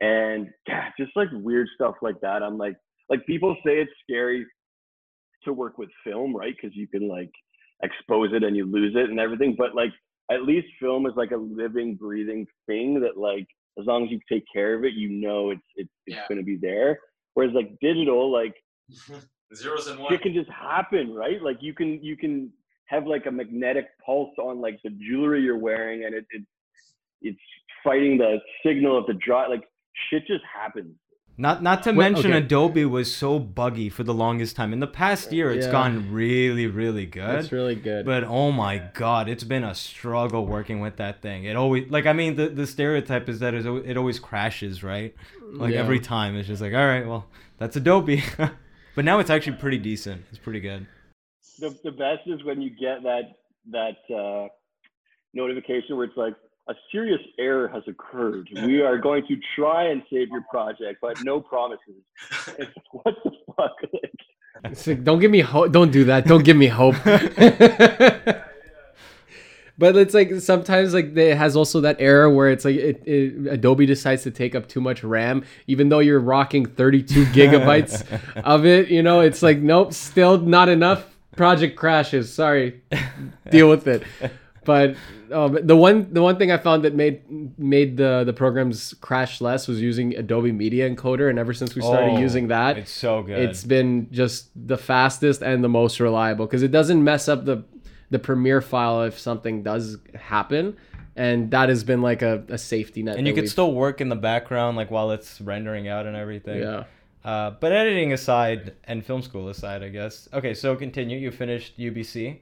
and 0.00 0.48
yeah, 0.68 0.88
just 0.98 1.12
like 1.16 1.28
weird 1.32 1.68
stuff 1.74 1.94
like 2.02 2.20
that. 2.22 2.42
I'm 2.42 2.58
like, 2.58 2.76
like 3.08 3.24
people 3.26 3.54
say 3.64 3.78
it's 3.80 3.92
scary 4.02 4.46
to 5.44 5.52
work 5.52 5.78
with 5.78 5.88
film, 6.04 6.34
right? 6.34 6.54
Because 6.60 6.76
you 6.76 6.88
can 6.88 7.08
like 7.08 7.30
expose 7.82 8.30
it 8.32 8.42
and 8.42 8.56
you 8.56 8.64
lose 8.64 8.94
it 8.96 9.10
and 9.10 9.20
everything. 9.20 9.54
But 9.56 9.74
like 9.74 9.92
at 10.30 10.42
least 10.42 10.66
film 10.80 11.06
is 11.06 11.12
like 11.16 11.30
a 11.30 11.36
living, 11.36 11.94
breathing 11.94 12.46
thing 12.66 13.00
that 13.00 13.16
like 13.16 13.46
as 13.78 13.86
long 13.86 14.04
as 14.04 14.10
you 14.10 14.20
take 14.30 14.44
care 14.52 14.74
of 14.74 14.84
it, 14.84 14.94
you 14.94 15.08
know 15.10 15.50
it's 15.50 15.60
it's, 15.76 15.90
it's 16.06 16.16
Yeah. 16.16 16.24
gonna 16.28 16.42
be 16.42 16.56
there. 16.56 16.98
Whereas 17.34 17.52
like 17.54 17.70
digital, 17.80 18.32
like 18.32 18.54
Zeros 19.54 19.86
and 19.86 20.00
one. 20.00 20.10
shit 20.10 20.22
can 20.22 20.34
just 20.34 20.50
happen, 20.50 21.14
right? 21.14 21.40
Like 21.40 21.58
you 21.60 21.72
can 21.74 22.02
you 22.02 22.16
can 22.16 22.52
have 22.86 23.06
like 23.06 23.26
a 23.26 23.30
magnetic 23.30 23.86
pulse 24.04 24.34
on 24.38 24.60
like 24.60 24.78
the 24.84 24.90
jewelry 24.90 25.42
you're 25.42 25.58
wearing 25.58 26.04
and 26.04 26.14
it, 26.14 26.24
it 26.30 26.42
it's 27.22 27.38
fighting 27.82 28.18
the 28.18 28.38
signal 28.64 28.96
of 28.98 29.06
the 29.06 29.14
draw 29.14 29.46
like 29.48 29.64
shit 30.10 30.26
just 30.26 30.42
happens. 30.44 30.94
Not 31.38 31.62
not 31.62 31.82
to 31.82 31.90
Wait, 31.90 31.96
mention 31.98 32.30
okay. 32.30 32.38
Adobe 32.38 32.84
was 32.86 33.14
so 33.14 33.38
buggy 33.38 33.90
for 33.90 34.04
the 34.04 34.14
longest 34.14 34.56
time. 34.56 34.72
In 34.72 34.80
the 34.80 34.86
past 34.86 35.32
year, 35.32 35.50
it's 35.50 35.66
Yeah. 35.66 35.72
gone 35.72 36.10
really, 36.10 36.66
really 36.66 37.04
good. 37.04 37.28
That's 37.28 37.52
really 37.52 37.74
good. 37.74 38.06
But 38.06 38.24
oh 38.24 38.52
my 38.52 38.78
god, 38.94 39.28
it's 39.28 39.44
been 39.44 39.62
a 39.62 39.74
struggle 39.74 40.46
working 40.46 40.80
with 40.80 40.96
that 40.96 41.20
thing. 41.20 41.44
It 41.44 41.54
always 41.54 41.90
like 41.90 42.06
I 42.06 42.14
mean 42.14 42.36
the, 42.36 42.48
the 42.48 42.66
stereotype 42.66 43.28
is 43.28 43.40
that 43.40 43.52
it's 43.52 43.66
it 43.66 43.98
always 43.98 44.18
crashes, 44.18 44.82
right? 44.82 45.14
Like 45.52 45.74
Yeah. 45.74 45.80
every 45.80 46.00
time 46.00 46.36
it's 46.36 46.48
just 46.48 46.62
like, 46.62 46.72
all 46.72 46.86
right, 46.86 47.06
well, 47.06 47.26
that's 47.58 47.76
Adobe. 47.76 48.22
but 48.94 49.04
now 49.04 49.18
it's 49.18 49.28
actually 49.30 49.58
pretty 49.58 49.78
decent. 49.78 50.24
It's 50.30 50.38
pretty 50.38 50.60
good. 50.60 50.86
The 51.58 51.76
the 51.84 51.92
best 51.92 52.22
is 52.26 52.42
when 52.44 52.60
you 52.60 52.70
get 52.70 53.02
that 53.02 53.22
that 53.70 54.14
uh, 54.14 54.48
notification 55.34 55.96
where 55.96 56.04
it's 56.06 56.16
like 56.16 56.34
a 56.68 56.74
serious 56.90 57.20
error 57.38 57.68
has 57.68 57.82
occurred. 57.86 58.48
We 58.64 58.82
are 58.88 58.98
going 58.98 59.26
to 59.28 59.36
try 59.54 59.88
and 59.88 60.02
save 60.12 60.28
your 60.28 60.44
project, 60.50 60.98
but 61.00 61.22
no 61.24 61.40
promises. 61.40 62.02
It's 62.58 62.70
what 62.92 63.14
the 63.24 63.30
fuck? 63.56 63.76
Like, 63.92 64.86
like, 64.86 65.04
don't 65.04 65.18
give 65.18 65.30
me 65.30 65.40
hope. 65.40 65.70
Don't 65.72 65.92
do 65.92 66.04
that. 66.04 66.26
Don't 66.26 66.44
give 66.44 66.56
me 66.56 66.66
hope. 66.66 66.96
but 69.78 69.96
it's 69.96 70.14
like 70.14 70.40
sometimes 70.40 70.94
like 70.94 71.16
it 71.16 71.36
has 71.36 71.54
also 71.56 71.82
that 71.82 71.96
error 71.98 72.30
where 72.30 72.48
it's 72.50 72.64
like 72.64 72.76
it, 72.76 73.02
it, 73.06 73.52
Adobe 73.52 73.84
decides 73.84 74.22
to 74.22 74.30
take 74.30 74.54
up 74.54 74.66
too 74.66 74.80
much 74.80 75.04
RAM, 75.04 75.44
even 75.66 75.90
though 75.90 75.98
you're 75.98 76.20
rocking 76.20 76.64
32 76.64 77.26
gigabytes 77.26 78.04
of 78.42 78.64
it. 78.64 78.88
You 78.88 79.02
know, 79.02 79.20
it's 79.20 79.42
like 79.42 79.58
nope, 79.58 79.92
still 79.92 80.38
not 80.38 80.68
enough. 80.68 81.15
Project 81.36 81.76
crashes. 81.76 82.32
Sorry, 82.32 82.80
deal 83.50 83.68
with 83.68 83.86
it. 83.86 84.02
But 84.64 84.96
um, 85.30 85.58
the 85.62 85.76
one 85.76 86.12
the 86.12 86.22
one 86.22 86.38
thing 86.38 86.50
I 86.50 86.56
found 86.56 86.82
that 86.84 86.94
made 86.94 87.22
made 87.58 87.96
the 87.96 88.24
the 88.24 88.32
programs 88.32 88.94
crash 89.00 89.40
less 89.40 89.68
was 89.68 89.80
using 89.80 90.16
Adobe 90.16 90.50
Media 90.50 90.90
Encoder, 90.90 91.30
and 91.30 91.38
ever 91.38 91.52
since 91.52 91.74
we 91.76 91.82
started 91.82 92.12
Oh, 92.14 92.18
using 92.18 92.48
that, 92.48 92.76
It's 92.78 92.90
so 92.90 93.22
good. 93.22 93.38
it's 93.38 93.62
been 93.62 94.08
just 94.10 94.50
the 94.56 94.76
fastest 94.76 95.42
and 95.42 95.62
the 95.62 95.68
most 95.68 96.00
reliable 96.00 96.46
because 96.46 96.62
it 96.64 96.72
doesn't 96.72 97.02
mess 97.04 97.28
up 97.28 97.44
the 97.44 97.62
the 98.10 98.18
Premiere 98.18 98.60
file 98.60 99.02
if 99.04 99.18
something 99.18 99.62
does 99.62 99.98
happen, 100.14 100.76
and 101.14 101.50
that 101.52 101.68
has 101.68 101.84
been 101.84 102.02
like 102.02 102.22
a, 102.22 102.42
a 102.48 102.58
safety 102.58 103.02
net. 103.04 103.18
and 103.18 103.26
you 103.28 103.34
could 103.34 103.48
still 103.48 103.72
work 103.72 104.00
in 104.00 104.08
the 104.08 104.16
background 104.16 104.76
like 104.76 104.90
while 104.90 105.12
it's 105.12 105.40
rendering 105.40 105.86
out 105.86 106.06
and 106.06 106.16
everything. 106.16 106.60
yeah. 106.60 106.84
Uh, 107.26 107.50
but 107.60 107.72
editing 107.72 108.12
aside 108.12 108.74
and 108.84 109.04
film 109.04 109.20
school 109.20 109.48
aside, 109.48 109.82
I 109.82 109.88
guess. 109.88 110.28
Okay, 110.32 110.54
so 110.54 110.76
continue. 110.76 111.18
You 111.18 111.32
finished 111.32 111.76
UBC. 111.76 112.38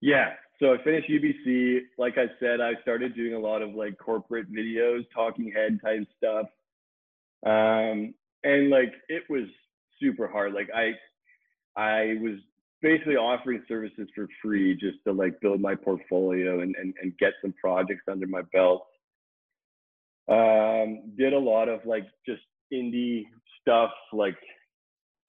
Yeah. 0.00 0.32
So 0.58 0.74
I 0.74 0.82
finished 0.82 1.08
UBC. 1.08 1.82
Like 1.96 2.18
I 2.18 2.26
said, 2.40 2.60
I 2.60 2.72
started 2.82 3.14
doing 3.14 3.34
a 3.34 3.38
lot 3.38 3.62
of 3.62 3.72
like 3.76 3.96
corporate 3.98 4.52
videos, 4.52 5.06
talking 5.14 5.52
head 5.52 5.78
type 5.80 6.08
stuff. 6.18 6.46
Um, 7.46 8.14
and 8.42 8.70
like 8.70 8.92
it 9.08 9.22
was 9.30 9.44
super 10.02 10.26
hard. 10.26 10.52
Like 10.52 10.70
I, 10.74 10.94
I 11.80 12.16
was 12.20 12.40
basically 12.82 13.14
offering 13.14 13.62
services 13.68 14.08
for 14.12 14.26
free 14.42 14.74
just 14.74 14.98
to 15.06 15.12
like 15.12 15.40
build 15.40 15.60
my 15.60 15.76
portfolio 15.76 16.62
and, 16.62 16.74
and, 16.74 16.92
and 17.00 17.16
get 17.18 17.34
some 17.40 17.54
projects 17.60 18.02
under 18.10 18.26
my 18.26 18.42
belt. 18.52 18.86
Um, 20.28 21.12
did 21.16 21.32
a 21.32 21.38
lot 21.38 21.68
of 21.68 21.86
like 21.86 22.06
just 22.26 22.42
indie 22.72 23.24
stuff. 23.60 23.90
Like 24.12 24.36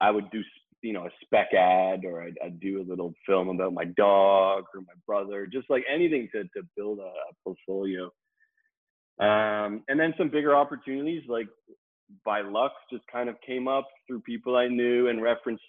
I 0.00 0.10
would 0.10 0.30
do 0.30 0.42
you 0.82 0.92
know 0.92 1.06
a 1.06 1.10
spec 1.22 1.52
ad 1.54 2.04
or 2.04 2.22
I'd, 2.22 2.38
I'd 2.44 2.60
do 2.60 2.80
a 2.80 2.88
little 2.88 3.12
film 3.26 3.48
about 3.48 3.72
my 3.72 3.84
dog 3.84 4.64
or 4.74 4.80
my 4.82 4.94
brother 5.06 5.46
just 5.46 5.68
like 5.70 5.84
anything 5.92 6.28
to, 6.32 6.44
to 6.44 6.66
build 6.76 7.00
a, 7.00 7.10
portfolio 7.44 8.04
um, 9.20 9.82
and 9.88 9.98
then 9.98 10.14
some 10.18 10.28
bigger 10.28 10.54
opportunities 10.54 11.22
like 11.28 11.48
by 12.24 12.40
luck 12.40 12.72
just 12.92 13.04
kind 13.10 13.28
of 13.28 13.36
came 13.44 13.66
up 13.66 13.88
through 14.06 14.20
people 14.20 14.56
i 14.56 14.68
knew 14.68 15.08
and 15.08 15.22
references 15.22 15.60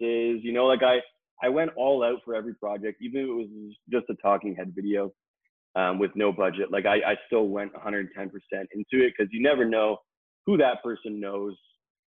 you 0.43 0.51
know 0.53 0.65
like 0.65 0.83
i 0.83 0.97
i 1.43 1.49
went 1.49 1.71
all 1.75 2.03
out 2.03 2.19
for 2.23 2.35
every 2.35 2.53
project 2.55 3.01
even 3.01 3.21
if 3.21 3.27
it 3.27 3.33
was 3.33 3.75
just 3.91 4.05
a 4.09 4.15
talking 4.21 4.55
head 4.55 4.71
video 4.75 5.11
um, 5.75 5.99
with 5.99 6.11
no 6.15 6.31
budget 6.31 6.71
like 6.71 6.85
I, 6.85 6.95
I 6.95 7.15
still 7.27 7.47
went 7.47 7.73
110% 7.73 8.07
into 8.17 9.05
it 9.05 9.13
because 9.17 9.31
you 9.31 9.41
never 9.41 9.65
know 9.65 9.97
who 10.47 10.57
that 10.57 10.81
person 10.83 11.19
knows 11.19 11.55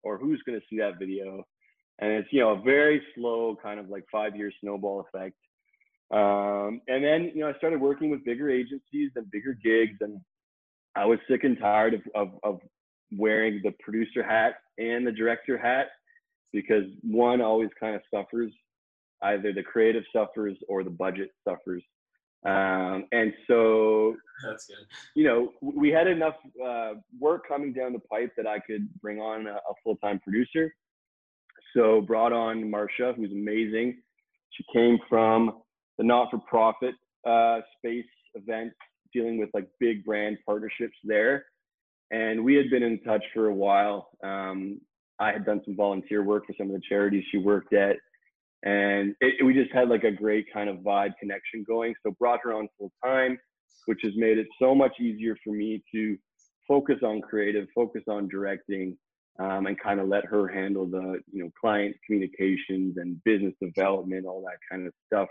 or 0.02 0.16
who's 0.16 0.40
going 0.46 0.58
to 0.58 0.66
see 0.70 0.78
that 0.78 0.98
video. 0.98 1.44
And 1.98 2.12
it's 2.12 2.28
you 2.32 2.40
know 2.40 2.52
a 2.52 2.62
very 2.62 3.02
slow 3.14 3.58
kind 3.62 3.78
of 3.78 3.90
like 3.90 4.04
five 4.10 4.34
year 4.34 4.50
snowball 4.62 5.04
effect. 5.12 5.36
Um, 6.10 6.80
and 6.88 7.04
then 7.04 7.30
you 7.34 7.42
know 7.42 7.48
i 7.48 7.58
started 7.58 7.80
working 7.80 8.10
with 8.10 8.24
bigger 8.24 8.50
agencies 8.50 9.12
and 9.14 9.30
bigger 9.30 9.56
gigs 9.62 9.96
and 10.00 10.20
i 10.96 11.04
was 11.04 11.20
sick 11.28 11.44
and 11.44 11.56
tired 11.56 11.94
of, 11.94 12.00
of, 12.16 12.28
of 12.42 12.60
wearing 13.16 13.60
the 13.62 13.70
producer 13.78 14.20
hat 14.20 14.54
and 14.76 15.06
the 15.06 15.12
director 15.12 15.56
hat 15.56 15.86
because 16.52 16.84
one 17.02 17.40
always 17.40 17.70
kind 17.78 17.94
of 17.94 18.02
suffers. 18.12 18.52
Either 19.22 19.52
the 19.52 19.62
creative 19.62 20.04
suffers 20.14 20.56
or 20.68 20.82
the 20.82 20.90
budget 20.90 21.30
suffers 21.46 21.84
um, 22.46 23.06
and 23.12 23.32
so 23.46 24.16
That's 24.46 24.66
good. 24.66 24.76
you 25.14 25.24
know, 25.24 25.52
we 25.60 25.90
had 25.90 26.06
enough 26.06 26.36
uh, 26.64 26.92
work 27.18 27.46
coming 27.46 27.72
down 27.72 27.92
the 27.92 27.98
pipe 27.98 28.32
that 28.36 28.46
I 28.46 28.58
could 28.60 28.88
bring 29.00 29.18
on 29.20 29.46
a, 29.46 29.54
a 29.54 29.74
full 29.84 29.96
time 29.96 30.20
producer. 30.20 30.74
So 31.76 32.00
brought 32.00 32.32
on 32.32 32.62
Marsha, 32.64 33.14
who's 33.14 33.30
amazing. 33.32 34.00
She 34.52 34.64
came 34.72 34.98
from 35.08 35.60
the 35.98 36.04
not 36.04 36.30
for 36.30 36.38
profit 36.38 36.94
uh, 37.26 37.60
space 37.78 38.06
events, 38.34 38.74
dealing 39.12 39.38
with 39.38 39.50
like 39.52 39.68
big 39.78 40.04
brand 40.04 40.38
partnerships 40.46 40.96
there. 41.04 41.44
And 42.10 42.42
we 42.42 42.54
had 42.54 42.70
been 42.70 42.82
in 42.82 43.00
touch 43.02 43.22
for 43.34 43.46
a 43.46 43.54
while. 43.54 44.08
Um, 44.24 44.80
I 45.20 45.30
had 45.32 45.44
done 45.44 45.60
some 45.64 45.76
volunteer 45.76 46.24
work 46.24 46.46
for 46.46 46.54
some 46.56 46.68
of 46.68 46.72
the 46.72 46.82
charities 46.88 47.24
she 47.30 47.38
worked 47.38 47.74
at. 47.74 47.96
And 48.62 49.14
it, 49.20 49.44
we 49.44 49.54
just 49.54 49.72
had 49.72 49.88
like 49.88 50.04
a 50.04 50.10
great 50.10 50.46
kind 50.52 50.68
of 50.68 50.78
vibe 50.78 51.12
connection 51.18 51.64
going. 51.66 51.94
So 52.04 52.14
brought 52.18 52.40
her 52.44 52.52
on 52.52 52.68
full 52.78 52.92
time 53.04 53.38
which 53.86 54.00
has 54.02 54.12
made 54.16 54.38
it 54.38 54.46
so 54.60 54.74
much 54.74 54.92
easier 55.00 55.36
for 55.42 55.52
me 55.52 55.82
to 55.92 56.16
focus 56.66 56.98
on 57.02 57.20
creative, 57.20 57.66
focus 57.74 58.02
on 58.08 58.28
directing, 58.28 58.96
um, 59.38 59.66
and 59.66 59.80
kind 59.80 60.00
of 60.00 60.08
let 60.08 60.24
her 60.26 60.48
handle 60.48 60.86
the 60.86 61.20
you 61.32 61.42
know 61.42 61.50
client 61.60 61.96
communications 62.06 62.96
and 62.98 63.22
business 63.24 63.54
development, 63.60 64.26
all 64.26 64.42
that 64.42 64.58
kind 64.70 64.86
of 64.86 64.92
stuff. 65.06 65.28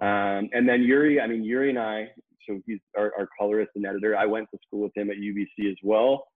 Um, 0.00 0.48
and 0.52 0.68
then 0.68 0.82
Yuri, 0.82 1.20
I 1.20 1.26
mean 1.26 1.44
Yuri 1.44 1.70
and 1.70 1.78
I, 1.78 2.08
so 2.48 2.60
he's 2.66 2.80
our, 2.96 3.12
our 3.18 3.28
colorist 3.38 3.70
and 3.76 3.86
editor. 3.86 4.16
I 4.16 4.26
went 4.26 4.48
to 4.50 4.58
school 4.66 4.80
with 4.80 4.96
him 4.96 5.10
at 5.10 5.16
UBC 5.16 5.70
as 5.70 5.76
well. 5.82 6.26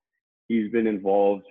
He's 0.47 0.71
been 0.71 0.87
involved 0.87 1.45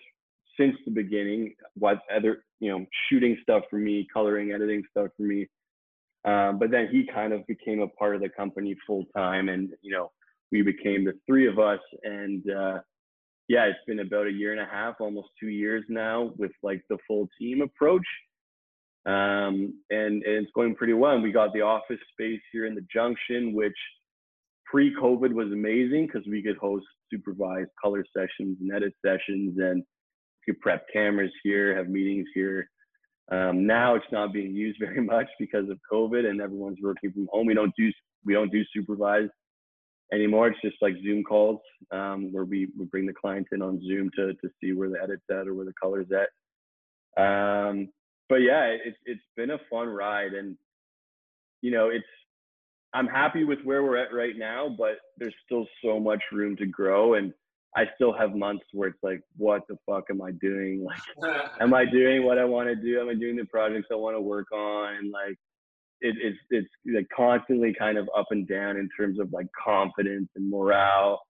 since 0.57 0.75
the 0.85 0.91
beginning, 0.91 1.53
what 1.73 1.99
other 2.15 2.44
you 2.59 2.71
know 2.71 2.85
shooting 3.09 3.37
stuff 3.41 3.63
for 3.69 3.77
me, 3.77 4.07
coloring, 4.13 4.51
editing 4.51 4.83
stuff 4.91 5.07
for 5.17 5.23
me. 5.23 5.47
Um, 6.25 6.57
but 6.57 6.71
then 6.71 6.87
he 6.91 7.07
kind 7.13 7.33
of 7.33 7.45
became 7.45 7.81
a 7.81 7.87
part 7.87 8.15
of 8.15 8.21
the 8.21 8.29
company 8.29 8.75
full 8.87 9.05
time, 9.15 9.49
and 9.49 9.69
you 9.81 9.91
know, 9.91 10.11
we 10.51 10.61
became 10.61 11.05
the 11.05 11.13
three 11.27 11.47
of 11.47 11.59
us. 11.59 11.79
And 12.03 12.43
uh, 12.49 12.79
yeah, 13.47 13.65
it's 13.65 13.79
been 13.85 13.99
about 13.99 14.27
a 14.27 14.31
year 14.31 14.51
and 14.51 14.61
a 14.61 14.65
half, 14.65 14.95
almost 14.99 15.29
two 15.39 15.49
years 15.49 15.83
now, 15.87 16.31
with 16.37 16.51
like 16.63 16.81
the 16.89 16.97
full 17.07 17.29
team 17.39 17.61
approach. 17.61 18.07
Um, 19.05 19.79
and, 19.91 20.23
and 20.23 20.43
it's 20.43 20.51
going 20.55 20.73
pretty 20.73 20.93
well. 20.93 21.13
And 21.13 21.21
we 21.21 21.31
got 21.31 21.53
the 21.53 21.61
office 21.61 21.99
space 22.13 22.41
here 22.51 22.65
in 22.65 22.73
the 22.73 22.85
Junction, 22.91 23.53
which 23.53 23.77
pre-COVID 24.65 25.31
was 25.31 25.51
amazing 25.51 26.07
because 26.07 26.27
we 26.27 26.41
could 26.41 26.57
host 26.57 26.85
supervised 27.11 27.69
color 27.81 28.03
sessions 28.17 28.57
and 28.61 28.73
edit 28.73 28.93
sessions, 29.05 29.59
and 29.59 29.83
could 30.45 30.59
prep 30.59 30.85
cameras 30.91 31.31
here, 31.43 31.75
have 31.75 31.89
meetings 31.89 32.27
here. 32.33 32.69
Um, 33.31 33.65
now 33.65 33.95
it's 33.95 34.05
not 34.11 34.33
being 34.33 34.55
used 34.55 34.79
very 34.79 35.01
much 35.01 35.27
because 35.39 35.69
of 35.69 35.79
COVID 35.91 36.25
and 36.25 36.41
everyone's 36.41 36.79
working 36.81 37.11
from 37.11 37.27
home. 37.31 37.47
We 37.47 37.53
don't 37.53 37.73
do 37.77 37.91
we 38.25 38.33
don't 38.33 38.51
do 38.51 38.63
supervised 38.73 39.31
anymore. 40.11 40.47
It's 40.47 40.61
just 40.63 40.77
like 40.81 40.95
Zoom 41.03 41.23
calls 41.23 41.59
um, 41.91 42.31
where 42.31 42.43
we, 42.43 42.67
we 42.77 42.85
bring 42.85 43.05
the 43.05 43.13
client 43.13 43.47
in 43.51 43.61
on 43.61 43.81
Zoom 43.85 44.09
to 44.15 44.33
to 44.33 44.49
see 44.61 44.73
where 44.73 44.89
the 44.89 45.01
edit's 45.01 45.23
at 45.29 45.47
or 45.47 45.53
where 45.53 45.65
the 45.65 45.73
color's 45.81 46.07
at. 46.11 46.29
Um, 47.21 47.89
but 48.29 48.37
yeah, 48.37 48.65
it's 48.65 48.97
it's 49.05 49.21
been 49.35 49.51
a 49.51 49.59
fun 49.69 49.87
ride, 49.87 50.33
and 50.33 50.57
you 51.61 51.71
know 51.71 51.89
it's 51.89 52.05
I'm 52.93 53.07
happy 53.07 53.43
with 53.43 53.59
where 53.63 53.83
we're 53.83 53.97
at 53.97 54.13
right 54.13 54.37
now, 54.37 54.73
but 54.75 54.97
there's 55.17 55.35
still 55.45 55.67
so 55.83 55.99
much 55.99 56.21
room 56.31 56.55
to 56.57 56.65
grow, 56.65 57.15
and 57.15 57.33
I 57.75 57.83
still 57.95 58.13
have 58.13 58.33
months 58.33 58.65
where 58.71 58.89
it's 58.89 59.03
like, 59.03 59.21
what 59.35 59.63
the 59.67 59.77
fuck 59.85 60.05
am 60.09 60.21
I 60.21 60.31
doing? 60.31 60.85
Like 60.85 61.33
am 61.59 61.73
I 61.73 61.85
doing 61.85 62.23
what 62.23 62.37
I 62.37 62.45
want 62.45 62.69
to 62.69 62.75
do? 62.75 63.01
Am 63.01 63.09
I 63.09 63.15
doing 63.15 63.35
the 63.35 63.45
projects 63.45 63.87
I 63.91 63.95
want 63.95 64.15
to 64.15 64.21
work 64.21 64.51
on? 64.51 65.11
Like, 65.11 65.37
it, 66.01 66.15
it's 66.21 66.37
it's 66.49 66.67
like 66.93 67.07
constantly 67.15 67.73
kind 67.77 67.97
of 67.97 68.09
up 68.17 68.27
and 68.31 68.47
down 68.47 68.77
in 68.77 68.89
terms 68.97 69.19
of 69.19 69.31
like 69.33 69.47
confidence 69.63 70.29
and 70.35 70.49
morale. 70.49 71.21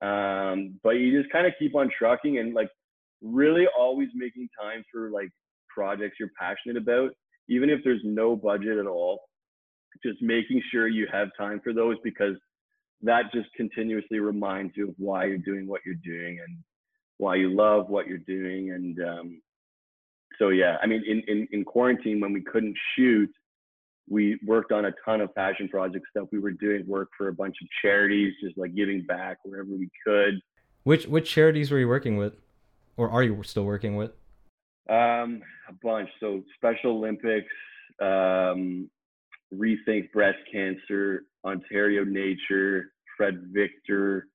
Um, 0.00 0.78
but 0.82 0.90
you 0.90 1.18
just 1.18 1.32
kind 1.32 1.46
of 1.46 1.52
keep 1.58 1.74
on 1.74 1.90
trucking 1.96 2.38
and 2.38 2.54
like 2.54 2.68
really 3.22 3.66
always 3.76 4.08
making 4.14 4.48
time 4.60 4.84
for 4.92 5.10
like 5.10 5.30
projects 5.68 6.16
you're 6.20 6.30
passionate 6.38 6.76
about, 6.76 7.10
even 7.48 7.70
if 7.70 7.80
there's 7.84 8.00
no 8.04 8.36
budget 8.36 8.78
at 8.78 8.86
all. 8.86 9.20
Just 10.04 10.22
making 10.22 10.62
sure 10.70 10.86
you 10.86 11.06
have 11.10 11.28
time 11.36 11.60
for 11.64 11.72
those 11.72 11.96
because 12.04 12.36
that 13.02 13.32
just 13.32 13.52
continuously 13.54 14.18
reminds 14.18 14.76
you 14.76 14.88
of 14.88 14.94
why 14.98 15.24
you're 15.24 15.38
doing 15.38 15.66
what 15.66 15.80
you're 15.84 15.94
doing 15.96 16.40
and 16.40 16.58
why 17.18 17.36
you 17.36 17.54
love 17.54 17.88
what 17.88 18.06
you're 18.06 18.18
doing. 18.18 18.70
And 18.72 18.98
um, 19.08 19.42
so 20.38 20.50
yeah 20.50 20.76
i 20.82 20.86
mean 20.86 21.02
in, 21.06 21.22
in 21.26 21.48
in 21.52 21.64
quarantine 21.64 22.20
when 22.20 22.32
we 22.32 22.40
couldn't 22.40 22.76
shoot 22.94 23.30
we 24.08 24.38
worked 24.46 24.72
on 24.72 24.86
a 24.86 24.92
ton 25.04 25.20
of 25.20 25.32
fashion 25.34 25.68
project 25.68 26.06
stuff 26.10 26.28
we 26.32 26.38
were 26.38 26.52
doing 26.52 26.86
work 26.86 27.08
for 27.16 27.28
a 27.28 27.32
bunch 27.32 27.56
of 27.60 27.68
charities 27.82 28.32
just 28.42 28.56
like 28.56 28.74
giving 28.74 29.02
back 29.02 29.36
wherever 29.44 29.68
we 29.68 29.90
could. 30.06 30.40
Which 30.84 31.06
which 31.06 31.30
charities 31.30 31.70
were 31.70 31.78
you 31.78 31.88
working 31.88 32.16
with, 32.16 32.32
or 32.96 33.10
are 33.10 33.22
you 33.22 33.42
still 33.42 33.64
working 33.64 33.96
with? 33.96 34.12
um, 34.88 35.42
a 35.68 35.74
bunch. 35.82 36.08
So 36.18 36.42
special 36.56 36.92
olympics 36.92 37.52
um, 38.00 38.88
rethink 39.54 40.10
breast 40.12 40.38
cancer 40.52 41.24
ontario 41.44 42.04
nature 42.04 42.92
fred 43.16 43.40
victor 43.52 44.28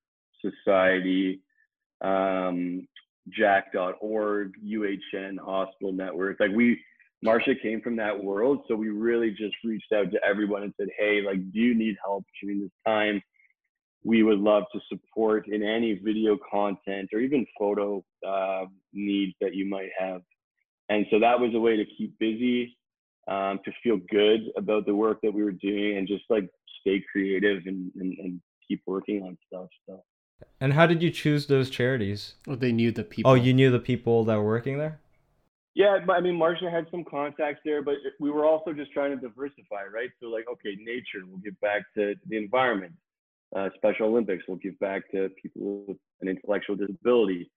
society 0.44 1.40
um, 2.02 2.88
jack.org 3.30 4.52
uhn 4.66 5.38
hospital 5.38 5.94
network 5.94 6.40
like 6.40 6.52
we 6.52 6.80
Marsha 7.24 7.60
came 7.62 7.80
from 7.82 7.96
that 7.96 8.22
world, 8.22 8.66
so 8.68 8.76
we 8.76 8.90
really 8.90 9.32
just 9.32 9.56
reached 9.64 9.92
out 9.94 10.12
to 10.12 10.20
everyone 10.26 10.64
and 10.64 10.74
said, 10.78 10.90
"Hey, 10.98 11.22
like, 11.22 11.40
do 11.52 11.60
you 11.60 11.74
need 11.74 11.96
help 12.04 12.26
during 12.42 12.62
this 12.62 12.72
time? 12.86 13.22
We 14.04 14.24
would 14.24 14.40
love 14.40 14.64
to 14.74 14.82
support 14.90 15.48
in 15.48 15.64
any 15.64 15.94
video 15.94 16.38
content 16.52 17.10
or 17.14 17.20
even 17.20 17.46
photo 17.58 18.04
uh, 18.28 18.66
needs 18.92 19.34
that 19.40 19.56
you 19.56 19.66
might 19.66 19.90
have." 19.98 20.22
And 20.90 21.06
so 21.10 21.20
that 21.20 21.40
was 21.40 21.54
a 21.56 21.60
way 21.60 21.78
to 21.78 21.86
keep 21.86 22.18
busy, 22.20 22.78
um, 23.28 23.60
to 23.66 23.72
feel 23.82 23.98
good 24.10 24.42
about 24.58 24.86
the 24.86 24.96
work 24.96 25.20
that 25.24 25.34
we 25.34 25.44
were 25.44 25.52
doing, 25.52 25.98
and 25.98 26.08
just 26.08 26.24
like 26.30 26.50
stay 26.82 27.04
creative 27.12 27.64
and, 27.66 27.92
and, 27.96 28.18
and 28.20 28.42
keep 28.68 28.82
working 28.86 29.24
on 29.24 29.38
stuff. 29.48 29.70
So. 29.88 30.04
And 30.60 30.74
how 30.74 30.86
did 30.86 31.02
you 31.02 31.10
choose 31.12 31.48
those 31.48 31.70
charities? 31.70 32.36
Well, 32.48 32.58
they 32.58 32.72
knew 32.72 32.92
the 32.92 33.04
people. 33.04 33.32
Oh, 33.32 33.36
you 33.36 33.54
knew 33.54 33.72
the 33.72 33.80
people 33.80 34.26
that 34.26 34.36
were 34.36 34.46
working 34.46 34.78
there? 34.78 35.00
Yeah, 35.76 35.98
I 36.08 36.22
mean, 36.22 36.38
Marsha 36.38 36.72
had 36.72 36.86
some 36.92 37.04
contacts 37.04 37.62
there, 37.66 37.82
but 37.82 37.96
we 38.20 38.30
were 38.30 38.46
also 38.46 38.74
just 38.74 38.92
trying 38.92 39.10
to 39.10 39.18
diversify, 39.18 39.86
right? 39.92 40.10
So, 40.20 40.28
like, 40.28 40.46
okay, 40.52 40.78
nature, 40.80 41.26
we'll 41.28 41.40
give 41.40 41.60
back 41.62 41.82
to 41.96 42.14
the 42.28 42.38
environment. 42.38 42.94
Uh, 43.56 43.70
Special 43.78 44.08
Olympics, 44.08 44.44
we'll 44.48 44.58
give 44.58 44.80
back 44.80 45.10
to 45.12 45.30
people 45.42 45.84
with 45.88 45.98
an 46.22 46.28
intellectual 46.28 46.76
disability. 46.76 47.50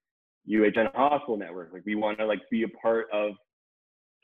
UHN 0.49 0.95
Hospital 0.95 1.37
Network, 1.37 1.69
like, 1.73 1.85
we 1.85 1.95
want 1.95 2.17
to 2.17 2.25
like 2.25 2.39
be 2.49 2.63
a 2.63 2.67
part 2.69 3.07
of 3.11 3.33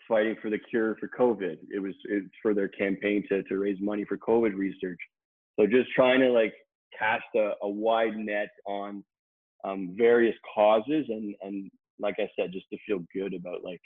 fighting 0.08 0.36
for 0.42 0.50
the 0.50 0.60
cure 0.60 0.96
for 1.00 1.08
COVID. 1.08 1.58
It 1.74 1.80
was 1.80 1.94
it's 2.06 2.34
for 2.42 2.54
their 2.54 2.68
campaign 2.68 3.24
to 3.30 3.44
to 3.44 3.58
raise 3.58 3.78
money 3.80 4.06
for 4.06 4.18
COVID 4.18 4.56
research. 4.56 5.00
So, 5.60 5.68
just 5.68 5.92
trying 5.96 6.20
to 6.22 6.32
like 6.32 6.54
cast 6.98 7.26
a, 7.36 7.54
a 7.62 7.70
wide 7.70 8.16
net 8.16 8.50
on 8.66 9.04
um, 9.64 9.96
various 9.98 10.36
causes 10.54 11.06
and 11.10 11.36
and 11.42 11.72
like 12.00 12.16
I 12.20 12.30
said, 12.38 12.52
just 12.52 12.66
to 12.72 12.78
feel 12.86 13.00
good 13.14 13.34
about 13.34 13.64
like 13.64 13.82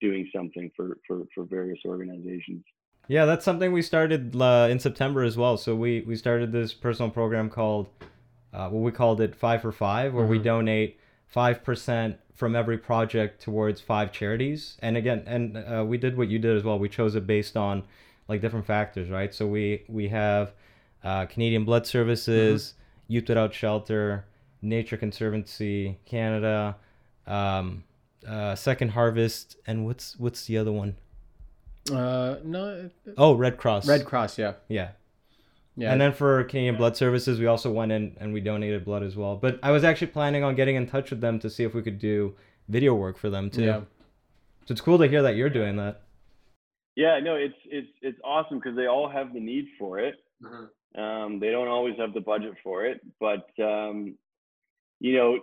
doing 0.00 0.28
something 0.34 0.70
for 0.76 0.98
for 1.06 1.24
for 1.34 1.44
various 1.44 1.78
organizations. 1.84 2.64
Yeah, 3.08 3.24
that's 3.24 3.44
something 3.44 3.72
we 3.72 3.82
started 3.82 4.40
uh, 4.40 4.68
in 4.70 4.78
September 4.78 5.22
as 5.22 5.36
well. 5.36 5.56
So 5.56 5.74
we 5.74 6.02
we 6.02 6.16
started 6.16 6.52
this 6.52 6.72
personal 6.72 7.10
program 7.10 7.50
called 7.50 7.88
uh, 8.52 8.68
what 8.68 8.80
we 8.80 8.92
called 8.92 9.20
it 9.20 9.34
Five 9.34 9.62
for 9.62 9.72
Five, 9.72 10.14
where 10.14 10.24
mm-hmm. 10.24 10.32
we 10.32 10.38
donate 10.38 11.00
five 11.26 11.64
percent 11.64 12.18
from 12.40 12.56
every 12.56 12.78
project 12.78 13.42
towards 13.42 13.82
five 13.82 14.10
charities. 14.10 14.78
And 14.80 14.96
again, 14.96 15.22
and 15.26 15.56
uh, 15.58 15.84
we 15.86 15.98
did 15.98 16.16
what 16.16 16.28
you 16.28 16.38
did 16.38 16.56
as 16.56 16.64
well. 16.64 16.78
We 16.78 16.88
chose 16.88 17.14
it 17.14 17.26
based 17.26 17.54
on 17.54 17.84
like 18.28 18.40
different 18.40 18.66
factors, 18.66 19.10
right? 19.10 19.32
So 19.32 19.46
we 19.46 19.84
we 19.88 20.08
have 20.08 20.52
uh, 21.04 21.26
Canadian 21.26 21.64
Blood 21.64 21.86
Services, 21.86 22.72
mm-hmm. 22.72 23.12
Youth 23.12 23.28
Without 23.28 23.52
Shelter, 23.52 24.24
Nature 24.62 24.96
Conservancy 24.96 25.98
Canada, 26.06 26.76
um, 27.26 27.84
uh, 28.26 28.54
Second 28.54 28.92
Harvest, 28.92 29.58
and 29.66 29.84
what's 29.84 30.18
what's 30.18 30.46
the 30.46 30.56
other 30.56 30.72
one? 30.72 30.96
Uh, 31.92 32.36
no. 32.42 32.88
Oh, 33.18 33.34
Red 33.34 33.58
Cross. 33.58 33.86
Red 33.86 34.06
Cross, 34.06 34.38
yeah. 34.38 34.54
Yeah. 34.68 34.92
Yeah. 35.80 35.92
And 35.92 36.00
then 36.00 36.12
for 36.12 36.44
Canadian 36.44 36.76
Blood 36.76 36.94
Services, 36.94 37.40
we 37.40 37.46
also 37.46 37.70
went 37.72 37.90
in 37.90 38.14
and 38.20 38.34
we 38.34 38.40
donated 38.40 38.84
blood 38.84 39.02
as 39.02 39.16
well. 39.16 39.36
But 39.36 39.58
I 39.62 39.70
was 39.70 39.82
actually 39.82 40.08
planning 40.08 40.44
on 40.44 40.54
getting 40.54 40.76
in 40.76 40.86
touch 40.86 41.08
with 41.08 41.22
them 41.22 41.38
to 41.38 41.48
see 41.48 41.64
if 41.64 41.72
we 41.72 41.80
could 41.80 41.98
do 41.98 42.34
video 42.68 42.94
work 42.94 43.16
for 43.16 43.30
them 43.30 43.48
too. 43.48 43.64
Yeah. 43.64 43.80
So 44.66 44.72
it's 44.72 44.82
cool 44.82 44.98
to 44.98 45.08
hear 45.08 45.22
that 45.22 45.36
you're 45.36 45.48
doing 45.48 45.76
that. 45.76 46.02
Yeah, 46.96 47.18
no, 47.20 47.34
it's 47.36 47.54
it's 47.64 47.88
it's 48.02 48.18
awesome 48.22 48.58
because 48.58 48.76
they 48.76 48.88
all 48.88 49.08
have 49.08 49.32
the 49.32 49.40
need 49.40 49.68
for 49.78 49.98
it. 49.98 50.16
Mm-hmm. 50.42 51.00
Um, 51.00 51.40
they 51.40 51.50
don't 51.50 51.68
always 51.68 51.94
have 51.98 52.12
the 52.12 52.20
budget 52.20 52.54
for 52.62 52.84
it, 52.84 53.00
but 53.18 53.48
um, 53.58 54.16
you 54.98 55.16
know, 55.16 55.38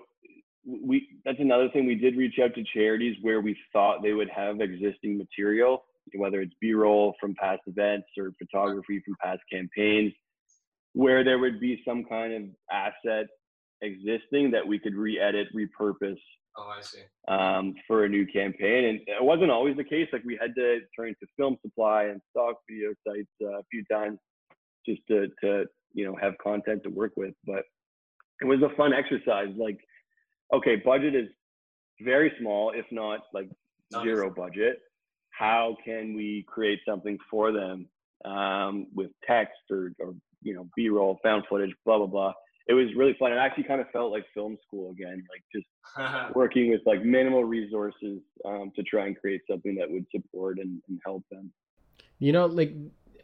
we 0.65 1.07
that's 1.25 1.39
another 1.39 1.69
thing 1.69 1.87
we 1.87 1.95
did 1.95 2.15
reach 2.15 2.35
out 2.43 2.53
to 2.53 2.63
charities 2.75 3.15
where 3.23 3.41
we 3.41 3.57
thought 3.73 4.03
they 4.03 4.13
would 4.13 4.29
have 4.29 4.61
existing 4.61 5.17
material 5.17 5.83
whether 6.15 6.39
it's 6.39 6.53
b-roll 6.61 7.15
from 7.19 7.35
past 7.35 7.61
events 7.67 8.07
or 8.17 8.31
photography 8.39 9.01
from 9.03 9.13
past 9.21 9.41
campaigns 9.51 10.13
where 10.93 11.23
there 11.23 11.39
would 11.39 11.59
be 11.59 11.81
some 11.85 12.03
kind 12.05 12.33
of 12.33 12.43
asset 12.71 13.27
existing 13.81 14.51
that 14.51 14.65
we 14.65 14.79
could 14.79 14.95
re-edit 14.95 15.47
repurpose 15.55 16.17
oh 16.57 16.73
i 16.75 16.81
see. 16.81 16.99
um, 17.27 17.75
for 17.85 18.05
a 18.05 18.09
new 18.09 18.25
campaign. 18.25 18.85
And 18.85 18.99
it 19.07 19.23
wasn't 19.23 19.51
always 19.51 19.77
the 19.77 19.83
case. 19.83 20.07
Like 20.11 20.23
we 20.25 20.37
had 20.39 20.55
to 20.55 20.79
turn 20.97 21.09
to 21.09 21.27
film 21.37 21.57
supply 21.61 22.05
and 22.05 22.21
stock 22.31 22.55
video 22.69 22.93
sites 23.07 23.29
uh, 23.43 23.59
a 23.59 23.63
few 23.71 23.83
times 23.91 24.17
just 24.85 25.01
to, 25.09 25.27
to 25.43 25.65
you 25.93 26.05
know 26.05 26.15
have 26.21 26.33
content 26.43 26.83
to 26.83 26.89
work 26.89 27.13
with. 27.15 27.33
But 27.45 27.63
it 28.41 28.45
was 28.45 28.61
a 28.61 28.75
fun 28.75 28.93
exercise. 28.93 29.49
Like 29.57 29.79
okay, 30.53 30.77
budget 30.77 31.15
is 31.15 31.27
very 32.01 32.31
small, 32.39 32.71
if 32.71 32.85
not 32.91 33.21
like 33.33 33.49
zero 34.01 34.33
budget. 34.33 34.79
How 35.31 35.77
can 35.85 36.15
we 36.15 36.45
create 36.47 36.79
something 36.87 37.17
for 37.29 37.51
them 37.51 37.87
um, 38.25 38.87
with 38.93 39.11
text 39.25 39.59
or, 39.69 39.91
or 39.99 40.15
you 40.47 40.55
know 40.55 40.67
B-roll, 40.75 41.19
found 41.21 41.43
footage, 41.49 41.73
blah 41.85 41.97
blah 41.97 42.07
blah. 42.07 42.33
It 42.67 42.73
was 42.73 42.87
really 42.95 43.15
fun. 43.19 43.31
It 43.31 43.37
actually 43.37 43.63
kind 43.63 43.79
of 43.79 43.89
felt 43.91 44.11
like 44.11 44.25
film 44.33 44.57
school 44.65 44.91
again, 44.91 45.23
like 45.29 45.43
just 45.53 46.35
working 46.35 46.69
with 46.69 46.81
like 46.85 47.03
minimal 47.03 47.43
resources 47.43 48.19
um, 48.45 48.71
to 48.75 48.83
try 48.83 49.07
and 49.07 49.17
create 49.17 49.41
something 49.49 49.75
that 49.75 49.89
would 49.89 50.05
support 50.13 50.59
and, 50.59 50.81
and 50.87 50.99
help 51.05 51.23
them. 51.31 51.51
You 52.19 52.31
know, 52.31 52.45
like 52.45 52.73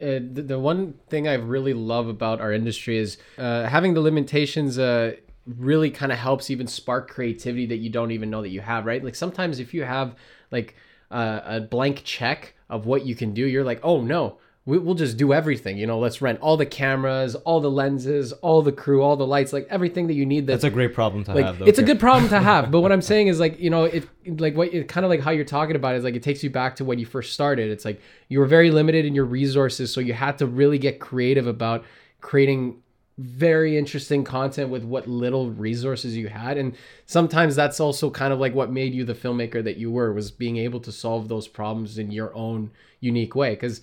uh, 0.00 0.20
the, 0.32 0.44
the 0.46 0.58
one 0.58 0.94
thing 1.08 1.28
I 1.28 1.34
really 1.34 1.74
love 1.74 2.08
about 2.08 2.40
our 2.40 2.52
industry 2.52 2.98
is 2.98 3.18
uh, 3.38 3.64
having 3.64 3.94
the 3.94 4.00
limitations 4.00 4.78
uh, 4.78 5.14
really 5.46 5.90
kind 5.90 6.12
of 6.12 6.18
helps 6.18 6.50
even 6.50 6.66
spark 6.66 7.10
creativity 7.10 7.66
that 7.66 7.76
you 7.76 7.90
don't 7.90 8.12
even 8.12 8.30
know 8.30 8.42
that 8.42 8.48
you 8.48 8.60
have, 8.60 8.86
right? 8.86 9.04
Like 9.04 9.14
sometimes 9.14 9.60
if 9.60 9.74
you 9.74 9.84
have 9.84 10.14
like 10.50 10.76
uh, 11.10 11.40
a 11.44 11.60
blank 11.60 12.02
check 12.04 12.54
of 12.70 12.86
what 12.86 13.04
you 13.04 13.14
can 13.14 13.34
do, 13.34 13.46
you're 13.46 13.64
like, 13.64 13.80
oh 13.82 14.00
no, 14.00 14.38
we, 14.66 14.78
will 14.78 14.94
just 14.94 15.16
do 15.16 15.32
everything. 15.32 15.76
You 15.76 15.86
know, 15.86 15.98
let's 15.98 16.22
rent 16.22 16.40
all 16.40 16.56
the 16.56 16.66
cameras, 16.66 17.34
all 17.34 17.60
the 17.60 17.70
lenses, 17.70 18.32
all 18.32 18.62
the 18.62 18.72
crew, 18.72 19.02
all 19.02 19.16
the 19.16 19.26
lights, 19.26 19.52
like 19.52 19.66
everything 19.68 20.06
that 20.06 20.14
you 20.14 20.24
need. 20.24 20.46
That's, 20.46 20.62
that's 20.62 20.72
a 20.72 20.74
great 20.74 20.94
problem 20.94 21.24
to 21.24 21.34
like, 21.34 21.44
have. 21.44 21.58
Though, 21.58 21.66
it's 21.66 21.78
a 21.78 21.82
good 21.82 22.00
problem 22.00 22.28
to 22.30 22.40
have. 22.52 22.70
But 22.70 22.80
what 22.80 22.90
I'm 22.90 23.02
saying 23.02 23.28
is 23.28 23.38
like, 23.38 23.60
you 23.60 23.70
know, 23.70 23.84
it 23.84 24.08
like 24.40 24.56
what 24.56 24.72
it 24.72 24.88
kind 24.88 25.04
of 25.04 25.10
like 25.10 25.20
how 25.20 25.30
you're 25.30 25.44
talking 25.44 25.76
about 25.76 25.94
it 25.94 25.98
is 25.98 26.04
like 26.04 26.14
it 26.14 26.22
takes 26.22 26.42
you 26.42 26.50
back 26.50 26.76
to 26.76 26.84
when 26.84 26.98
you 26.98 27.04
first 27.06 27.34
started. 27.34 27.70
It's 27.70 27.84
like 27.84 28.00
you 28.28 28.38
were 28.38 28.46
very 28.46 28.70
limited 28.70 29.04
in 29.04 29.14
your 29.14 29.26
resources, 29.26 29.92
so 29.92 30.00
you 30.00 30.14
had 30.14 30.38
to 30.38 30.46
really 30.46 30.78
get 30.78 30.98
creative 30.98 31.46
about 31.46 31.84
creating 32.20 32.80
very 33.18 33.78
interesting 33.78 34.24
content 34.24 34.70
with 34.70 34.82
what 34.82 35.06
little 35.06 35.50
resources 35.50 36.16
you 36.16 36.26
had 36.26 36.58
and 36.58 36.74
sometimes 37.06 37.54
that's 37.54 37.78
also 37.78 38.10
kind 38.10 38.32
of 38.32 38.40
like 38.40 38.52
what 38.56 38.72
made 38.72 38.92
you 38.92 39.04
the 39.04 39.14
filmmaker 39.14 39.62
that 39.62 39.76
you 39.76 39.88
were 39.88 40.12
was 40.12 40.32
being 40.32 40.56
able 40.56 40.80
to 40.80 40.90
solve 40.90 41.28
those 41.28 41.46
problems 41.46 41.96
in 41.96 42.10
your 42.10 42.34
own 42.34 42.68
unique 42.98 43.36
way 43.36 43.50
because 43.50 43.82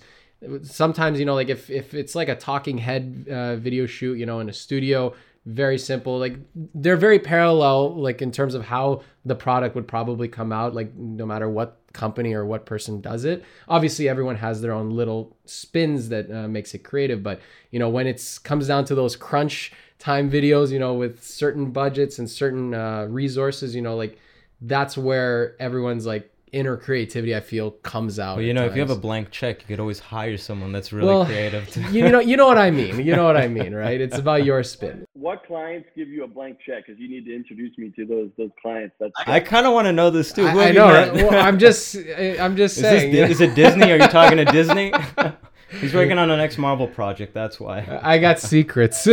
sometimes 0.62 1.18
you 1.18 1.24
know 1.24 1.34
like 1.34 1.48
if 1.48 1.70
if 1.70 1.94
it's 1.94 2.14
like 2.14 2.28
a 2.28 2.36
talking 2.36 2.78
head 2.78 3.26
uh, 3.30 3.56
video 3.56 3.86
shoot 3.86 4.18
you 4.18 4.26
know 4.26 4.40
in 4.40 4.48
a 4.48 4.52
studio 4.52 5.14
very 5.44 5.78
simple 5.78 6.18
like 6.18 6.36
they're 6.74 6.96
very 6.96 7.18
parallel 7.18 7.94
like 7.94 8.22
in 8.22 8.30
terms 8.30 8.54
of 8.54 8.64
how 8.64 9.02
the 9.24 9.34
product 9.34 9.74
would 9.74 9.88
probably 9.88 10.28
come 10.28 10.52
out 10.52 10.74
like 10.74 10.94
no 10.94 11.26
matter 11.26 11.48
what 11.48 11.82
company 11.92 12.32
or 12.32 12.44
what 12.44 12.66
person 12.66 13.00
does 13.00 13.24
it. 13.24 13.44
Obviously, 13.68 14.08
everyone 14.08 14.36
has 14.36 14.60
their 14.60 14.72
own 14.72 14.90
little 14.90 15.36
spins 15.44 16.08
that 16.08 16.30
uh, 16.30 16.48
makes 16.48 16.74
it 16.74 16.78
creative, 16.78 17.22
but 17.22 17.40
you 17.70 17.78
know 17.78 17.88
when 17.88 18.06
it 18.06 18.40
comes 18.44 18.66
down 18.66 18.84
to 18.86 18.94
those 18.94 19.16
crunch 19.16 19.72
time 19.98 20.30
videos, 20.30 20.70
you 20.70 20.78
know, 20.78 20.94
with 20.94 21.22
certain 21.22 21.70
budgets 21.70 22.18
and 22.18 22.28
certain 22.28 22.74
uh, 22.74 23.06
resources, 23.08 23.74
you 23.74 23.82
know, 23.82 23.94
like 23.94 24.18
that's 24.60 24.98
where 24.98 25.54
everyone's 25.60 26.06
like 26.06 26.31
inner 26.52 26.76
creativity 26.76 27.34
I 27.34 27.40
feel 27.40 27.70
comes 27.70 28.18
out. 28.18 28.36
Well, 28.36 28.44
you 28.44 28.54
know, 28.54 28.62
times. 28.62 28.72
if 28.72 28.76
you 28.76 28.82
have 28.82 28.90
a 28.90 28.96
blank 28.96 29.30
check, 29.30 29.62
you 29.62 29.66
could 29.66 29.80
always 29.80 29.98
hire 29.98 30.36
someone 30.36 30.70
that's 30.70 30.92
really 30.92 31.08
well, 31.08 31.24
creative. 31.24 31.68
To... 31.70 31.80
you 31.90 32.08
know, 32.08 32.20
you 32.20 32.36
know 32.36 32.46
what 32.46 32.58
I 32.58 32.70
mean. 32.70 33.04
You 33.04 33.16
know 33.16 33.24
what 33.24 33.36
I 33.36 33.48
mean, 33.48 33.74
right? 33.74 34.00
It's 34.00 34.18
about 34.18 34.44
your 34.46 34.62
spin. 34.62 35.06
What 35.14 35.44
clients 35.46 35.88
give 35.96 36.08
you 36.08 36.24
a 36.24 36.28
blank 36.28 36.58
check? 36.64 36.86
Because 36.86 37.00
you 37.00 37.08
need 37.08 37.24
to 37.24 37.34
introduce 37.34 37.76
me 37.78 37.92
to 37.96 38.06
those 38.06 38.30
those 38.36 38.50
clients. 38.60 38.94
That's 39.00 39.12
I, 39.26 39.36
I 39.36 39.40
kind 39.40 39.66
of 39.66 39.72
want 39.72 39.86
to 39.86 39.92
know 39.92 40.10
this 40.10 40.32
too. 40.32 40.46
I, 40.46 40.68
I 40.68 40.72
know. 40.72 40.86
Right? 40.86 41.12
well, 41.12 41.34
I'm 41.34 41.58
just 41.58 41.96
I'm 41.96 42.56
just 42.56 42.76
is 42.78 42.82
saying. 42.82 43.12
This, 43.12 43.30
is 43.32 43.40
it 43.40 43.54
Disney? 43.54 43.90
Are 43.90 43.96
you 43.96 44.08
talking 44.08 44.36
to 44.36 44.44
Disney? 44.44 44.92
He's 45.80 45.94
working 45.94 46.18
on 46.18 46.28
the 46.28 46.36
next 46.36 46.58
Marvel 46.58 46.86
project. 46.86 47.32
That's 47.32 47.58
why. 47.58 47.98
I 48.02 48.18
got 48.18 48.38
secrets. 48.38 49.06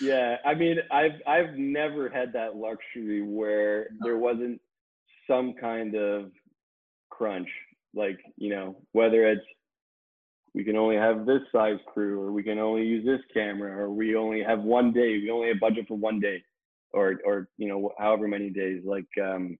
yeah, 0.00 0.36
I 0.44 0.54
mean, 0.54 0.76
I've 0.92 1.20
I've 1.26 1.56
never 1.56 2.08
had 2.08 2.32
that 2.34 2.54
luxury 2.54 3.22
where 3.22 3.88
there 4.00 4.16
wasn't 4.16 4.60
some 5.28 5.54
kind 5.60 5.94
of 5.94 6.30
crunch 7.10 7.48
like 7.94 8.18
you 8.36 8.50
know 8.50 8.76
whether 8.92 9.26
it's 9.26 9.44
we 10.54 10.64
can 10.64 10.76
only 10.76 10.96
have 10.96 11.26
this 11.26 11.42
size 11.52 11.78
crew 11.86 12.20
or 12.20 12.32
we 12.32 12.42
can 12.42 12.58
only 12.58 12.82
use 12.82 13.04
this 13.04 13.20
camera 13.32 13.76
or 13.80 13.90
we 13.90 14.16
only 14.16 14.42
have 14.42 14.60
one 14.60 14.92
day 14.92 15.18
we 15.18 15.30
only 15.30 15.48
have 15.48 15.60
budget 15.60 15.86
for 15.86 15.96
one 15.96 16.20
day 16.20 16.42
or 16.92 17.20
or 17.24 17.48
you 17.58 17.68
know 17.68 17.92
however 17.98 18.28
many 18.28 18.50
days 18.50 18.82
like 18.84 19.06
um 19.22 19.56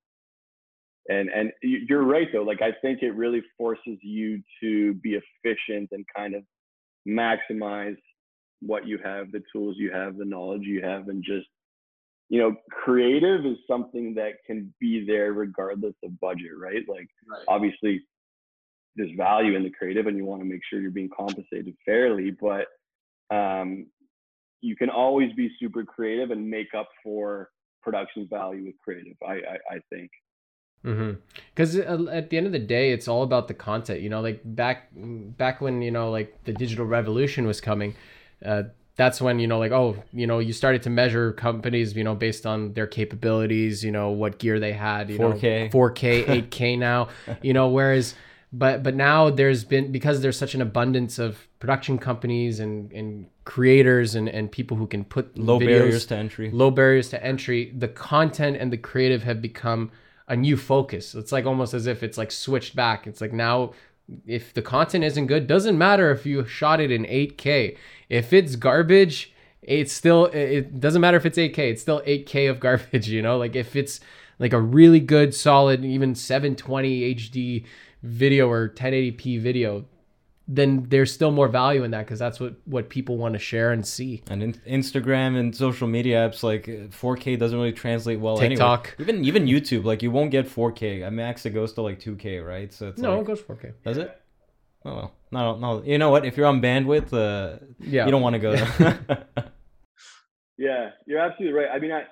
and 1.08 1.28
and 1.30 1.52
you're 1.62 2.04
right 2.04 2.28
though 2.32 2.42
like 2.42 2.62
i 2.62 2.72
think 2.82 3.02
it 3.02 3.14
really 3.14 3.42
forces 3.56 3.98
you 4.02 4.42
to 4.60 4.94
be 4.94 5.18
efficient 5.44 5.88
and 5.92 6.04
kind 6.14 6.34
of 6.34 6.42
maximize 7.06 7.96
what 8.60 8.86
you 8.86 8.98
have 9.02 9.30
the 9.32 9.42
tools 9.52 9.76
you 9.78 9.90
have 9.92 10.16
the 10.16 10.24
knowledge 10.24 10.62
you 10.62 10.82
have 10.82 11.08
and 11.08 11.22
just 11.24 11.46
you 12.28 12.38
know, 12.38 12.54
creative 12.70 13.46
is 13.46 13.56
something 13.66 14.14
that 14.14 14.34
can 14.46 14.72
be 14.80 15.04
there 15.06 15.32
regardless 15.32 15.94
of 16.04 16.18
budget, 16.20 16.52
right? 16.58 16.82
Like 16.88 17.08
Right. 17.26 17.44
obviously 17.48 18.04
there's 18.96 19.12
value 19.16 19.54
in 19.54 19.62
the 19.62 19.70
creative 19.70 20.06
and 20.06 20.16
you 20.16 20.24
want 20.24 20.42
to 20.42 20.48
make 20.48 20.60
sure 20.68 20.80
you're 20.80 20.90
being 20.90 21.10
compensated 21.16 21.74
fairly, 21.84 22.30
but 22.30 22.66
um, 23.34 23.86
you 24.60 24.76
can 24.76 24.90
always 24.90 25.32
be 25.34 25.50
super 25.60 25.84
creative 25.84 26.30
and 26.30 26.48
make 26.48 26.74
up 26.74 26.88
for 27.02 27.50
production 27.82 28.26
value 28.28 28.66
with 28.66 28.74
creative, 28.82 29.16
I, 29.26 29.34
I, 29.34 29.76
I 29.76 29.78
think. 29.90 30.10
Because 30.82 31.76
uh, 31.76 32.06
at 32.10 32.30
the 32.30 32.36
end 32.36 32.46
of 32.46 32.52
the 32.52 32.58
day, 32.58 32.92
it's 32.92 33.08
all 33.08 33.22
about 33.22 33.48
the 33.48 33.54
content. 33.54 34.00
You 34.00 34.08
know, 34.08 34.20
like 34.20 34.40
back 34.44 34.88
back 34.94 35.60
when 35.60 35.82
you 35.82 35.90
know 35.90 36.10
like 36.10 36.44
the 36.44 36.52
digital 36.52 36.86
revolution 36.86 37.46
was 37.46 37.60
coming, 37.60 37.94
uh, 38.44 38.64
that's 38.98 39.18
when 39.22 39.38
you 39.38 39.46
know 39.46 39.58
like 39.64 39.72
oh 39.72 39.96
you 40.12 40.26
know 40.26 40.38
you 40.40 40.52
started 40.52 40.82
to 40.82 40.90
measure 40.90 41.32
companies 41.32 41.96
you 41.96 42.04
know 42.04 42.14
based 42.26 42.44
on 42.52 42.74
their 42.74 42.86
capabilities. 42.86 43.82
You 43.86 43.92
know 43.92 44.10
what 44.10 44.38
gear 44.38 44.60
they 44.60 44.72
had. 44.72 45.08
You 45.10 45.18
4K. 45.18 45.72
know 45.72 45.78
4K, 45.78 46.26
8K 46.50 46.78
now. 46.90 47.08
You 47.40 47.52
know 47.54 47.68
whereas. 47.68 48.14
But 48.50 48.82
but 48.82 48.94
now 48.94 49.28
there's 49.28 49.62
been 49.64 49.92
because 49.92 50.22
there's 50.22 50.38
such 50.38 50.54
an 50.54 50.62
abundance 50.62 51.18
of 51.18 51.36
production 51.58 51.98
companies 51.98 52.60
and, 52.60 52.90
and 52.92 53.26
creators 53.44 54.14
and, 54.14 54.26
and 54.26 54.50
people 54.50 54.74
who 54.78 54.86
can 54.86 55.04
put 55.04 55.36
Low 55.36 55.58
videos- 55.60 55.66
barriers 55.66 56.06
to 56.06 56.16
entry. 56.16 56.50
low 56.50 56.70
barriers 56.70 57.10
to 57.10 57.22
entry 57.22 57.60
the 57.76 57.88
content 57.88 58.56
and 58.60 58.72
the 58.72 58.78
creative 58.78 59.22
have 59.24 59.42
become 59.42 59.90
a 60.28 60.34
new 60.36 60.56
focus 60.56 61.14
it's 61.14 61.30
like 61.32 61.44
almost 61.44 61.74
as 61.74 61.86
if 61.86 62.02
it's 62.02 62.16
like 62.16 62.30
switched 62.30 62.74
back 62.74 63.06
it's 63.06 63.20
like 63.20 63.32
now 63.34 63.72
if 64.26 64.54
the 64.54 64.62
content 64.62 65.04
isn't 65.04 65.26
good 65.26 65.46
doesn't 65.46 65.76
matter 65.76 66.10
if 66.10 66.24
you 66.24 66.46
shot 66.46 66.80
it 66.80 66.90
in 66.90 67.04
8k 67.04 67.76
if 68.08 68.32
it's 68.32 68.56
garbage 68.56 69.32
it's 69.62 69.92
still 69.92 70.26
it 70.26 70.80
doesn't 70.80 71.00
matter 71.00 71.16
if 71.16 71.26
it's 71.26 71.38
8k 71.38 71.58
it's 71.58 71.82
still 71.82 72.00
8k 72.02 72.50
of 72.50 72.60
garbage 72.66 73.08
you 73.08 73.22
know? 73.22 73.36
Like 73.36 73.54
if 73.56 73.76
it's 73.76 74.00
like 74.38 74.52
a 74.52 74.60
really 74.60 75.00
good 75.00 75.34
solid 75.34 75.84
even 75.84 76.14
720 76.14 77.14
hd 77.14 77.64
video 78.02 78.48
or 78.48 78.68
1080p 78.68 79.40
video 79.40 79.84
then 80.48 80.86
there's 80.88 81.12
still 81.12 81.30
more 81.30 81.46
value 81.46 81.84
in 81.84 81.90
that 81.90 82.06
because 82.06 82.18
that's 82.18 82.40
what 82.40 82.54
what 82.64 82.88
people 82.88 83.18
want 83.18 83.34
to 83.34 83.38
share 83.38 83.70
and 83.72 83.86
see 83.86 84.22
And 84.30 84.42
in, 84.42 84.52
Instagram 84.66 85.38
and 85.38 85.54
social 85.54 85.86
media 85.86 86.28
apps 86.28 86.42
like 86.42 86.68
uh, 86.68 86.88
4K 86.88 87.38
doesn't 87.38 87.56
really 87.56 87.72
translate 87.72 88.18
well. 88.18 88.38
anyway. 88.38 88.50
TikTok. 88.50 88.96
even 88.98 89.24
even 89.24 89.44
YouTube, 89.46 89.84
like 89.84 90.02
you 90.02 90.10
won't 90.10 90.30
get 90.30 90.48
4K. 90.48 91.06
I 91.06 91.10
max 91.10 91.44
it 91.46 91.50
goes 91.50 91.74
to 91.74 91.82
like 91.82 92.00
2K, 92.00 92.44
right? 92.46 92.72
So 92.72 92.88
it's 92.88 93.00
no 93.00 93.12
like, 93.12 93.20
it 93.20 93.26
goes 93.26 93.42
4k 93.42 93.74
does 93.84 93.98
it? 93.98 94.20
Oh 94.84 94.94
well, 94.94 95.14
no, 95.30 95.56
no. 95.56 95.82
You 95.82 95.98
know 95.98 96.10
what? 96.10 96.24
If 96.24 96.36
you're 96.36 96.46
on 96.46 96.62
bandwidth, 96.62 97.12
uh, 97.12 97.58
yeah 97.78 98.06
you 98.06 98.10
don't 98.10 98.22
want 98.22 98.34
to 98.34 98.38
go 98.38 98.56
there. 98.56 99.26
Yeah, 100.58 100.90
you're 101.06 101.20
absolutely 101.20 101.56
right. 101.56 101.68
I 101.72 101.78
mean, 101.78 101.92
I 101.92 102.02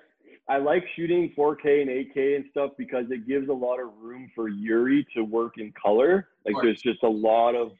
I 0.48 0.58
like 0.58 0.84
shooting 0.94 1.34
4K 1.36 1.82
and 1.82 1.90
8K 1.90 2.36
and 2.36 2.44
stuff 2.52 2.70
because 2.78 3.06
it 3.10 3.26
gives 3.26 3.48
a 3.48 3.52
lot 3.52 3.80
of 3.80 3.88
room 4.00 4.30
for 4.34 4.48
Yuri 4.48 5.04
to 5.14 5.22
work 5.22 5.54
in 5.58 5.72
color. 5.72 6.28
Like 6.44 6.54
there's 6.62 6.80
just 6.80 7.02
a 7.02 7.08
lot 7.08 7.56
of 7.56 7.72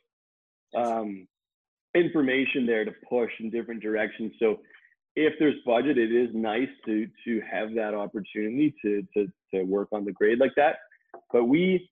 um, 0.75 1.27
information 1.95 2.67
there 2.67 2.85
to 2.85 2.93
push 3.09 3.31
in 3.41 3.51
different 3.51 3.83
directions. 3.83 4.33
So 4.39 4.61
if 5.15 5.35
there's 5.39 5.55
budget, 5.65 5.99
it 5.99 6.13
is 6.13 6.29
nice 6.35 6.69
to 6.85 7.07
to 7.25 7.41
have 7.51 7.75
that 7.75 7.95
opportunity 7.95 8.75
to 8.83 9.07
to 9.15 9.27
to 9.55 9.63
work 9.65 9.89
on 9.93 10.05
the 10.05 10.13
grade 10.13 10.39
like 10.39 10.55
that. 10.57 10.77
But 11.33 11.45
we 11.45 11.89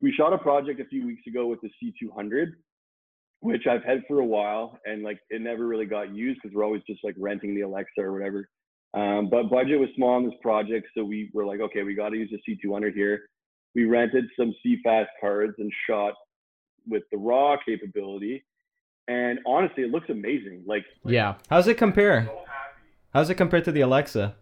we 0.00 0.12
shot 0.12 0.32
a 0.32 0.38
project 0.38 0.80
a 0.80 0.84
few 0.84 1.06
weeks 1.06 1.22
ago 1.26 1.46
with 1.46 1.60
the 1.62 1.70
C200, 1.82 2.52
which 3.40 3.66
I've 3.66 3.84
had 3.84 4.02
for 4.08 4.20
a 4.20 4.24
while, 4.24 4.78
and 4.84 5.02
like 5.02 5.20
it 5.30 5.40
never 5.40 5.66
really 5.66 5.86
got 5.86 6.14
used 6.14 6.40
because 6.42 6.54
we're 6.54 6.64
always 6.64 6.82
just 6.88 7.02
like 7.04 7.14
renting 7.18 7.54
the 7.54 7.62
Alexa 7.62 8.00
or 8.00 8.12
whatever. 8.12 8.48
Um, 8.94 9.28
but 9.30 9.50
budget 9.50 9.78
was 9.78 9.88
small 9.94 10.14
on 10.14 10.24
this 10.24 10.34
project, 10.42 10.88
so 10.96 11.04
we 11.04 11.30
were 11.34 11.44
like, 11.44 11.60
okay, 11.60 11.82
we 11.82 11.94
got 11.94 12.10
to 12.10 12.16
use 12.16 12.30
the 12.30 12.56
C200 12.64 12.94
here. 12.94 13.20
We 13.74 13.84
rented 13.84 14.24
some 14.38 14.54
CFast 14.64 15.06
cards 15.20 15.54
and 15.58 15.70
shot 15.88 16.14
with 16.88 17.02
the 17.10 17.18
raw 17.18 17.56
capability, 17.64 18.44
and 19.08 19.38
honestly, 19.46 19.82
it 19.84 19.90
looks 19.90 20.08
amazing. 20.08 20.62
Like 20.66 20.84
yeah 21.04 21.34
How's 21.48 21.66
it 21.68 21.76
compare? 21.76 22.28
How's 23.12 23.30
it 23.30 23.36
compared 23.36 23.64
to 23.64 23.72
the 23.72 23.80
Alexa? 23.80 24.34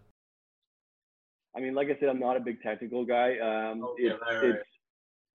I 1.55 1.61
mean, 1.61 1.73
like 1.73 1.87
I 1.87 1.97
said, 1.99 2.09
I'm 2.09 2.19
not 2.19 2.35
a 2.35 2.41
big 2.41 2.61
technical 2.61 3.05
guy. 3.05 3.37
Um, 3.39 3.83
Okay, 3.83 4.03
it's, 4.03 4.21
right, 4.21 4.35
right. 4.35 4.43
it's, 4.55 4.67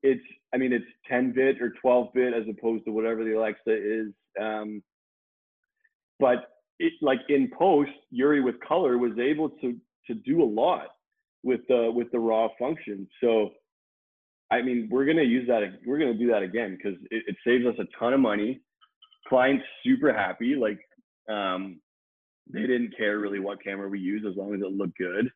it's, 0.03 0.25
I 0.53 0.59
mean, 0.59 0.73
it's 0.73 0.85
10 1.09 1.33
bit 1.33 1.63
or 1.63 1.73
12 1.81 2.09
bit 2.13 2.35
as 2.35 2.45
opposed 2.49 2.85
to 2.85 2.93
whatever 2.93 3.25
the 3.25 3.39
Alexa 3.39 3.61
is. 3.69 4.13
Um, 4.39 4.83
but 6.19 6.51
it, 6.79 6.93
like 7.01 7.21
in 7.31 7.51
post, 7.59 7.91
Yuri 8.11 8.43
with 8.43 8.57
color 8.61 8.99
was 8.99 9.13
able 9.19 9.49
to 9.49 9.77
to 10.07 10.15
do 10.15 10.43
a 10.43 10.45
lot 10.45 10.89
with 11.43 11.61
the 11.69 11.91
with 11.95 12.11
the 12.13 12.19
raw 12.19 12.49
function. 12.59 13.09
So, 13.23 13.51
I 14.51 14.63
mean, 14.63 14.89
we're 14.91 15.05
gonna 15.05 15.23
use 15.23 15.47
that. 15.49 15.63
We're 15.87 15.99
gonna 15.99 16.15
do 16.15 16.29
that 16.29 16.43
again 16.43 16.77
because 16.77 16.99
it, 17.11 17.25
it 17.29 17.37
saves 17.47 17.65
us 17.67 17.75
a 17.79 17.85
ton 17.99 18.13
of 18.13 18.21
money. 18.21 18.61
Clients 19.29 19.65
super 19.85 20.13
happy. 20.13 20.57
Like, 20.57 20.81
um, 21.29 21.81
they 22.53 22.63
didn't 22.63 22.97
care 22.97 23.19
really 23.19 23.39
what 23.39 23.63
camera 23.63 23.89
we 23.89 24.01
use 24.01 24.25
as 24.29 24.37
long 24.37 24.55
as 24.55 24.61
it 24.61 24.73
looked 24.73 24.99
good. 24.99 25.31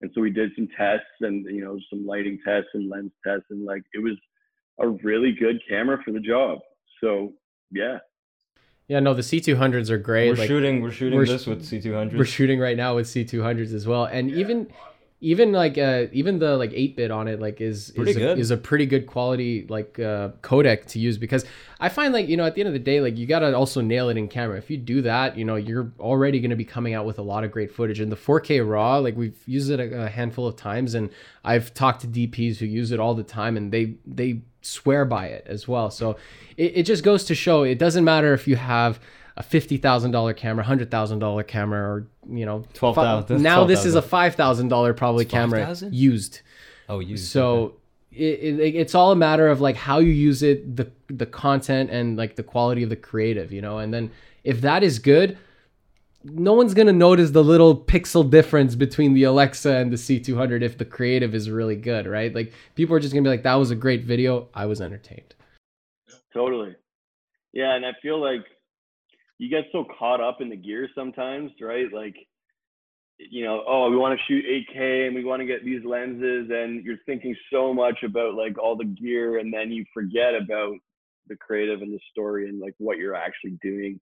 And 0.00 0.10
so 0.14 0.20
we 0.20 0.30
did 0.30 0.50
some 0.54 0.68
tests 0.76 1.06
and 1.20 1.44
you 1.46 1.64
know 1.64 1.78
some 1.90 2.06
lighting 2.06 2.38
tests 2.46 2.70
and 2.74 2.88
lens 2.88 3.12
tests 3.26 3.46
and 3.50 3.64
like 3.64 3.82
it 3.94 4.02
was 4.02 4.16
a 4.80 4.88
really 4.88 5.32
good 5.32 5.60
camera 5.68 5.98
for 6.04 6.12
the 6.12 6.20
job. 6.20 6.58
So 7.02 7.32
yeah, 7.70 7.98
Yeah, 8.86 9.00
no, 9.00 9.14
the 9.14 9.22
C200s 9.22 9.90
are 9.90 9.98
great. 9.98 10.30
We're 10.30 10.36
like, 10.36 10.48
shooting. 10.48 10.82
We're 10.82 10.92
shooting 10.92 11.18
we're 11.18 11.26
this 11.26 11.44
sh- 11.44 11.48
with 11.48 11.62
C200. 11.62 12.16
we're 12.16 12.24
shooting 12.24 12.60
right 12.60 12.76
now 12.76 12.94
with 12.96 13.06
C200s 13.06 13.74
as 13.74 13.86
well, 13.86 14.04
and 14.04 14.30
even 14.30 14.68
even 15.20 15.50
like 15.50 15.76
uh 15.76 16.06
even 16.12 16.38
the 16.38 16.56
like 16.56 16.72
8 16.72 16.96
bit 16.96 17.10
on 17.10 17.26
it 17.26 17.40
like 17.40 17.60
is 17.60 17.90
Pretty 17.90 18.12
is 18.12 18.16
a, 18.16 18.36
is 18.36 18.50
a 18.52 18.56
pretty 18.56 18.86
good 18.86 19.06
quality 19.06 19.66
like 19.68 19.98
uh 19.98 20.30
codec 20.42 20.86
to 20.86 21.00
use 21.00 21.18
because 21.18 21.44
I 21.80 21.88
find 21.88 22.12
like 22.14 22.28
you 22.28 22.36
know 22.36 22.44
at 22.44 22.54
the 22.54 22.60
end 22.60 22.68
of 22.68 22.72
the 22.72 22.78
day 22.78 23.00
like 23.00 23.16
you 23.18 23.26
got 23.26 23.40
to 23.40 23.54
also 23.56 23.80
nail 23.80 24.08
it 24.08 24.16
in 24.16 24.28
camera. 24.28 24.58
If 24.58 24.70
you 24.70 24.76
do 24.76 25.02
that, 25.02 25.36
you 25.36 25.44
know, 25.44 25.56
you're 25.56 25.92
already 25.98 26.40
going 26.40 26.50
to 26.50 26.56
be 26.56 26.64
coming 26.64 26.94
out 26.94 27.04
with 27.04 27.18
a 27.18 27.22
lot 27.22 27.44
of 27.44 27.50
great 27.50 27.72
footage 27.72 28.00
and 28.00 28.12
the 28.12 28.16
4K 28.16 28.68
raw 28.68 28.98
like 28.98 29.16
we've 29.16 29.40
used 29.46 29.70
it 29.70 29.80
a, 29.80 30.04
a 30.04 30.08
handful 30.08 30.46
of 30.46 30.56
times 30.56 30.94
and 30.94 31.10
I've 31.44 31.74
talked 31.74 32.02
to 32.02 32.06
DPs 32.06 32.58
who 32.58 32.66
use 32.66 32.92
it 32.92 33.00
all 33.00 33.14
the 33.14 33.24
time 33.24 33.56
and 33.56 33.72
they 33.72 33.94
they 34.06 34.42
swear 34.62 35.04
by 35.04 35.26
it 35.26 35.44
as 35.48 35.66
well. 35.66 35.90
So 35.90 36.16
it, 36.56 36.78
it 36.78 36.82
just 36.84 37.02
goes 37.02 37.24
to 37.24 37.34
show 37.34 37.64
it 37.64 37.78
doesn't 37.78 38.04
matter 38.04 38.34
if 38.34 38.46
you 38.46 38.56
have 38.56 39.00
a 39.38 39.42
fifty 39.42 39.78
thousand 39.78 40.10
dollar 40.10 40.34
camera, 40.34 40.62
hundred 40.64 40.90
thousand 40.90 41.20
dollar 41.20 41.42
camera, 41.42 41.80
or 41.80 42.06
you 42.28 42.44
know, 42.44 42.64
Twelve 42.74 42.96
thousand. 42.96 43.38
fi- 43.38 43.42
Now 43.42 43.64
this 43.64 43.84
is 43.86 43.94
a 43.94 44.02
five 44.02 44.34
thousand 44.34 44.68
dollar 44.68 44.92
probably 44.92 45.24
It's 45.24 45.32
camera 45.32 45.60
5,000? 45.60 45.94
used. 45.94 46.40
Oh, 46.90 46.98
you. 46.98 47.16
So 47.16 47.74
it, 48.12 48.58
it, 48.58 48.74
it's 48.74 48.94
all 48.94 49.12
a 49.12 49.16
matter 49.16 49.48
of 49.48 49.60
like 49.60 49.76
how 49.76 49.98
you 50.00 50.10
use 50.12 50.42
it, 50.42 50.76
the 50.76 50.90
the 51.08 51.24
content, 51.26 51.90
and 51.90 52.16
like 52.18 52.36
the 52.36 52.42
quality 52.42 52.82
of 52.82 52.90
the 52.90 52.96
creative, 52.96 53.52
you 53.52 53.62
know. 53.62 53.78
And 53.78 53.94
then 53.94 54.10
if 54.44 54.60
that 54.62 54.82
is 54.82 54.98
good, 54.98 55.38
no 56.24 56.52
one's 56.54 56.74
gonna 56.74 56.92
notice 56.92 57.30
the 57.30 57.44
little 57.44 57.76
pixel 57.76 58.28
difference 58.28 58.74
between 58.74 59.14
the 59.14 59.22
Alexa 59.24 59.70
and 59.72 59.92
the 59.92 59.96
C200 59.96 60.62
if 60.62 60.76
the 60.78 60.84
creative 60.84 61.34
is 61.34 61.48
really 61.48 61.76
good, 61.76 62.06
right? 62.06 62.34
Like 62.34 62.52
people 62.74 62.96
are 62.96 63.00
just 63.00 63.12
gonna 63.14 63.22
be 63.22 63.28
like, 63.30 63.44
"That 63.44 63.54
was 63.54 63.70
a 63.70 63.76
great 63.76 64.02
video. 64.04 64.48
I 64.52 64.66
was 64.66 64.80
entertained." 64.80 65.34
totally. 66.32 66.74
Yeah, 67.52 67.74
and 67.74 67.84
I 67.86 67.92
feel 68.02 68.20
like 68.20 68.44
you 69.38 69.48
get 69.48 69.64
so 69.72 69.84
caught 69.98 70.20
up 70.20 70.40
in 70.40 70.48
the 70.48 70.56
gear 70.56 70.88
sometimes, 70.94 71.52
right? 71.60 71.92
Like 71.92 72.16
you 73.18 73.44
know, 73.44 73.64
oh, 73.66 73.90
we 73.90 73.96
want 73.96 74.18
to 74.18 74.24
shoot 74.26 74.44
8K 74.76 75.06
and 75.06 75.14
we 75.14 75.24
want 75.24 75.40
to 75.40 75.46
get 75.46 75.64
these 75.64 75.84
lenses, 75.84 76.48
and 76.50 76.84
you're 76.84 76.98
thinking 77.04 77.34
so 77.52 77.74
much 77.74 78.02
about 78.04 78.34
like 78.34 78.58
all 78.58 78.76
the 78.76 78.84
gear, 78.84 79.38
and 79.38 79.52
then 79.52 79.72
you 79.72 79.84
forget 79.92 80.34
about 80.34 80.76
the 81.26 81.36
creative 81.36 81.82
and 81.82 81.92
the 81.92 82.00
story 82.10 82.48
and 82.48 82.60
like 82.60 82.74
what 82.78 82.96
you're 82.98 83.14
actually 83.14 83.58
doing. 83.60 84.00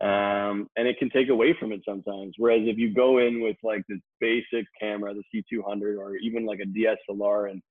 Um, 0.00 0.68
and 0.76 0.88
it 0.88 0.98
can 0.98 1.10
take 1.10 1.28
away 1.28 1.54
from 1.58 1.72
it 1.72 1.80
sometimes. 1.86 2.34
Whereas 2.36 2.62
if 2.64 2.76
you 2.76 2.92
go 2.92 3.18
in 3.18 3.40
with 3.40 3.56
like 3.62 3.84
this 3.88 4.00
basic 4.20 4.66
camera, 4.80 5.14
the 5.14 5.44
C200, 5.52 5.98
or 5.98 6.16
even 6.16 6.44
like 6.44 6.60
a 6.60 6.66
DSLR, 6.66 7.50
and 7.50 7.62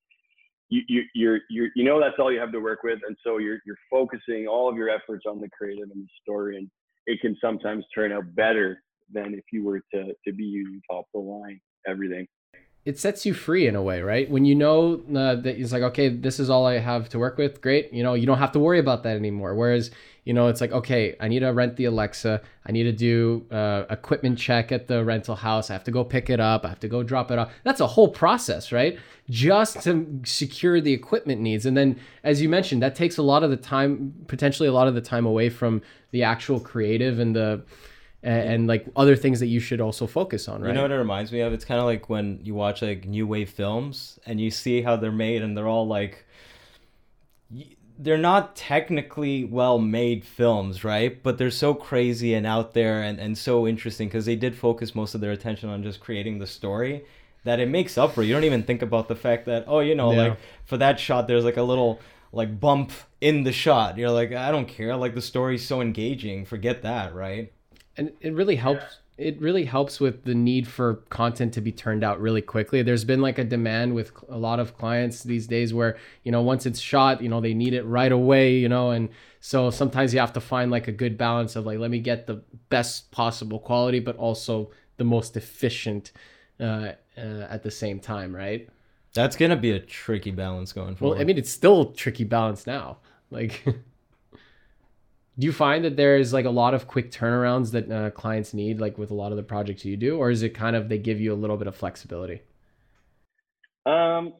you, 0.69 0.81
you 0.87 1.03
you're 1.13 1.39
you're 1.49 1.69
you 1.75 1.83
know 1.83 1.99
that's 1.99 2.15
all 2.17 2.31
you 2.31 2.39
have 2.39 2.53
to 2.53 2.59
work 2.59 2.83
with, 2.83 2.99
and 3.05 3.15
so 3.23 3.37
you're 3.37 3.59
you're 3.65 3.77
focusing 3.89 4.47
all 4.47 4.69
of 4.69 4.77
your 4.77 4.89
efforts 4.89 5.25
on 5.27 5.41
the 5.41 5.49
creative 5.49 5.89
and 5.93 6.03
the 6.03 6.09
story, 6.21 6.57
and 6.57 6.69
it 7.05 7.19
can 7.21 7.35
sometimes 7.41 7.85
turn 7.93 8.11
out 8.11 8.23
better 8.35 8.81
than 9.11 9.33
if 9.33 9.43
you 9.51 9.63
were 9.63 9.81
to 9.93 10.13
to 10.25 10.33
be 10.33 10.43
using 10.43 10.81
top 10.89 11.05
of 11.13 11.23
the 11.23 11.29
line 11.29 11.59
everything. 11.87 12.27
It 12.83 12.97
sets 12.97 13.25
you 13.25 13.33
free 13.33 13.67
in 13.67 13.75
a 13.75 13.81
way, 13.81 14.01
right? 14.01 14.29
When 14.29 14.43
you 14.43 14.55
know 14.55 15.01
uh, 15.09 15.35
that 15.35 15.59
it's 15.59 15.71
like, 15.71 15.83
okay, 15.83 16.09
this 16.09 16.39
is 16.39 16.49
all 16.49 16.65
I 16.65 16.79
have 16.79 17.09
to 17.09 17.19
work 17.19 17.37
with. 17.37 17.61
Great, 17.61 17.93
you 17.93 18.01
know, 18.01 18.15
you 18.15 18.25
don't 18.25 18.39
have 18.39 18.51
to 18.53 18.59
worry 18.59 18.79
about 18.79 19.03
that 19.03 19.15
anymore. 19.15 19.53
Whereas, 19.53 19.91
you 20.25 20.33
know, 20.33 20.47
it's 20.47 20.61
like, 20.61 20.71
okay, 20.71 21.15
I 21.19 21.27
need 21.27 21.39
to 21.39 21.49
rent 21.49 21.75
the 21.75 21.85
Alexa. 21.85 22.41
I 22.65 22.71
need 22.71 22.83
to 22.83 22.91
do 22.91 23.45
uh, 23.51 23.83
equipment 23.91 24.39
check 24.39 24.71
at 24.71 24.87
the 24.87 25.03
rental 25.03 25.35
house. 25.35 25.69
I 25.69 25.73
have 25.73 25.83
to 25.83 25.91
go 25.91 26.03
pick 26.03 26.31
it 26.31 26.39
up. 26.39 26.65
I 26.65 26.69
have 26.69 26.79
to 26.79 26.87
go 26.87 27.03
drop 27.03 27.29
it 27.29 27.37
off. 27.37 27.51
That's 27.63 27.81
a 27.81 27.87
whole 27.87 28.09
process, 28.09 28.71
right? 28.71 28.97
Just 29.29 29.83
to 29.83 30.19
secure 30.25 30.81
the 30.81 30.93
equipment 30.93 31.39
needs. 31.39 31.67
And 31.67 31.77
then, 31.77 31.99
as 32.23 32.41
you 32.41 32.49
mentioned, 32.49 32.81
that 32.81 32.95
takes 32.95 33.17
a 33.17 33.23
lot 33.23 33.43
of 33.43 33.51
the 33.51 33.57
time, 33.57 34.13
potentially 34.25 34.67
a 34.67 34.73
lot 34.73 34.87
of 34.87 34.95
the 34.95 35.01
time 35.01 35.27
away 35.27 35.49
from 35.49 35.83
the 36.09 36.23
actual 36.23 36.59
creative 36.59 37.19
and 37.19 37.35
the 37.35 37.63
and, 38.23 38.49
and 38.49 38.67
like 38.67 38.85
other 38.95 39.15
things 39.15 39.39
that 39.39 39.47
you 39.47 39.59
should 39.59 39.81
also 39.81 40.07
focus 40.07 40.47
on, 40.47 40.61
right? 40.61 40.69
You 40.69 40.73
know 40.73 40.83
what 40.83 40.91
it 40.91 40.95
reminds 40.95 41.31
me 41.31 41.41
of? 41.41 41.53
It's 41.53 41.65
kind 41.65 41.79
of 41.79 41.85
like 41.85 42.09
when 42.09 42.39
you 42.43 42.53
watch 42.53 42.81
like 42.81 43.05
new 43.05 43.25
wave 43.27 43.49
films 43.49 44.19
and 44.25 44.39
you 44.39 44.51
see 44.51 44.81
how 44.81 44.95
they're 44.95 45.11
made 45.11 45.41
and 45.41 45.57
they're 45.57 45.67
all 45.67 45.87
like 45.87 46.25
they're 47.97 48.17
not 48.17 48.55
technically 48.55 49.43
well 49.43 49.77
made 49.77 50.25
films, 50.25 50.83
right? 50.83 51.21
But 51.21 51.37
they're 51.37 51.51
so 51.51 51.73
crazy 51.73 52.33
and 52.33 52.47
out 52.47 52.73
there 52.73 53.03
and, 53.03 53.19
and 53.19 53.37
so 53.37 53.67
interesting 53.67 54.07
because 54.07 54.25
they 54.25 54.35
did 54.35 54.55
focus 54.55 54.95
most 54.95 55.13
of 55.13 55.21
their 55.21 55.31
attention 55.31 55.69
on 55.69 55.83
just 55.83 55.99
creating 55.99 56.39
the 56.39 56.47
story 56.47 57.05
that 57.43 57.59
it 57.59 57.69
makes 57.69 57.97
up 57.97 58.13
for. 58.13 58.23
You 58.23 58.33
don't 58.33 58.43
even 58.43 58.63
think 58.63 58.81
about 58.81 59.07
the 59.07 59.15
fact 59.15 59.45
that, 59.45 59.65
oh, 59.67 59.79
you 59.81 59.93
know, 59.93 60.11
yeah. 60.11 60.21
like 60.21 60.37
for 60.65 60.77
that 60.77 60.99
shot, 60.99 61.27
there's 61.27 61.45
like 61.45 61.57
a 61.57 61.63
little 61.63 61.99
like 62.31 62.59
bump 62.59 62.91
in 63.19 63.43
the 63.43 63.51
shot. 63.51 63.97
You're 63.97 64.09
like, 64.09 64.31
I 64.31 64.51
don't 64.51 64.67
care. 64.67 64.95
Like 64.95 65.13
the 65.13 65.21
story's 65.21 65.65
so 65.65 65.79
engaging. 65.81 66.45
Forget 66.45 66.81
that, 66.81 67.13
right? 67.13 67.51
And 68.01 68.13
it 68.19 68.33
really 68.33 68.55
helps 68.55 68.97
it 69.21 69.39
really 69.39 69.65
helps 69.65 69.99
with 69.99 70.23
the 70.23 70.33
need 70.33 70.67
for 70.67 70.95
content 71.09 71.53
to 71.53 71.61
be 71.61 71.71
turned 71.71 72.03
out 72.03 72.19
really 72.19 72.41
quickly. 72.41 72.81
There's 72.81 73.03
been 73.03 73.21
like 73.21 73.37
a 73.37 73.43
demand 73.43 73.93
with 73.93 74.11
a 74.27 74.37
lot 74.37 74.59
of 74.59 74.75
clients 74.75 75.21
these 75.21 75.45
days 75.45 75.71
where, 75.71 75.97
you 76.23 76.31
know, 76.31 76.41
once 76.41 76.65
it's 76.65 76.79
shot, 76.79 77.21
you 77.21 77.29
know, 77.29 77.39
they 77.39 77.53
need 77.53 77.75
it 77.75 77.83
right 77.83 78.11
away, 78.11 78.55
you 78.55 78.67
know, 78.67 78.89
and 78.89 79.09
so 79.39 79.69
sometimes 79.69 80.11
you 80.11 80.19
have 80.19 80.33
to 80.33 80.41
find 80.41 80.71
like 80.71 80.87
a 80.87 80.91
good 80.91 81.19
balance 81.19 81.55
of 81.55 81.67
like, 81.67 81.77
let 81.77 81.91
me 81.91 81.99
get 81.99 82.25
the 82.25 82.41
best 82.69 83.11
possible 83.11 83.59
quality, 83.59 83.99
but 83.99 84.15
also 84.15 84.71
the 84.97 85.03
most 85.03 85.37
efficient 85.37 86.11
uh, 86.59 86.93
uh, 87.15 87.45
at 87.47 87.61
the 87.61 87.71
same 87.71 87.99
time, 87.99 88.35
right? 88.35 88.67
That's 89.13 89.35
going 89.35 89.51
to 89.51 89.57
be 89.57 89.71
a 89.71 89.79
tricky 89.79 90.31
balance 90.31 90.73
going 90.73 90.95
forward. 90.95 91.15
Well, 91.15 91.21
I 91.21 91.25
mean, 91.25 91.37
it's 91.37 91.51
still 91.51 91.91
a 91.91 91.93
tricky 91.93 92.23
balance 92.23 92.65
now. 92.65 92.97
Like, 93.29 93.63
do 95.41 95.47
you 95.47 95.51
find 95.51 95.83
that 95.83 95.97
there's 95.97 96.33
like 96.33 96.45
a 96.45 96.51
lot 96.51 96.75
of 96.75 96.87
quick 96.87 97.11
turnarounds 97.11 97.71
that 97.71 97.91
uh, 97.91 98.11
clients 98.11 98.53
need 98.53 98.79
like 98.79 98.99
with 98.99 99.09
a 99.09 99.15
lot 99.15 99.31
of 99.31 99.37
the 99.37 99.43
projects 99.43 99.83
you 99.83 99.97
do? 99.97 100.15
Or 100.15 100.29
is 100.29 100.43
it 100.43 100.49
kind 100.49 100.75
of 100.75 100.87
they 100.87 100.99
give 100.99 101.19
you 101.19 101.33
a 101.33 101.39
little 101.43 101.57
bit 101.57 101.65
of 101.65 101.75
flexibility? 101.75 102.41
Um 103.87 104.33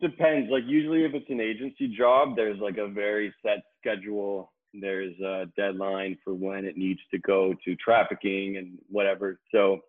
depends. 0.00 0.50
Like 0.50 0.62
usually 0.66 1.04
if 1.04 1.12
it's 1.12 1.28
an 1.28 1.42
agency 1.42 1.88
job 1.88 2.36
there's 2.36 2.58
like 2.58 2.78
a 2.78 2.88
very 2.88 3.34
set 3.42 3.58
schedule. 3.78 4.50
There's 4.72 5.18
a 5.20 5.44
deadline 5.58 6.16
for 6.24 6.32
when 6.32 6.64
it 6.64 6.78
needs 6.78 7.00
to 7.10 7.18
go 7.18 7.54
to 7.62 7.76
trafficking 7.76 8.56
and 8.56 8.78
whatever. 8.88 9.38
So 9.52 9.80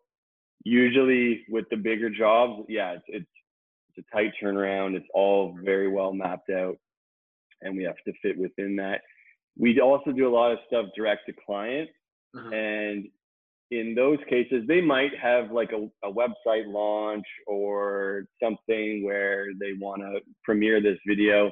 usually 0.66 1.46
with 1.48 1.70
the 1.72 1.78
bigger 1.78 2.10
jobs 2.10 2.66
yeah 2.68 2.92
it's 2.96 3.06
it's, 3.08 3.26
it's 3.96 4.06
a 4.06 4.14
tight 4.14 4.34
turnaround. 4.44 4.96
It's 4.96 5.08
all 5.14 5.58
very 5.64 5.88
well 5.88 6.12
mapped 6.12 6.50
out 6.50 6.78
and 7.62 7.78
we 7.78 7.84
have 7.84 7.96
to 8.06 8.12
fit 8.22 8.38
within 8.38 8.76
that 8.76 9.00
we 9.58 9.80
also 9.80 10.12
do 10.12 10.28
a 10.28 10.34
lot 10.34 10.52
of 10.52 10.60
stuff 10.68 10.88
direct 10.96 11.28
to 11.28 11.34
client. 11.46 11.90
Uh-huh. 12.36 12.50
And 12.50 13.08
in 13.72 13.96
those 13.96 14.20
cases, 14.30 14.64
they 14.68 14.82
might 14.82 15.12
have 15.22 15.52
like 15.52 15.72
a, 15.72 15.90
a 16.08 16.12
website 16.12 16.68
launch 16.68 17.26
or 17.48 18.26
something 18.42 19.04
where 19.04 19.48
they 19.60 19.74
want 19.80 20.02
to 20.02 20.20
premiere 20.44 20.82
this 20.82 20.98
video. 21.08 21.52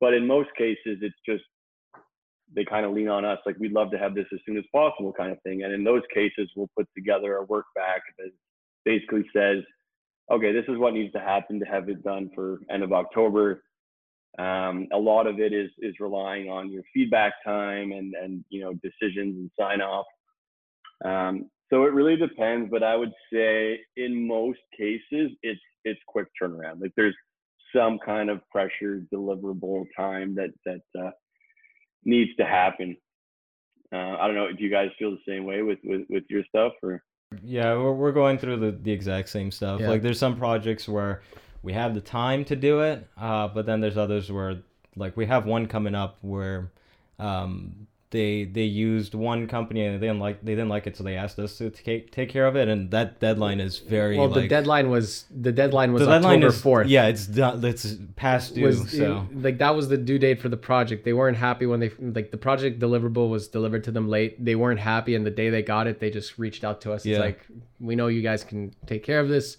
But 0.00 0.14
in 0.14 0.26
most 0.26 0.48
cases, 0.56 0.98
it's 1.02 1.14
just 1.26 1.44
they 2.54 2.64
kind 2.64 2.84
of 2.84 2.92
lean 2.92 3.08
on 3.08 3.24
us 3.24 3.38
like 3.46 3.56
we'd 3.58 3.72
love 3.72 3.90
to 3.90 3.98
have 3.98 4.14
this 4.14 4.26
as 4.32 4.40
soon 4.44 4.58
as 4.58 4.64
possible 4.72 5.12
kind 5.12 5.32
of 5.32 5.40
thing. 5.42 5.62
And 5.62 5.72
in 5.72 5.84
those 5.84 6.02
cases, 6.12 6.50
we'll 6.56 6.70
put 6.76 6.86
together 6.94 7.36
a 7.36 7.44
work 7.44 7.66
back 7.74 8.02
that 8.18 8.30
basically 8.84 9.24
says, 9.34 9.62
okay, 10.30 10.52
this 10.52 10.64
is 10.68 10.78
what 10.78 10.94
needs 10.94 11.12
to 11.12 11.20
happen 11.20 11.58
to 11.60 11.66
have 11.66 11.88
it 11.88 12.02
done 12.02 12.30
for 12.34 12.60
end 12.70 12.82
of 12.82 12.92
October 12.92 13.62
um, 14.38 14.88
a 14.92 14.98
lot 14.98 15.26
of 15.26 15.40
it 15.40 15.52
is 15.52 15.70
is 15.78 15.94
relying 16.00 16.48
on 16.48 16.70
your 16.70 16.82
feedback 16.94 17.34
time 17.44 17.92
and 17.92 18.14
and 18.14 18.44
you 18.48 18.62
know 18.62 18.72
decisions 18.74 19.36
and 19.36 19.50
sign 19.58 19.80
off. 19.80 20.06
Um, 21.04 21.50
so 21.70 21.84
it 21.84 21.92
really 21.92 22.16
depends, 22.16 22.70
but 22.70 22.82
I 22.82 22.96
would 22.96 23.12
say 23.32 23.80
in 23.96 24.26
most 24.26 24.60
cases 24.76 25.30
it's 25.42 25.60
it's 25.84 26.00
quick 26.06 26.28
turnaround. 26.40 26.80
Like 26.80 26.92
there's 26.96 27.16
some 27.74 27.98
kind 28.04 28.30
of 28.30 28.40
pressure 28.50 29.02
deliverable 29.12 29.84
time 29.96 30.34
that 30.36 30.50
that 30.64 30.82
uh, 30.98 31.10
needs 32.04 32.30
to 32.38 32.44
happen. 32.44 32.96
Uh, 33.92 34.16
I 34.18 34.26
don't 34.26 34.36
know. 34.36 34.50
Do 34.50 34.64
you 34.64 34.70
guys 34.70 34.88
feel 34.98 35.10
the 35.10 35.18
same 35.28 35.44
way 35.44 35.62
with 35.62 35.78
with, 35.84 36.02
with 36.08 36.24
your 36.30 36.44
stuff 36.48 36.72
or? 36.82 37.02
Yeah, 37.42 37.74
we're, 37.74 37.94
we're 37.94 38.12
going 38.12 38.36
through 38.36 38.58
the, 38.58 38.72
the 38.72 38.92
exact 38.92 39.30
same 39.30 39.50
stuff. 39.50 39.80
Yeah. 39.80 39.88
Like 39.88 40.02
there's 40.02 40.18
some 40.18 40.36
projects 40.36 40.86
where 40.86 41.22
we 41.62 41.72
have 41.72 41.94
the 41.94 42.00
time 42.00 42.44
to 42.46 42.56
do 42.56 42.80
it. 42.80 43.06
Uh, 43.16 43.48
but 43.48 43.66
then 43.66 43.80
there's 43.80 43.96
others 43.96 44.30
where 44.30 44.58
like 44.96 45.16
we 45.16 45.26
have 45.26 45.46
one 45.46 45.66
coming 45.66 45.94
up 45.94 46.18
where 46.20 46.70
um, 47.18 47.86
they 48.10 48.44
they 48.44 48.64
used 48.64 49.14
one 49.14 49.46
company 49.46 49.84
and 49.84 50.00
they 50.00 50.06
didn't 50.06 50.20
like 50.20 50.44
they 50.44 50.52
didn't 50.52 50.68
like 50.68 50.86
it, 50.86 50.96
so 50.96 51.02
they 51.02 51.16
asked 51.16 51.38
us 51.38 51.56
to 51.58 51.70
take 51.70 52.12
take 52.12 52.28
care 52.28 52.46
of 52.46 52.56
it, 52.56 52.68
and 52.68 52.90
that 52.90 53.20
deadline 53.20 53.58
is 53.58 53.78
very 53.78 54.18
well. 54.18 54.28
Like, 54.28 54.42
the 54.42 54.48
deadline 54.48 54.90
was 54.90 55.24
the 55.30 55.50
deadline 55.50 55.92
was 55.92 56.04
the 56.04 56.12
October 56.12 56.52
fourth. 56.52 56.88
Yeah, 56.88 57.06
it's 57.06 57.26
done. 57.26 57.64
It's 57.64 57.96
past 58.16 58.54
due. 58.54 58.66
Was, 58.66 58.90
so 58.90 59.26
it, 59.30 59.42
like 59.42 59.58
that 59.58 59.74
was 59.74 59.88
the 59.88 59.96
due 59.96 60.18
date 60.18 60.40
for 60.40 60.50
the 60.50 60.56
project. 60.56 61.04
They 61.04 61.14
weren't 61.14 61.38
happy 61.38 61.66
when 61.66 61.80
they 61.80 61.90
like 62.00 62.30
the 62.30 62.36
project 62.36 62.78
deliverable 62.78 63.30
was 63.30 63.48
delivered 63.48 63.84
to 63.84 63.90
them 63.90 64.08
late. 64.08 64.44
They 64.44 64.56
weren't 64.56 64.80
happy, 64.80 65.14
and 65.14 65.24
the 65.24 65.30
day 65.30 65.48
they 65.48 65.62
got 65.62 65.86
it, 65.86 65.98
they 65.98 66.10
just 66.10 66.38
reached 66.38 66.64
out 66.64 66.82
to 66.82 66.92
us. 66.92 67.06
Yeah. 67.06 67.16
It's 67.16 67.20
like 67.20 67.46
we 67.80 67.96
know 67.96 68.08
you 68.08 68.22
guys 68.22 68.44
can 68.44 68.74
take 68.86 69.02
care 69.04 69.20
of 69.20 69.28
this 69.28 69.56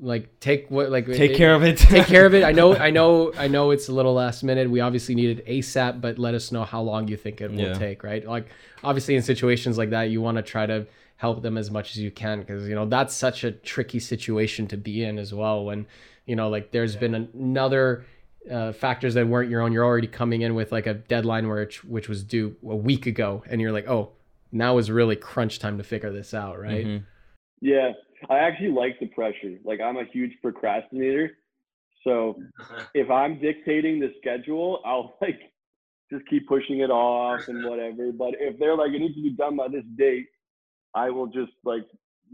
like 0.00 0.38
take 0.38 0.70
what 0.70 0.90
like 0.90 1.06
take 1.06 1.30
it, 1.30 1.36
care 1.36 1.54
of 1.54 1.62
it 1.62 1.78
take 1.78 2.06
care 2.06 2.26
of 2.26 2.34
it 2.34 2.44
i 2.44 2.52
know 2.52 2.76
i 2.88 2.90
know 2.90 3.32
i 3.34 3.48
know 3.48 3.70
it's 3.70 3.88
a 3.88 3.92
little 3.92 4.12
last 4.12 4.42
minute 4.42 4.70
we 4.70 4.80
obviously 4.80 5.14
needed 5.14 5.44
asap 5.46 6.00
but 6.00 6.18
let 6.18 6.34
us 6.34 6.52
know 6.52 6.62
how 6.62 6.80
long 6.80 7.08
you 7.08 7.16
think 7.16 7.40
it 7.40 7.50
will 7.50 7.58
yeah. 7.58 7.72
take 7.72 8.02
right 8.02 8.26
like 8.26 8.48
obviously 8.84 9.16
in 9.16 9.22
situations 9.22 9.78
like 9.78 9.90
that 9.90 10.04
you 10.04 10.20
want 10.20 10.36
to 10.36 10.42
try 10.42 10.66
to 10.66 10.86
help 11.16 11.42
them 11.42 11.56
as 11.56 11.70
much 11.70 11.92
as 11.92 11.98
you 11.98 12.10
can 12.10 12.40
because 12.40 12.68
you 12.68 12.74
know 12.74 12.84
that's 12.84 13.14
such 13.14 13.44
a 13.44 13.50
tricky 13.50 13.98
situation 13.98 14.66
to 14.66 14.76
be 14.76 15.02
in 15.02 15.18
as 15.18 15.32
well 15.32 15.64
when 15.64 15.86
you 16.26 16.36
know 16.36 16.50
like 16.50 16.70
there's 16.70 16.94
yeah. 16.94 17.00
been 17.00 17.14
another 17.14 18.04
uh, 18.50 18.72
factors 18.72 19.14
that 19.14 19.26
weren't 19.26 19.50
your 19.50 19.62
own 19.62 19.72
you're 19.72 19.84
already 19.84 20.06
coming 20.06 20.42
in 20.42 20.54
with 20.54 20.70
like 20.70 20.86
a 20.86 20.94
deadline 20.94 21.48
where 21.48 21.62
it, 21.62 21.82
which 21.84 22.08
was 22.08 22.22
due 22.22 22.54
a 22.62 22.76
week 22.76 23.06
ago 23.06 23.42
and 23.48 23.60
you're 23.60 23.72
like 23.72 23.88
oh 23.88 24.10
now 24.52 24.78
is 24.78 24.90
really 24.90 25.16
crunch 25.16 25.58
time 25.58 25.78
to 25.78 25.84
figure 25.84 26.12
this 26.12 26.34
out 26.34 26.58
right 26.60 26.86
mm-hmm. 26.86 27.04
yeah 27.60 27.92
I 28.28 28.38
actually 28.38 28.70
like 28.70 28.98
the 29.00 29.06
pressure. 29.06 29.58
Like 29.64 29.80
I'm 29.80 29.96
a 29.96 30.04
huge 30.04 30.32
procrastinator. 30.42 31.38
So 32.04 32.40
if 32.94 33.10
I'm 33.10 33.40
dictating 33.40 34.00
the 34.00 34.12
schedule, 34.20 34.80
I'll 34.84 35.16
like 35.22 35.40
just 36.12 36.26
keep 36.28 36.48
pushing 36.48 36.80
it 36.80 36.90
off 36.90 37.40
and 37.48 37.64
whatever. 37.68 38.12
But 38.12 38.34
if 38.38 38.58
they're 38.58 38.76
like, 38.76 38.92
it 38.92 39.00
needs 39.00 39.14
to 39.14 39.22
be 39.22 39.30
done 39.30 39.56
by 39.56 39.68
this 39.68 39.84
date, 39.96 40.26
I 40.94 41.10
will 41.10 41.26
just 41.26 41.52
like 41.64 41.84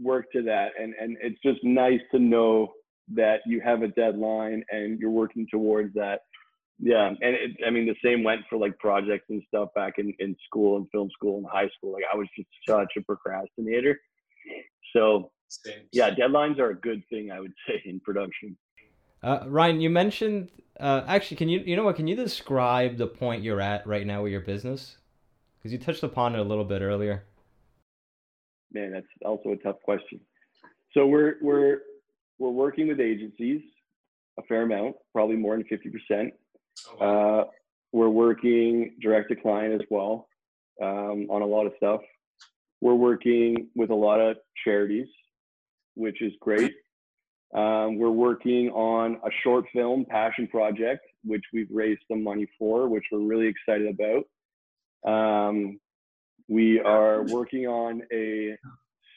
work 0.01 0.31
to 0.33 0.41
that. 0.43 0.69
And 0.79 0.93
and 0.99 1.17
it's 1.21 1.41
just 1.43 1.63
nice 1.63 2.01
to 2.11 2.19
know 2.19 2.73
that 3.13 3.41
you 3.45 3.61
have 3.61 3.83
a 3.83 3.87
deadline 3.89 4.63
and 4.71 4.99
you're 4.99 5.11
working 5.11 5.47
towards 5.51 5.93
that. 5.93 6.21
Yeah, 6.79 7.07
and 7.07 7.17
it, 7.21 7.51
I 7.65 7.69
mean 7.69 7.85
the 7.85 7.95
same 8.03 8.23
went 8.23 8.41
for 8.49 8.57
like 8.57 8.77
projects 8.79 9.25
and 9.29 9.41
stuff 9.47 9.69
back 9.75 9.93
in 9.97 10.13
in 10.19 10.35
school 10.45 10.77
and 10.77 10.87
film 10.91 11.09
school 11.13 11.37
and 11.37 11.47
high 11.49 11.69
school. 11.77 11.93
Like 11.93 12.03
I 12.11 12.17
was 12.17 12.27
just 12.35 12.49
such 12.67 12.91
a 12.97 13.01
procrastinator. 13.01 13.99
So 14.93 15.31
yeah, 15.91 16.09
deadlines 16.13 16.59
are 16.59 16.71
a 16.71 16.75
good 16.75 17.03
thing, 17.09 17.31
I 17.31 17.39
would 17.39 17.53
say, 17.67 17.81
in 17.85 17.99
production. 17.99 18.57
Uh, 19.23 19.39
Ryan, 19.47 19.81
you 19.81 19.89
mentioned 19.89 20.49
uh, 20.79 21.03
actually, 21.07 21.37
can 21.37 21.49
you 21.49 21.61
you 21.65 21.75
know 21.75 21.83
what? 21.83 21.95
Can 21.95 22.07
you 22.07 22.15
describe 22.15 22.97
the 22.97 23.07
point 23.07 23.43
you're 23.43 23.61
at 23.61 23.85
right 23.87 24.05
now 24.05 24.23
with 24.23 24.31
your 24.31 24.41
business? 24.41 24.97
Because 25.57 25.71
you 25.71 25.79
touched 25.79 26.03
upon 26.03 26.35
it 26.35 26.39
a 26.39 26.43
little 26.43 26.65
bit 26.65 26.81
earlier. 26.81 27.23
Man, 28.71 28.91
that's 28.91 29.07
also 29.25 29.49
a 29.49 29.57
tough 29.57 29.81
question. 29.83 30.19
So 30.93 31.07
we're 31.07 31.35
we're 31.41 31.79
we're 32.39 32.49
working 32.49 32.87
with 32.87 32.99
agencies 32.99 33.61
a 34.37 34.43
fair 34.43 34.63
amount, 34.63 34.97
probably 35.13 35.37
more 35.37 35.55
than 35.55 35.65
fifty 35.65 35.89
percent. 35.89 36.33
Oh, 36.99 37.39
uh, 37.39 37.43
we're 37.93 38.09
working 38.09 38.95
direct 39.01 39.29
to 39.29 39.37
client 39.37 39.73
as 39.73 39.87
well 39.89 40.27
um, 40.81 41.27
on 41.29 41.41
a 41.41 41.45
lot 41.45 41.65
of 41.65 41.71
stuff. 41.77 42.01
We're 42.81 42.95
working 42.95 43.69
with 43.75 43.91
a 43.91 43.95
lot 43.95 44.19
of 44.19 44.35
charities 44.65 45.07
which 45.95 46.21
is 46.21 46.33
great. 46.39 46.73
Um, 47.55 47.97
we're 47.97 48.09
working 48.09 48.69
on 48.69 49.15
a 49.25 49.29
short 49.43 49.65
film 49.73 50.05
passion 50.09 50.47
project, 50.47 51.01
which 51.23 51.43
we've 51.53 51.69
raised 51.71 52.01
some 52.11 52.23
money 52.23 52.47
for, 52.59 52.87
which 52.87 53.03
we're 53.11 53.19
really 53.19 53.47
excited 53.47 53.87
about. 53.87 54.25
Um, 55.09 55.79
we 56.47 56.79
are 56.79 57.23
working 57.23 57.65
on 57.65 58.01
a 58.13 58.57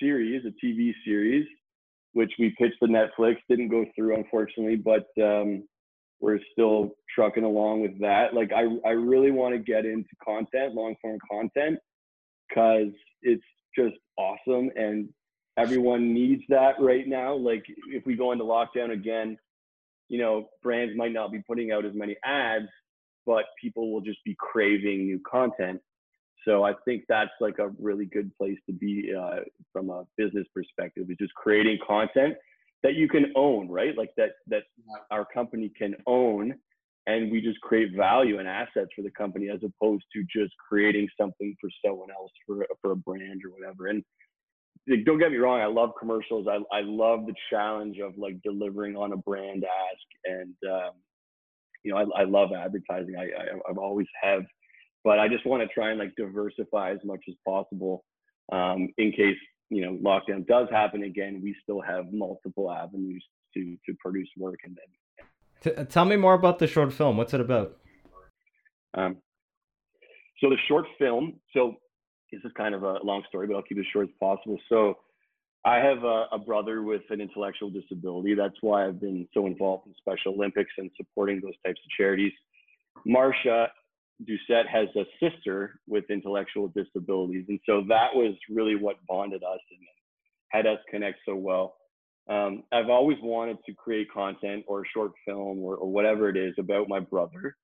series, 0.01 0.45
a 0.47 0.65
TV 0.65 0.93
series, 1.05 1.47
which 2.13 2.33
we 2.39 2.55
pitched 2.59 2.79
to 2.83 2.89
Netflix. 2.89 3.37
Didn't 3.49 3.69
go 3.69 3.85
through, 3.95 4.17
unfortunately, 4.17 4.77
but 4.77 5.07
um, 5.23 5.65
we're 6.21 6.39
still 6.53 6.93
trucking 7.15 7.45
along 7.45 7.83
with 7.83 7.99
that. 8.01 8.35
Like, 8.35 8.51
I, 8.53 8.65
I 8.87 8.93
really 8.93 9.31
want 9.31 9.55
to 9.55 9.59
get 9.59 9.85
into 9.85 10.09
content, 10.25 10.75
long 10.75 10.95
form 11.03 11.19
content, 11.31 11.79
because 12.49 12.93
it's 13.23 13.43
just 13.77 13.97
awesome. 14.17 14.71
And 14.77 15.09
everyone 15.59 16.15
needs 16.15 16.43
that 16.49 16.75
right 16.81 17.07
now. 17.07 17.35
Like 17.35 17.65
if 17.89 18.07
we 18.07 18.15
go 18.15 18.33
into 18.33 18.45
lockdown 18.45 18.93
again, 18.93 19.37
you 20.09 20.19
know, 20.19 20.49
brands 20.63 20.97
might 20.97 21.13
not 21.13 21.33
be 21.33 21.43
putting 21.47 21.73
out 21.73 21.85
as 21.85 21.93
many 21.95 22.17
ads, 22.25 22.69
but 23.27 23.45
people 23.61 23.93
will 23.93 24.01
just 24.01 24.25
be 24.25 24.35
craving 24.39 25.05
new 25.05 25.21
content. 25.31 25.81
so 26.47 26.65
I 26.65 26.73
think 26.85 27.05
that's 27.09 27.31
like 27.41 27.59
a 27.59 27.69
really 27.79 28.07
good 28.07 28.31
place 28.39 28.59
to 28.67 28.73
be 28.73 29.13
uh, 29.15 29.41
from 29.73 29.91
a 29.91 30.05
business 30.17 30.47
perspective, 30.55 31.11
is 31.11 31.17
just 31.19 31.35
creating 31.35 31.79
content 31.87 32.37
that 32.83 32.95
you 32.95 33.09
can 33.09 33.33
own, 33.37 33.69
right? 33.69 33.97
Like 33.97 34.13
that 34.17 34.31
that 34.47 34.63
our 35.11 35.27
company 35.27 35.71
can 35.77 35.97
own, 36.07 36.55
and 37.07 37.31
we 37.31 37.41
just 37.41 37.61
create 37.61 37.93
value 37.95 38.39
and 38.39 38.49
assets 38.49 38.91
for 38.95 39.03
the 39.03 39.11
company 39.11 39.51
as 39.51 39.61
opposed 39.63 40.05
to 40.15 40.25
just 40.35 40.55
creating 40.69 41.09
something 41.21 41.55
for 41.61 41.69
someone 41.85 42.11
else 42.11 42.33
for 42.47 42.67
for 42.81 42.93
a 42.93 42.97
brand 42.97 43.43
or 43.45 43.51
whatever. 43.51 43.89
And 43.89 44.03
like, 44.87 45.05
don't 45.05 45.19
get 45.19 45.31
me 45.31 45.39
wrong, 45.39 45.61
I 45.61 45.67
love 45.67 45.91
commercials. 45.99 46.47
I 46.49 46.57
I 46.77 46.81
love 46.83 47.27
the 47.27 47.35
challenge 47.51 47.99
of 47.99 48.17
like 48.17 48.41
delivering 48.43 48.97
on 48.97 49.13
a 49.13 49.17
brand 49.17 49.65
ask, 49.65 50.07
and 50.25 50.55
um, 50.71 50.93
you 51.83 51.93
know 51.93 51.99
I 51.99 52.23
I 52.23 52.25
love 52.25 52.51
advertising. 52.53 53.17
I, 53.19 53.25
I 53.25 53.71
I've 53.71 53.79
always 53.79 54.07
have 54.23 54.43
but 55.05 55.19
I 55.19 55.29
just 55.29 55.47
want 55.47 55.63
to 55.63 55.69
try 55.69 55.91
and 55.91 55.99
like 55.99 56.15
diversify 56.17 56.93
as 56.93 56.99
much 57.05 57.21
as 57.29 57.35
possible 57.47 58.05
um, 58.53 58.89
in 58.99 59.11
case 59.13 59.37
you 59.71 59.83
know 59.83 59.97
lockdown 60.03 60.47
does 60.47 60.69
happen 60.71 61.05
again. 61.05 61.41
We 61.43 61.55
still 61.63 61.81
have 61.81 62.13
multiple 62.13 62.71
avenues 62.71 63.25
to 63.55 63.77
to 63.87 63.95
produce 64.01 64.29
work 64.37 64.59
and 64.65 64.77
then. 64.77 65.75
T- 65.77 65.85
tell 65.87 66.05
me 66.05 66.17
more 66.17 66.35
about 66.35 66.59
the 66.59 66.67
short 66.67 66.93
film. 66.93 67.17
What's 67.17 67.35
it 67.35 67.41
about? 67.41 67.79
Um, 68.95 69.17
so 70.41 70.51
the 70.51 70.57
short 70.69 70.87
film. 70.99 71.41
So 71.55 71.77
this 72.31 72.41
is 72.45 72.53
kind 72.57 72.75
of 72.75 72.83
a 72.83 72.99
long 73.03 73.23
story, 73.29 73.47
but 73.47 73.57
I'll 73.57 73.63
keep 73.63 73.79
it 73.79 73.87
short 73.93 74.09
as 74.09 74.15
possible. 74.21 74.59
So 74.69 74.99
I 75.65 75.77
have 75.77 76.05
a, 76.05 76.27
a, 76.33 76.39
brother 76.39 76.83
with 76.83 77.03
an 77.11 77.21
intellectual 77.21 77.71
disability. 77.71 78.35
That's 78.35 78.57
why 78.61 78.87
I've 78.87 79.01
been 79.01 79.27
so 79.35 79.47
involved 79.47 79.87
in 79.87 79.95
Special 79.99 80.35
Olympics 80.35 80.71
and 80.79 80.91
supporting 80.97 81.41
those 81.43 81.55
types 81.65 81.81
of 81.85 81.91
charities. 81.97 82.33
Marsha 83.07 83.69
Doucette 84.23 84.69
has 84.69 84.89
a 84.97 85.05
sister 85.21 85.81
with 85.87 86.05
intellectual 86.11 86.69
disabilities. 86.69 87.45
And 87.49 87.61
so 87.67 87.85
that 87.89 88.15
was 88.15 88.35
really 88.51 88.77
what 88.77 88.97
bonded 89.07 89.43
us 89.43 89.61
and 89.71 89.81
had 90.49 90.67
us 90.67 90.79
connect 90.91 91.19
so 91.27 91.37
well. 91.37 91.77
Um, 92.29 92.65
I've 92.73 92.91
always 92.91 93.19
wanted 93.23 93.59
to 93.67 93.75
create 93.75 94.13
content 94.13 94.65
or 94.67 94.83
a 94.83 94.89
short 94.93 95.13
film 95.25 95.61
or, 95.61 95.77
or 95.77 95.91
whatever 95.91 96.29
it 96.29 96.37
is 96.37 96.55
about 96.59 96.89
my 96.89 97.01
brother. 97.01 97.57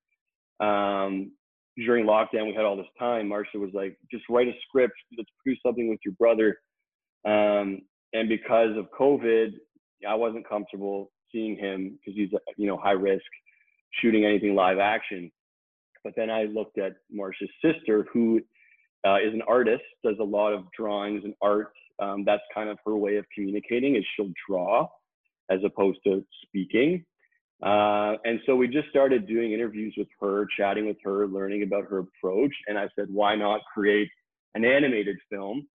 Um, 0.60 1.32
during 1.76 2.06
lockdown, 2.06 2.46
we 2.46 2.54
had 2.54 2.64
all 2.64 2.76
this 2.76 2.86
time. 2.98 3.28
Marsha 3.28 3.56
was 3.56 3.70
like, 3.72 3.96
just 4.10 4.24
write 4.30 4.48
a 4.48 4.52
script, 4.68 4.94
let's 5.16 5.30
produce 5.42 5.60
something 5.64 5.88
with 5.88 5.98
your 6.04 6.14
brother. 6.14 6.58
Um, 7.24 7.82
and 8.12 8.28
because 8.28 8.76
of 8.76 8.86
COVID, 8.98 9.52
I 10.08 10.14
wasn't 10.14 10.48
comfortable 10.48 11.10
seeing 11.32 11.56
him 11.56 11.98
because 11.98 12.16
he's, 12.16 12.30
you 12.56 12.66
know, 12.66 12.76
high 12.76 12.92
risk 12.92 13.24
shooting 14.00 14.24
anything 14.24 14.54
live 14.54 14.78
action. 14.78 15.30
But 16.04 16.14
then 16.16 16.30
I 16.30 16.44
looked 16.44 16.78
at 16.78 16.92
Marsha's 17.14 17.50
sister, 17.64 18.06
who 18.12 18.40
uh, 19.06 19.16
is 19.16 19.32
an 19.32 19.42
artist, 19.48 19.82
does 20.04 20.16
a 20.20 20.24
lot 20.24 20.52
of 20.52 20.64
drawings 20.76 21.22
and 21.24 21.34
art. 21.42 21.72
Um, 22.00 22.24
that's 22.24 22.42
kind 22.52 22.68
of 22.68 22.78
her 22.84 22.96
way 22.96 23.16
of 23.16 23.24
communicating 23.34 23.96
is 23.96 24.04
she'll 24.16 24.32
draw 24.48 24.86
as 25.50 25.60
opposed 25.64 25.98
to 26.04 26.24
speaking. 26.46 27.04
Uh, 27.62 28.16
and 28.24 28.40
so 28.46 28.56
we 28.56 28.68
just 28.68 28.88
started 28.88 29.26
doing 29.26 29.52
interviews 29.52 29.94
with 29.96 30.08
her, 30.20 30.46
chatting 30.56 30.86
with 30.86 30.96
her, 31.04 31.26
learning 31.26 31.62
about 31.62 31.84
her 31.88 31.98
approach. 31.98 32.52
And 32.66 32.78
I 32.78 32.88
said, 32.96 33.06
why 33.10 33.36
not 33.36 33.60
create 33.72 34.08
an 34.54 34.64
animated 34.64 35.16
film 35.30 35.66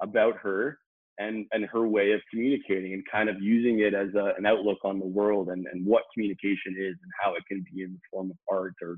about 0.00 0.36
her 0.38 0.78
and, 1.18 1.46
and 1.52 1.64
her 1.66 1.86
way 1.86 2.12
of 2.12 2.20
communicating 2.30 2.92
and 2.92 3.02
kind 3.10 3.28
of 3.28 3.40
using 3.40 3.80
it 3.80 3.94
as 3.94 4.08
a, 4.14 4.32
an 4.38 4.46
outlook 4.46 4.78
on 4.84 4.98
the 4.98 5.06
world 5.06 5.48
and, 5.48 5.66
and 5.66 5.84
what 5.84 6.04
communication 6.14 6.74
is 6.78 6.96
and 7.02 7.12
how 7.20 7.34
it 7.34 7.42
can 7.48 7.64
be 7.72 7.82
in 7.82 7.92
the 7.92 8.00
form 8.10 8.30
of 8.30 8.36
art 8.50 8.74
or 8.82 8.96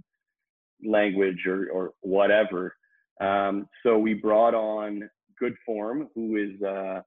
language 0.84 1.46
or, 1.46 1.68
or 1.70 1.92
whatever. 2.00 2.74
Um, 3.20 3.68
so 3.82 3.98
we 3.98 4.14
brought 4.14 4.54
on 4.54 5.08
Good 5.38 5.54
Form, 5.64 6.08
who 6.14 6.36
is 6.36 6.60
uh, 6.62 7.00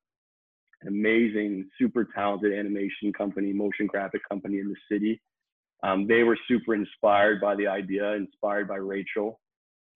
amazing, 0.86 1.70
super 1.80 2.08
talented 2.16 2.54
animation 2.54 3.14
company, 3.14 3.54
motion 3.54 3.88
graphic 3.88 4.22
company 4.30 4.60
in 4.60 4.68
the 4.70 4.76
city. 4.92 5.22
Um, 5.84 6.08
they 6.08 6.24
were 6.24 6.38
super 6.48 6.76
inspired 6.76 7.40
by 7.40 7.56
the 7.56 7.68
idea, 7.68 8.14
inspired 8.14 8.68
by 8.68 8.76
Rachel. 8.76 9.40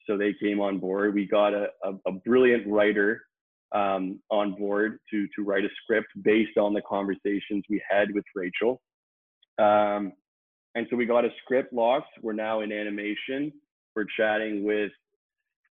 So 0.07 0.17
they 0.17 0.33
came 0.41 0.59
on 0.59 0.79
board. 0.79 1.13
We 1.13 1.27
got 1.27 1.53
a, 1.53 1.67
a, 1.83 1.93
a 2.07 2.11
brilliant 2.25 2.67
writer 2.67 3.21
um, 3.71 4.19
on 4.29 4.53
board 4.53 4.99
to, 5.11 5.27
to 5.35 5.43
write 5.43 5.63
a 5.63 5.69
script 5.83 6.07
based 6.23 6.57
on 6.57 6.73
the 6.73 6.81
conversations 6.81 7.63
we 7.69 7.81
had 7.89 8.13
with 8.13 8.25
Rachel. 8.35 8.81
Um, 9.57 10.13
and 10.75 10.87
so 10.89 10.95
we 10.95 11.05
got 11.05 11.25
a 11.25 11.29
script 11.43 11.73
locked. 11.73 12.09
We're 12.21 12.33
now 12.33 12.61
in 12.61 12.71
animation. 12.71 13.51
We're 13.95 14.05
chatting 14.17 14.63
with 14.63 14.91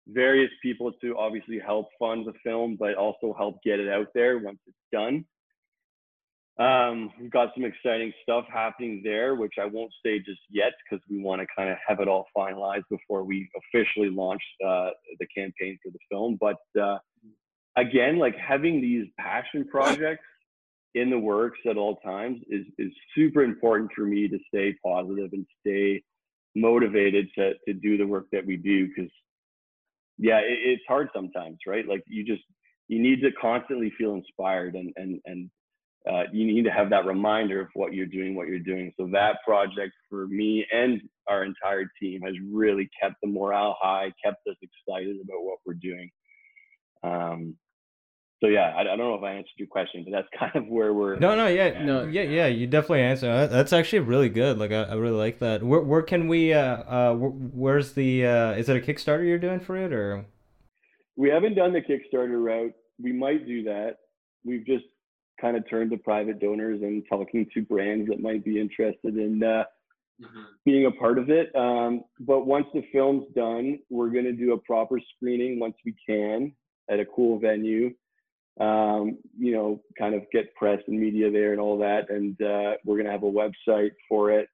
various 0.07 0.51
people 0.61 0.91
to 1.01 1.17
obviously 1.17 1.59
help 1.59 1.89
fund 1.99 2.25
the 2.25 2.33
film, 2.43 2.77
but 2.79 2.95
also 2.95 3.33
help 3.37 3.61
get 3.63 3.79
it 3.79 3.89
out 3.89 4.07
there 4.13 4.39
once 4.39 4.59
it's 4.65 4.77
done. 4.91 5.25
Um, 6.59 7.11
we've 7.21 7.29
got 7.29 7.49
some 7.53 7.65
exciting 7.65 8.11
stuff 8.23 8.45
happening 8.51 9.01
there, 9.03 9.35
which 9.35 9.53
I 9.61 9.65
won't 9.65 9.91
say 10.03 10.17
just 10.19 10.41
yet 10.49 10.71
because 10.83 11.03
we 11.09 11.21
want 11.21 11.39
to 11.41 11.47
kind 11.55 11.69
of 11.69 11.77
have 11.87 11.99
it 11.99 12.07
all 12.07 12.25
finalized 12.35 12.85
before 12.89 13.23
we 13.23 13.47
officially 13.55 14.09
launch 14.09 14.41
uh, 14.65 14.89
the 15.19 15.27
campaign 15.27 15.77
for 15.83 15.91
the 15.91 15.99
film. 16.09 16.37
But 16.39 16.57
uh, 16.81 16.97
again, 17.75 18.17
like 18.17 18.35
having 18.37 18.81
these 18.81 19.05
passion 19.19 19.67
projects 19.67 20.23
in 20.95 21.11
the 21.11 21.19
works 21.19 21.59
at 21.69 21.77
all 21.77 21.97
times 21.97 22.39
is 22.49 22.65
is 22.79 22.91
super 23.13 23.43
important 23.43 23.91
for 23.95 24.01
me 24.01 24.27
to 24.27 24.39
stay 24.47 24.75
positive 24.83 25.29
and 25.33 25.45
stay 25.59 26.01
motivated 26.55 27.27
to 27.35 27.53
to 27.67 27.73
do 27.73 27.97
the 27.97 28.07
work 28.07 28.25
that 28.31 28.43
we 28.43 28.57
do 28.57 28.87
because 28.87 29.11
yeah 30.17 30.39
it, 30.39 30.59
it's 30.63 30.83
hard 30.87 31.09
sometimes 31.13 31.57
right? 31.67 31.87
Like 31.87 32.03
you 32.07 32.23
just 32.23 32.43
you 32.87 33.01
need 33.01 33.21
to 33.21 33.31
constantly 33.39 33.91
feel 33.97 34.13
inspired 34.13 34.75
and 34.75 34.91
and 34.95 35.19
and 35.25 35.49
uh, 36.09 36.23
you 36.31 36.45
need 36.45 36.63
to 36.63 36.71
have 36.71 36.89
that 36.89 37.05
reminder 37.05 37.59
of 37.59 37.67
what 37.73 37.93
you're 37.93 38.05
doing 38.05 38.33
what 38.33 38.47
you're 38.47 38.59
doing. 38.59 38.93
So 38.97 39.09
that 39.11 39.37
project 39.45 39.93
for 40.09 40.27
me 40.27 40.65
and 40.71 41.01
our 41.27 41.43
entire 41.43 41.85
team 42.01 42.21
has 42.21 42.33
really 42.49 42.89
kept 43.01 43.15
the 43.21 43.27
morale 43.27 43.77
high 43.81 44.13
kept 44.23 44.47
us 44.47 44.55
excited 44.61 45.17
about 45.21 45.43
what 45.43 45.59
we're 45.65 45.73
doing. 45.73 46.09
Um, 47.03 47.55
so 48.39 48.47
yeah, 48.47 48.73
I, 48.75 48.81
I, 48.81 48.83
don't 48.83 48.99
know 48.99 49.15
if 49.15 49.23
I 49.23 49.31
answered 49.31 49.57
your 49.57 49.67
question, 49.67 50.05
but 50.05 50.11
that's 50.11 50.27
kind 50.39 50.55
of 50.55 50.67
where 50.67 50.93
we're. 50.93 51.15
No, 51.17 51.35
no, 51.35 51.47
yeah, 51.47 51.83
no, 51.83 52.03
yeah, 52.05 52.21
yeah. 52.21 52.47
You 52.47 52.67
definitely 52.67 53.01
answered. 53.01 53.47
That's 53.47 53.73
actually 53.73 53.99
really 53.99 54.29
good. 54.29 54.57
Like 54.59 54.71
I, 54.71 54.83
I 54.83 54.93
really 54.93 55.17
like 55.17 55.39
that. 55.39 55.63
Where, 55.63 55.81
where 55.81 56.03
can 56.03 56.27
we? 56.27 56.53
Uh, 56.53 56.77
uh, 56.83 57.13
where's 57.15 57.93
the? 57.93 58.25
Uh, 58.25 58.51
is 58.51 58.69
it 58.69 58.77
a 58.77 58.79
Kickstarter 58.79 59.25
you're 59.27 59.39
doing 59.39 59.59
for 59.59 59.75
it, 59.77 59.91
or? 59.91 60.25
We 61.15 61.29
haven't 61.29 61.55
done 61.55 61.73
the 61.73 61.81
Kickstarter 61.81 62.43
route. 62.43 62.73
We 63.01 63.11
might 63.11 63.47
do 63.47 63.63
that. 63.63 63.97
We've 64.45 64.65
just 64.65 64.85
kind 65.41 65.57
of 65.57 65.67
turned 65.67 65.89
to 65.91 65.97
private 65.97 66.39
donors 66.39 66.81
and 66.83 67.03
talking 67.09 67.47
to 67.53 67.61
brands 67.63 68.07
that 68.09 68.19
might 68.19 68.45
be 68.45 68.59
interested 68.59 69.17
in 69.17 69.41
uh, 69.43 69.63
mm-hmm. 70.21 70.41
being 70.63 70.85
a 70.85 70.91
part 70.91 71.17
of 71.17 71.31
it. 71.31 71.55
Um, 71.55 72.03
but 72.19 72.45
once 72.45 72.67
the 72.73 72.83
film's 72.91 73.25
done, 73.35 73.79
we're 73.89 74.09
going 74.09 74.25
to 74.25 74.31
do 74.31 74.53
a 74.53 74.57
proper 74.59 74.99
screening 75.15 75.59
once 75.59 75.75
we 75.83 75.95
can 76.07 76.53
at 76.89 76.99
a 76.99 77.05
cool 77.05 77.39
venue 77.39 77.93
um, 78.59 79.17
you 79.37 79.51
know, 79.51 79.81
kind 79.97 80.15
of 80.15 80.23
get 80.31 80.53
press 80.55 80.79
and 80.87 80.99
media 80.99 81.29
there 81.31 81.51
and 81.51 81.61
all 81.61 81.77
that. 81.79 82.09
And 82.09 82.39
uh, 82.41 82.77
we're 82.85 82.95
going 82.95 83.05
to 83.05 83.11
have 83.11 83.23
a 83.23 83.25
website 83.25 83.91
for 84.09 84.31
it. 84.31 84.47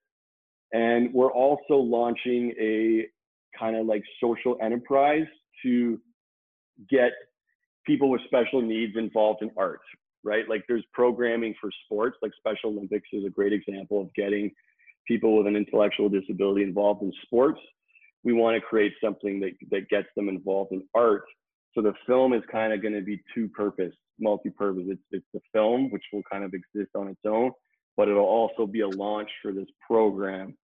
And 0.74 1.14
we're 1.14 1.32
also 1.32 1.76
launching 1.76 2.54
a 2.60 3.08
kind 3.58 3.76
of 3.78 3.86
like 3.86 4.04
social 4.22 4.58
enterprise 4.62 5.28
to 5.64 6.00
get 6.90 7.12
people 7.86 8.10
with 8.10 8.22
special 8.26 8.62
needs 8.62 8.98
involved 8.98 9.42
in 9.42 9.52
art, 9.58 9.82
right? 10.24 10.50
Like 10.50 10.64
there's 10.68 10.84
programming 10.92 11.54
for 11.62 11.70
sports, 11.86 12.18
like 12.22 12.32
Special 12.38 12.72
Olympics 12.72 13.08
is 13.14 13.26
a 13.26 13.30
great 13.30 13.54
example 13.54 14.02
of 14.02 14.14
getting 14.16 14.52
people 15.08 15.38
with 15.38 15.48
an 15.48 15.56
intellectual 15.56 16.10
disability 16.10 16.64
involved 16.64 17.04
in 17.04 17.12
sports. 17.24 17.60
We 18.24 18.34
want 18.34 18.56
to 18.56 18.62
create 18.62 18.94
something 19.04 19.40
that, 19.42 19.52
that 19.70 19.90
gets 19.90 20.08
them 20.16 20.30
involved 20.30 20.72
in 20.72 20.84
art 20.96 21.24
so 21.74 21.82
the 21.82 21.94
film 22.06 22.34
is 22.34 22.44
kind 22.52 22.74
of 22.74 22.82
going 22.82 22.94
to 22.94 23.02
be 23.02 23.22
two 23.34 23.48
purpose, 23.50 23.94
multi 24.20 24.50
purpose. 24.50 24.84
It's, 24.88 25.02
it's 25.12 25.26
the 25.34 25.42
film, 25.52 25.90
which 25.92 26.04
will 26.12 26.24
kind 26.32 26.44
of 26.44 26.54
exist 26.54 26.92
on 26.96 27.08
its 27.08 27.22
own, 27.26 27.52
but 27.98 28.08
it'll 28.08 28.24
also 28.24 28.68
be 28.68 28.82
a 28.82 28.88
launch 28.88 29.30
for 29.42 29.52
this 29.52 29.68
program 29.86 30.56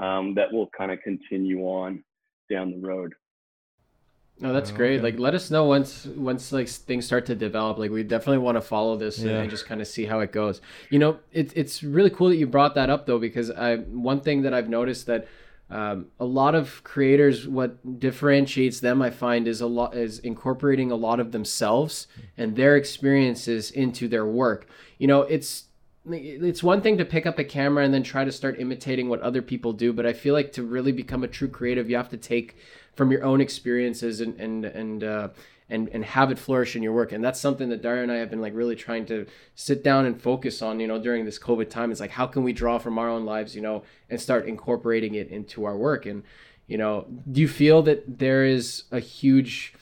um, 0.00 0.34
that 0.34 0.52
will 0.52 0.68
kind 0.76 0.90
of 0.90 1.00
continue 1.02 1.60
on 1.60 2.02
down 2.50 2.70
the 2.70 2.86
road. 2.86 3.14
No, 4.40 4.52
that's 4.52 4.72
oh, 4.72 4.74
great. 4.74 4.94
Okay. 4.96 5.02
Like, 5.02 5.18
let 5.18 5.34
us 5.34 5.50
know 5.50 5.64
once 5.66 6.06
once 6.06 6.50
like 6.50 6.68
things 6.68 7.06
start 7.06 7.26
to 7.26 7.36
develop. 7.36 7.78
Like, 7.78 7.92
we 7.92 8.02
definitely 8.02 8.38
want 8.38 8.56
to 8.56 8.62
follow 8.62 8.96
this 8.96 9.20
yeah. 9.20 9.40
and 9.40 9.50
just 9.50 9.66
kind 9.66 9.80
of 9.80 9.86
see 9.86 10.06
how 10.06 10.20
it 10.20 10.32
goes. 10.32 10.60
You 10.90 10.98
know, 10.98 11.18
it's 11.32 11.52
it's 11.54 11.82
really 11.84 12.10
cool 12.10 12.30
that 12.30 12.36
you 12.36 12.46
brought 12.48 12.74
that 12.74 12.90
up 12.90 13.06
though, 13.06 13.20
because 13.20 13.50
I 13.50 13.76
one 13.76 14.20
thing 14.20 14.42
that 14.42 14.52
I've 14.52 14.68
noticed 14.68 15.06
that 15.06 15.28
um, 15.70 16.06
a 16.20 16.24
lot 16.24 16.54
of 16.54 16.84
creators, 16.84 17.48
what 17.48 17.98
differentiates 17.98 18.80
them, 18.80 19.00
I 19.00 19.10
find, 19.10 19.48
is 19.48 19.60
a 19.60 19.66
lot 19.66 19.96
is 19.96 20.18
incorporating 20.18 20.90
a 20.90 20.96
lot 20.96 21.20
of 21.20 21.32
themselves 21.32 22.06
and 22.36 22.54
their 22.54 22.76
experiences 22.76 23.70
into 23.70 24.06
their 24.06 24.26
work. 24.26 24.68
You 24.98 25.06
know, 25.06 25.22
it's 25.22 25.64
it's 26.06 26.62
one 26.62 26.82
thing 26.82 26.98
to 26.98 27.04
pick 27.04 27.24
up 27.24 27.38
a 27.38 27.44
camera 27.44 27.82
and 27.82 27.94
then 27.94 28.02
try 28.02 28.24
to 28.24 28.32
start 28.32 28.60
imitating 28.60 29.08
what 29.08 29.22
other 29.22 29.40
people 29.40 29.72
do, 29.72 29.92
but 29.92 30.04
I 30.04 30.12
feel 30.12 30.34
like 30.34 30.52
to 30.52 30.62
really 30.62 30.92
become 30.92 31.24
a 31.24 31.28
true 31.28 31.48
creative, 31.48 31.88
you 31.88 31.96
have 31.96 32.10
to 32.10 32.18
take 32.18 32.56
from 32.94 33.10
your 33.10 33.24
own 33.24 33.40
experiences 33.40 34.20
and 34.20 34.38
and 34.38 34.64
and 34.66 35.02
uh, 35.02 35.28
and 35.68 35.88
and 35.88 36.04
have 36.04 36.30
it 36.30 36.38
flourish 36.38 36.76
in 36.76 36.82
your 36.82 36.92
work. 36.92 37.12
And 37.12 37.24
that's 37.24 37.40
something 37.40 37.68
that 37.70 37.82
Dario 37.82 38.02
and 38.02 38.12
I 38.12 38.16
have 38.16 38.30
been 38.30 38.40
like 38.40 38.54
really 38.54 38.76
trying 38.76 39.06
to 39.06 39.26
sit 39.54 39.82
down 39.82 40.06
and 40.06 40.20
focus 40.20 40.62
on. 40.62 40.80
You 40.80 40.86
know, 40.86 40.98
during 40.98 41.24
this 41.24 41.38
COVID 41.38 41.70
time, 41.70 41.90
it's 41.90 42.00
like 42.00 42.10
how 42.10 42.26
can 42.26 42.42
we 42.42 42.52
draw 42.52 42.78
from 42.78 42.98
our 42.98 43.08
own 43.08 43.24
lives, 43.24 43.54
you 43.54 43.62
know, 43.62 43.82
and 44.10 44.20
start 44.20 44.46
incorporating 44.46 45.14
it 45.14 45.28
into 45.28 45.64
our 45.64 45.76
work. 45.76 46.06
And 46.06 46.22
you 46.66 46.78
know, 46.78 47.06
do 47.30 47.40
you 47.40 47.48
feel 47.48 47.82
that 47.82 48.18
there 48.18 48.44
is 48.44 48.84
a 48.90 49.00
huge 49.00 49.74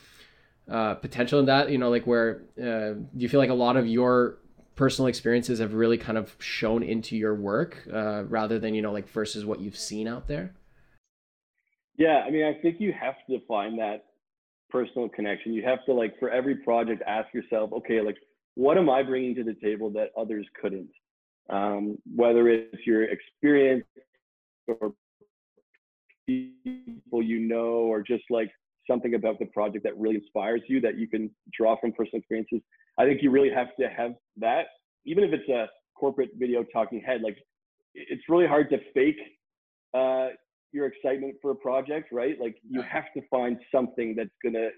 uh, 0.69 0.95
potential 0.95 1.41
in 1.41 1.47
that? 1.47 1.71
You 1.71 1.79
know, 1.79 1.91
like 1.91 2.07
where 2.07 2.43
uh, 2.59 2.95
do 2.95 3.09
you 3.17 3.29
feel 3.29 3.41
like 3.41 3.51
a 3.51 3.55
lot 3.55 3.77
of 3.77 3.87
your 3.87 4.39
personal 4.75 5.09
experiences 5.09 5.59
have 5.59 5.75
really 5.75 5.99
kind 5.99 6.17
of 6.17 6.35
shown 6.39 6.83
into 6.83 7.17
your 7.17 7.35
work 7.35 7.87
uh, 7.93 8.25
rather 8.25 8.59
than 8.59 8.75
you 8.75 8.83
know 8.83 8.93
like 8.93 9.09
versus 9.09 9.45
what 9.45 9.61
you've 9.61 9.77
seen 9.77 10.07
out 10.07 10.29
there? 10.29 10.55
Yeah, 11.99 12.23
I 12.27 12.31
mean, 12.31 12.45
I 12.45 12.55
think 12.55 12.81
you 12.81 12.93
have 12.93 13.17
to 13.29 13.39
find 13.47 13.79
that 13.79 14.07
personal 14.73 15.09
connection. 15.11 15.53
You 15.53 15.63
have 15.65 15.85
to 15.85 15.93
like 15.93 16.19
for 16.19 16.31
every 16.31 16.57
project 16.57 17.03
ask 17.07 17.33
yourself, 17.35 17.73
okay, 17.75 18.01
like 18.01 18.17
what 18.55 18.79
am 18.79 18.91
I 18.91 19.03
bringing 19.03 19.35
to 19.37 19.45
the 19.45 19.55
table 19.55 19.91
that 19.91 20.09
others 20.19 20.47
couldn't? 20.61 20.91
Um, 21.51 21.99
whether 22.17 22.49
it's 22.49 22.87
your 22.87 23.05
experience 23.05 23.85
or 24.67 24.95
people 26.27 27.23
you 27.23 27.41
know, 27.41 27.91
or 27.93 28.01
just 28.03 28.25
like 28.31 28.51
something 28.91 29.15
about 29.15 29.39
the 29.39 29.47
project 29.47 29.85
that 29.85 29.97
really 29.99 30.17
inspires 30.17 30.63
you 30.69 30.81
that 30.81 30.99
you 30.99 31.07
can 31.07 31.31
draw 31.57 31.79
from 31.79 31.93
personal 31.93 32.19
experiences. 32.19 32.61
I 32.99 33.05
think 33.05 33.23
you 33.23 33.31
really 33.31 33.51
have 33.51 33.69
to 33.81 33.89
have 33.89 34.15
that, 34.39 34.67
even 35.05 35.25
if 35.25 35.33
it's 35.33 35.49
a 35.49 35.69
corporate 35.95 36.31
video 36.37 36.65
talking 36.65 37.01
head. 37.01 37.23
Like 37.23 37.39
it's 37.95 38.23
really 38.29 38.47
hard 38.47 38.71
to 38.71 38.79
fake 38.95 39.19
uh, 39.95 40.29
your 40.73 40.87
excitement 40.87 41.35
for 41.41 41.53
a 41.53 41.55
project, 41.57 42.13
right? 42.13 42.37
Like 42.41 42.57
you 42.69 42.83
have 42.83 43.13
to 43.15 43.23
find 43.31 43.59
something 43.75 44.15
that's 44.17 44.31
gonna 44.45 44.69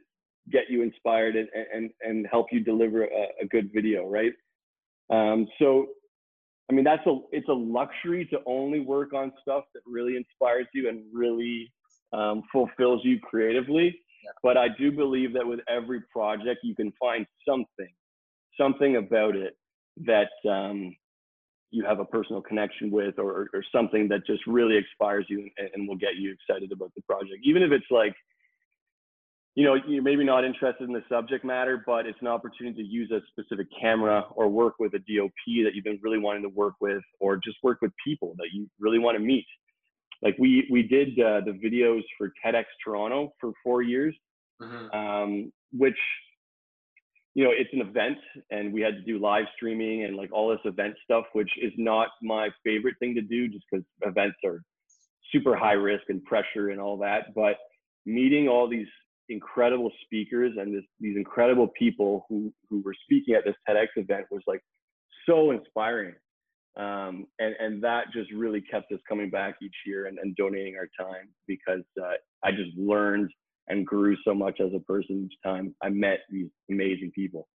get 0.51 0.65
you 0.69 0.83
inspired 0.83 1.37
and 1.37 1.49
and 1.73 1.91
and 2.03 2.27
help 2.31 2.47
you 2.53 2.61
deliver 2.61 3.05
a, 3.05 3.27
a 3.43 3.47
good 3.51 3.71
video, 3.73 4.07
right? 4.09 4.33
Um, 5.11 5.47
so, 5.59 5.87
I 6.71 6.75
mean, 6.75 6.85
that's 6.85 7.07
a 7.07 7.19
it's 7.33 7.49
a 7.49 7.53
luxury 7.53 8.27
to 8.27 8.39
only 8.47 8.81
work 8.81 9.13
on 9.13 9.33
stuff 9.43 9.65
that 9.75 9.83
really 9.87 10.17
inspires 10.17 10.67
you 10.75 10.89
and 10.89 11.05
really 11.13 11.73
um, 12.13 12.43
fulfills 12.53 13.03
you 13.05 13.19
creatively. 13.21 14.01
Yeah. 14.23 14.31
But 14.43 14.57
I 14.57 14.69
do 14.79 14.91
believe 14.91 15.35
that 15.35 15.47
with 15.47 15.61
every 15.69 16.01
project, 16.13 16.61
you 16.63 16.75
can 16.75 16.93
find 16.99 17.27
something, 17.47 17.93
something 18.59 18.97
about 18.97 19.37
it 19.37 19.57
that 20.07 20.31
um, 20.49 20.95
you 21.75 21.85
have 21.85 21.99
a 21.99 22.05
personal 22.05 22.41
connection 22.41 22.91
with 22.91 23.19
or, 23.19 23.51
or 23.53 23.65
something 23.73 24.09
that 24.09 24.25
just 24.27 24.47
really 24.47 24.77
inspires 24.77 25.27
you 25.29 25.49
and, 25.59 25.69
and 25.75 25.89
will 25.89 25.97
get 25.97 26.17
you 26.17 26.33
excited 26.33 26.71
about 26.73 26.93
the 26.95 27.03
project 27.03 27.41
even 27.43 27.63
if 27.63 27.73
it's 27.73 27.91
like 27.91 28.15
you 29.55 29.65
know 29.65 29.75
you're 29.87 30.03
maybe 30.03 30.25
not 30.25 30.45
interested 30.45 30.87
in 30.87 30.93
the 30.93 31.03
subject 31.09 31.45
matter 31.45 31.83
but 31.87 32.07
it's 32.07 32.19
an 32.21 32.29
opportunity 32.29 32.83
to 32.83 32.89
use 32.89 33.11
a 33.11 33.21
specific 33.31 33.67
camera 33.81 34.25
or 34.37 34.49
work 34.49 34.75
with 34.79 34.95
a 34.95 34.99
dop 34.99 35.33
that 35.65 35.75
you've 35.75 35.85
been 35.85 36.01
really 36.03 36.19
wanting 36.19 36.43
to 36.43 36.49
work 36.49 36.75
with 36.81 37.03
or 37.21 37.37
just 37.37 37.57
work 37.63 37.79
with 37.83 37.93
people 38.05 38.35
that 38.39 38.49
you 38.53 38.69
really 38.79 38.99
want 38.99 39.17
to 39.17 39.23
meet 39.23 39.47
like 40.23 40.37
we 40.39 40.67
we 40.71 40.83
did 40.83 41.09
uh, 41.21 41.41
the 41.45 41.59
videos 41.65 42.03
for 42.17 42.33
tedx 42.45 42.65
toronto 42.85 43.33
for 43.41 43.53
four 43.63 43.83
years 43.83 44.15
mm-hmm. 44.63 44.97
um, 44.97 45.53
which 45.73 45.99
you 47.35 47.43
know, 47.43 47.51
it's 47.53 47.71
an 47.73 47.81
event 47.81 48.19
and 48.51 48.73
we 48.73 48.81
had 48.81 48.95
to 48.95 49.03
do 49.03 49.19
live 49.19 49.45
streaming 49.57 50.05
and 50.05 50.17
like 50.17 50.33
all 50.33 50.49
this 50.49 50.61
event 50.65 50.95
stuff, 51.03 51.25
which 51.33 51.51
is 51.61 51.73
not 51.77 52.09
my 52.23 52.49
favorite 52.65 52.95
thing 53.01 53.15
to 53.17 53.23
do 53.23 53.49
just 53.49 53.65
because 53.71 53.85
events 54.03 54.37
are 54.45 54.63
super 55.33 55.57
high 55.57 55.73
risk 55.73 56.05
and 56.09 56.25
pressure 56.25 56.71
and 56.71 56.81
all 56.81 56.97
that. 56.99 57.35
But 57.35 57.57
meeting 58.07 58.49
all 58.49 58.69
these 58.69 58.87
incredible 59.29 59.91
speakers 60.05 60.53
and 60.59 60.77
this, 60.77 60.85
these 61.01 61.17
incredible 61.17 61.69
people 61.77 62.25
who, 62.29 62.53
who 62.71 62.83
were 62.83 62.95
speaking 63.05 63.35
at 63.35 63.45
this 63.45 63.57
TEDx 63.69 63.89
event 63.97 64.27
was 64.31 64.43
like 64.47 64.61
so 65.27 65.51
inspiring. 65.51 66.15
Um, 66.77 67.27
and, 67.39 67.55
and 67.59 67.85
that 67.85 68.07
just 68.13 68.31
really 68.33 68.61
kept 68.61 68.93
us 68.93 68.99
coming 69.09 69.31
back 69.31 69.57
each 69.63 69.75
year 69.87 70.07
and, 70.07 70.19
and 70.19 70.37
donating 70.37 70.77
our 70.77 70.89
time 70.99 71.29
because 71.47 71.85
uh, 72.01 72.15
I 72.45 72.51
just 72.51 72.77
learned 72.77 73.31
and 73.69 73.87
grew 73.87 74.17
so 74.25 74.35
much 74.35 74.61
as 74.61 74.73
a 74.75 74.81
person 74.81 75.29
each 75.31 75.39
time 75.43 75.75
I 75.83 75.89
met 75.89 76.21
these 76.31 76.49
amazing 76.71 77.13
people. 77.15 77.49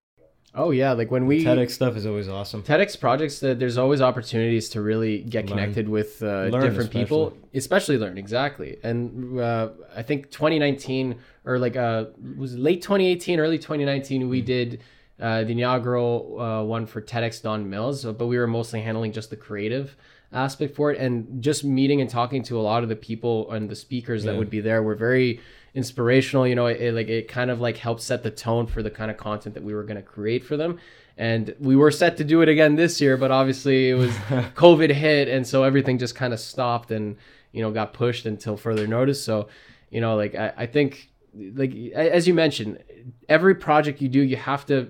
Oh 0.56 0.72
yeah, 0.72 0.94
like 0.94 1.12
when 1.12 1.28
we 1.28 1.46
TEDx 1.46 1.72
stuff 1.72 1.96
is 1.96 2.08
always 2.08 2.28
awesome. 2.28 2.64
TEDx 2.64 3.00
projects, 3.00 3.40
that 3.42 3.60
there's 3.60 3.78
always 3.78 4.02
opportunities 4.02 4.70
to 4.70 4.82
really 4.82 5.20
get 5.20 5.46
learn. 5.46 5.60
connected 5.60 5.88
with 5.88 6.24
uh, 6.24 6.46
different 6.46 6.78
especially. 6.78 7.04
people, 7.04 7.38
especially 7.54 7.98
learn 8.00 8.18
exactly. 8.18 8.78
And 8.84 9.40
uh, 9.40 9.70
I 9.96 10.02
think 10.02 10.32
2019 10.32 11.20
or 11.46 11.60
like 11.60 11.76
uh, 11.76 12.06
was 12.36 12.58
late 12.58 12.82
2018, 12.82 13.40
early 13.40 13.60
2019, 13.60 14.28
we 14.28 14.40
mm-hmm. 14.40 14.46
did 14.46 14.82
uh, 15.20 15.44
the 15.44 15.52
inaugural 15.52 16.40
uh, 16.40 16.64
one 16.64 16.88
for 16.88 17.00
TEDx 17.00 17.44
Don 17.44 17.70
Mills, 17.70 18.04
but 18.04 18.26
we 18.26 18.38
were 18.38 18.48
mostly 18.48 18.82
handling 18.82 19.12
just 19.12 19.30
the 19.30 19.36
creative 19.36 19.96
aspect 20.32 20.76
for 20.76 20.92
it, 20.92 21.00
and 21.00 21.44
just 21.44 21.64
meeting 21.64 22.02
and 22.02 22.10
talking 22.10 22.42
to 22.44 22.60
a 22.60 22.62
lot 22.62 22.82
of 22.82 22.90
the 22.90 22.96
people 22.96 23.52
and 23.52 23.70
the 23.70 23.76
speakers 23.76 24.26
yeah. 24.26 24.32
that 24.32 24.38
would 24.38 24.50
be 24.50 24.62
there 24.62 24.82
were 24.82 24.96
very 24.96 25.42
inspirational 25.76 26.48
you 26.48 26.56
know 26.56 26.66
it, 26.66 26.82
it, 26.82 26.94
like 26.94 27.08
it 27.08 27.28
kind 27.28 27.52
of 27.52 27.62
like 27.62 27.78
helped 27.78 28.02
set 28.02 28.24
the 28.24 28.32
tone 28.32 28.66
for 28.66 28.82
the 28.82 28.90
kind 28.90 29.12
of 29.12 29.18
content 29.18 29.54
that 29.54 29.64
we 29.64 29.74
were 29.74 29.84
going 29.84 29.98
to 29.98 30.04
create 30.04 30.44
for 30.44 30.58
them. 30.58 30.80
And 31.18 31.54
we 31.60 31.76
were 31.76 31.92
set 31.92 32.16
to 32.18 32.24
do 32.24 32.42
it 32.42 32.50
again 32.50 32.76
this 32.76 33.00
year 33.02 33.18
but 33.18 33.32
obviously 33.32 33.90
it 33.90 33.96
was 33.96 34.12
covid 34.56 34.92
hit 34.92 35.28
and 35.28 35.46
so 35.46 35.64
everything 35.64 35.98
just 35.98 36.16
kind 36.16 36.34
of 36.34 36.40
stopped 36.40 36.92
and 36.92 37.18
you 37.52 37.62
know 37.62 37.72
got 37.72 37.94
pushed 37.94 38.26
until 38.26 38.58
further 38.58 38.88
notice. 38.88 39.24
So 39.24 39.50
you 39.90 40.02
know 40.02 40.16
like 40.16 40.36
I, 40.36 40.54
I 40.58 40.66
think 40.66 41.10
like 41.36 41.74
as 41.94 42.28
you 42.28 42.34
mentioned 42.34 42.80
every 43.28 43.56
project 43.56 44.02
you 44.02 44.10
do 44.10 44.22
you 44.22 44.38
have 44.38 44.66
to 44.68 44.90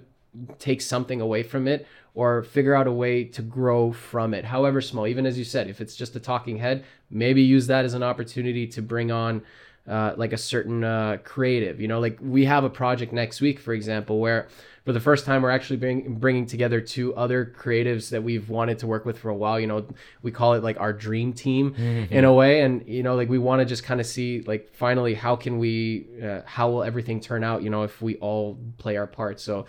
take 0.59 0.81
something 0.81 1.19
away 1.19 1.43
from 1.43 1.67
it 1.67 1.87
or 2.13 2.43
figure 2.43 2.75
out 2.75 2.87
a 2.87 2.91
way 2.91 3.23
to 3.23 3.41
grow 3.41 3.91
from 3.91 4.33
it 4.33 4.45
however 4.45 4.81
small. 4.81 5.07
Even 5.07 5.25
as 5.25 5.37
you 5.37 5.43
said 5.43 5.67
if 5.67 5.81
it's 5.81 5.95
just 5.95 6.15
a 6.15 6.19
talking 6.19 6.57
head 6.57 6.85
maybe 7.09 7.41
use 7.41 7.67
that 7.67 7.85
as 7.85 7.93
an 7.95 8.03
opportunity 8.03 8.67
to 8.67 8.81
bring 8.81 9.11
on 9.11 9.41
uh, 9.89 10.13
like 10.17 10.33
a 10.33 10.37
certain 10.37 10.83
uh, 10.83 11.17
creative. 11.23 11.81
You 11.81 11.87
know, 11.87 11.99
like 11.99 12.19
we 12.21 12.45
have 12.45 12.63
a 12.63 12.69
project 12.69 13.11
next 13.11 13.41
week, 13.41 13.59
for 13.59 13.73
example, 13.73 14.19
where 14.19 14.47
for 14.85 14.93
the 14.93 14.99
first 14.99 15.25
time 15.25 15.41
we're 15.41 15.49
actually 15.49 15.77
bring, 15.77 16.15
bringing 16.15 16.45
together 16.45 16.79
two 16.79 17.13
other 17.15 17.53
creatives 17.57 18.09
that 18.11 18.23
we've 18.23 18.49
wanted 18.49 18.79
to 18.79 18.87
work 18.87 19.05
with 19.05 19.17
for 19.17 19.29
a 19.29 19.35
while. 19.35 19.59
You 19.59 19.67
know, 19.67 19.87
we 20.21 20.31
call 20.31 20.53
it 20.53 20.63
like 20.63 20.79
our 20.79 20.93
dream 20.93 21.33
team 21.33 21.71
mm-hmm. 21.71 22.13
in 22.13 22.23
a 22.23 22.33
way, 22.33 22.61
and 22.61 22.87
you 22.87 23.03
know, 23.03 23.15
like 23.15 23.29
we 23.29 23.39
want 23.39 23.61
to 23.61 23.65
just 23.65 23.83
kind 23.83 23.99
of 23.99 24.05
see 24.05 24.41
like 24.41 24.73
finally 24.73 25.15
how 25.15 25.35
can 25.35 25.57
we, 25.57 26.07
uh, 26.23 26.41
how 26.45 26.69
will 26.69 26.83
everything 26.83 27.19
turn 27.19 27.43
out? 27.43 27.63
You 27.63 27.69
know, 27.69 27.83
if 27.83 28.01
we 28.01 28.15
all 28.17 28.57
play 28.77 28.97
our 28.97 29.07
part. 29.07 29.39
So. 29.39 29.65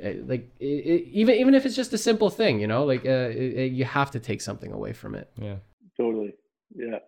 Uh, 0.00 0.12
like 0.26 0.48
it, 0.60 0.64
it, 0.64 1.08
even 1.10 1.34
even 1.34 1.54
if 1.54 1.66
it's 1.66 1.74
just 1.74 1.92
a 1.92 1.98
simple 1.98 2.30
thing, 2.30 2.60
you 2.60 2.68
know, 2.68 2.84
like 2.84 3.04
uh, 3.04 3.30
it, 3.34 3.72
you 3.72 3.84
have 3.84 4.12
to 4.12 4.20
take 4.20 4.40
something 4.40 4.70
away 4.70 4.92
from 4.92 5.16
it. 5.16 5.28
Yeah, 5.34 5.56
totally. 5.96 6.36
Yeah, 6.72 7.00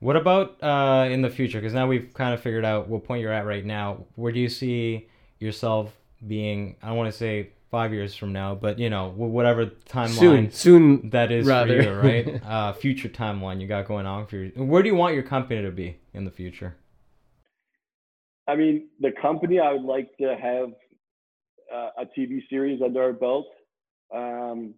what 0.00 0.16
about 0.16 0.62
uh, 0.62 1.08
in 1.10 1.22
the 1.22 1.30
future? 1.30 1.58
Because 1.60 1.74
now 1.74 1.86
we've 1.86 2.12
kind 2.14 2.34
of 2.34 2.40
figured 2.40 2.64
out 2.64 2.88
what 2.88 3.04
point 3.04 3.22
you're 3.22 3.32
at 3.32 3.46
right 3.46 3.64
now. 3.64 4.04
Where 4.14 4.32
do 4.32 4.40
you 4.40 4.48
see 4.48 5.08
yourself 5.38 5.92
being? 6.26 6.76
I 6.82 6.88
don't 6.88 6.96
want 6.96 7.10
to 7.12 7.16
say 7.16 7.50
five 7.70 7.92
years 7.92 8.14
from 8.14 8.32
now, 8.32 8.54
but 8.54 8.78
you 8.78 8.90
know, 8.90 9.08
whatever 9.10 9.66
timeline 9.66 10.18
soon, 10.18 10.50
soon 10.50 11.10
that 11.10 11.32
is 11.32 11.46
rather. 11.46 11.82
for 11.82 11.88
you, 11.88 11.94
right? 11.94 12.42
uh, 12.46 12.72
future 12.72 13.08
timeline 13.08 13.60
you 13.60 13.66
got 13.66 13.86
going 13.86 14.06
on 14.06 14.26
for 14.26 14.36
you. 14.36 14.52
Where 14.56 14.82
do 14.82 14.88
you 14.88 14.94
want 14.94 15.14
your 15.14 15.22
company 15.22 15.62
to 15.62 15.70
be 15.70 15.98
in 16.12 16.24
the 16.24 16.30
future? 16.30 16.76
I 18.48 18.54
mean, 18.54 18.88
the 19.00 19.12
company 19.20 19.58
I 19.58 19.72
would 19.72 19.82
like 19.82 20.16
to 20.18 20.36
have 20.40 20.68
uh, 21.74 22.02
a 22.02 22.06
TV 22.18 22.40
series 22.48 22.80
under 22.82 23.02
our 23.02 23.12
belt. 23.12 23.46
Um, 24.14 24.74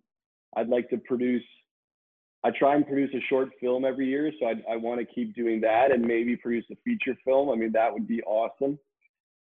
I'd 0.57 0.69
like 0.69 0.89
to 0.91 0.97
produce 0.97 1.45
I 2.45 2.51
try 2.51 2.77
and 2.77 2.87
produce 2.87 3.11
a 3.15 3.21
short 3.29 3.51
film 3.61 3.85
every 3.85 4.07
year, 4.07 4.31
so 4.39 4.47
I, 4.47 4.55
I 4.73 4.77
want 4.77 5.01
to 5.01 5.07
keep 5.07 5.35
doing 5.35 5.61
that 5.63 5.91
and 5.91 6.03
maybe 6.03 6.37
produce 6.37 6.65
a 6.71 6.77
feature 6.85 7.17
film. 7.25 7.51
I 7.51 7.57
mean, 7.57 7.73
that 7.73 7.93
would 7.93 8.07
be 8.07 8.23
awesome. 8.23 8.79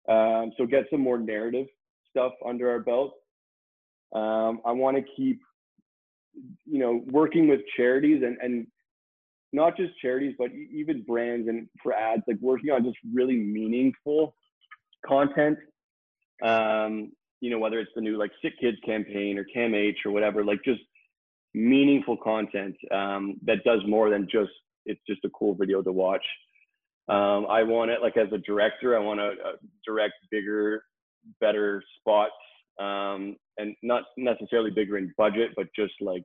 Um, 0.09 0.53
so 0.57 0.65
get 0.67 0.87
some 0.91 1.01
more 1.01 1.19
narrative 1.19 1.67
stuff 2.11 2.33
under 2.47 2.71
our 2.71 2.81
belt. 2.81 3.15
Um, 4.15 4.63
I 4.65 4.73
want 4.73 4.97
to 4.97 5.03
keep, 5.17 5.41
you 6.65 6.79
know, 6.79 7.03
working 7.09 7.47
with 7.47 7.61
charities 7.77 8.23
and 8.25 8.39
and 8.41 8.67
not 9.53 9.77
just 9.77 9.99
charities, 10.01 10.35
but 10.39 10.51
even 10.53 11.03
brands 11.03 11.49
and 11.49 11.69
for 11.83 11.95
ads, 11.95 12.23
like 12.27 12.39
working 12.41 12.71
on 12.71 12.85
just 12.85 12.97
really 13.13 13.37
meaningful 13.37 14.35
content. 15.07 15.59
Um, 16.43 17.13
you 17.41 17.51
know, 17.51 17.59
whether 17.59 17.79
it's 17.79 17.91
the 17.95 18.01
new 18.01 18.19
like 18.19 18.31
Sick 18.43 18.55
Kids 18.61 18.79
campaign 18.85 19.39
or 19.39 19.47
CAMH 19.55 19.97
or 20.05 20.11
whatever, 20.11 20.45
like 20.45 20.63
just 20.65 20.81
meaningful 21.59 22.17
content 22.17 22.77
um, 22.93 23.37
that 23.45 23.65
does 23.65 23.81
more 23.87 24.11
than 24.11 24.29
just 24.31 24.51
it's 24.87 25.01
just 25.07 25.25
a 25.25 25.31
cool 25.31 25.55
video 25.55 25.83
to 25.83 25.93
watch. 25.93 26.25
Um, 27.09 27.47
I 27.49 27.63
want 27.63 27.91
it 27.91 28.01
like 28.01 28.17
as 28.17 28.33
a 28.33 28.39
director, 28.39 28.97
I 28.97 29.01
want 29.01 29.19
to 29.19 29.27
uh, 29.27 29.57
direct 29.85 30.15
bigger, 30.31 30.85
better 31.41 31.83
spots 31.99 32.33
um, 32.79 33.37
and 33.57 33.75
not 33.83 34.05
necessarily 34.17 34.71
bigger 34.71 34.99
in 34.99 35.13
budget, 35.19 35.51
but 35.57 35.67
just 35.75 35.95
like 36.01 36.23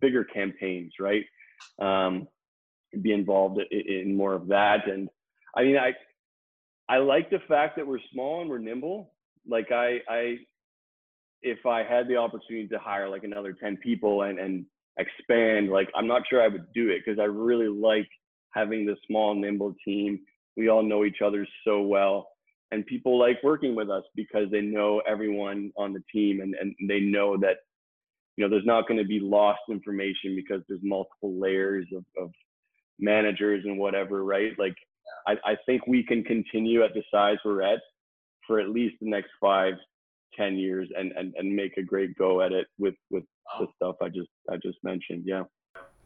bigger 0.00 0.24
campaigns, 0.24 0.92
right? 0.98 1.24
Um, 1.80 2.26
be 3.02 3.12
involved 3.12 3.60
in, 3.70 3.80
in 3.80 4.16
more 4.16 4.34
of 4.34 4.48
that, 4.48 4.88
and 4.88 5.08
I 5.56 5.62
mean, 5.62 5.76
I 5.76 5.92
I 6.88 6.98
like 6.98 7.30
the 7.30 7.38
fact 7.46 7.76
that 7.76 7.86
we're 7.86 8.00
small 8.12 8.40
and 8.40 8.50
we're 8.50 8.58
nimble. 8.58 9.12
Like 9.48 9.70
I 9.70 9.98
I 10.08 10.38
if 11.42 11.64
I 11.66 11.82
had 11.82 12.08
the 12.08 12.16
opportunity 12.16 12.68
to 12.68 12.78
hire 12.78 13.08
like 13.08 13.24
another 13.24 13.52
10 13.52 13.78
people 13.78 14.22
and, 14.22 14.38
and 14.38 14.66
expand, 14.98 15.70
like 15.70 15.88
I'm 15.94 16.06
not 16.06 16.22
sure 16.28 16.42
I 16.42 16.48
would 16.48 16.72
do 16.72 16.88
it 16.90 17.02
because 17.04 17.18
I 17.18 17.24
really 17.24 17.68
like 17.68 18.08
having 18.52 18.86
this 18.86 18.98
small, 19.06 19.34
nimble 19.34 19.74
team. 19.84 20.20
We 20.56 20.68
all 20.68 20.82
know 20.82 21.04
each 21.04 21.22
other 21.24 21.46
so 21.64 21.82
well. 21.82 22.28
And 22.72 22.86
people 22.86 23.18
like 23.18 23.42
working 23.42 23.74
with 23.74 23.90
us 23.90 24.04
because 24.14 24.50
they 24.50 24.60
know 24.60 25.02
everyone 25.06 25.72
on 25.76 25.92
the 25.92 26.02
team 26.12 26.40
and, 26.40 26.54
and 26.54 26.74
they 26.88 27.00
know 27.00 27.36
that, 27.38 27.56
you 28.36 28.44
know, 28.44 28.50
there's 28.50 28.66
not 28.66 28.86
going 28.86 28.98
to 28.98 29.06
be 29.06 29.18
lost 29.18 29.60
information 29.68 30.36
because 30.36 30.62
there's 30.68 30.80
multiple 30.82 31.38
layers 31.38 31.86
of, 31.94 32.04
of 32.22 32.30
managers 33.00 33.64
and 33.64 33.78
whatever, 33.78 34.24
right? 34.24 34.52
Like 34.58 34.76
I, 35.26 35.32
I 35.44 35.56
think 35.66 35.86
we 35.86 36.04
can 36.04 36.22
continue 36.22 36.84
at 36.84 36.94
the 36.94 37.02
size 37.10 37.38
we're 37.44 37.62
at 37.62 37.80
for 38.46 38.60
at 38.60 38.70
least 38.70 38.96
the 39.00 39.08
next 39.08 39.30
five, 39.40 39.74
10 40.36 40.56
years 40.56 40.88
and, 40.96 41.12
and, 41.12 41.34
and 41.36 41.54
make 41.54 41.76
a 41.76 41.82
great 41.82 42.16
go 42.16 42.42
at 42.42 42.52
it 42.52 42.66
with, 42.78 42.94
with 43.10 43.24
the 43.58 43.66
stuff 43.76 43.96
I 44.02 44.08
just, 44.08 44.28
I 44.50 44.56
just 44.56 44.78
mentioned. 44.82 45.24
Yeah. 45.26 45.44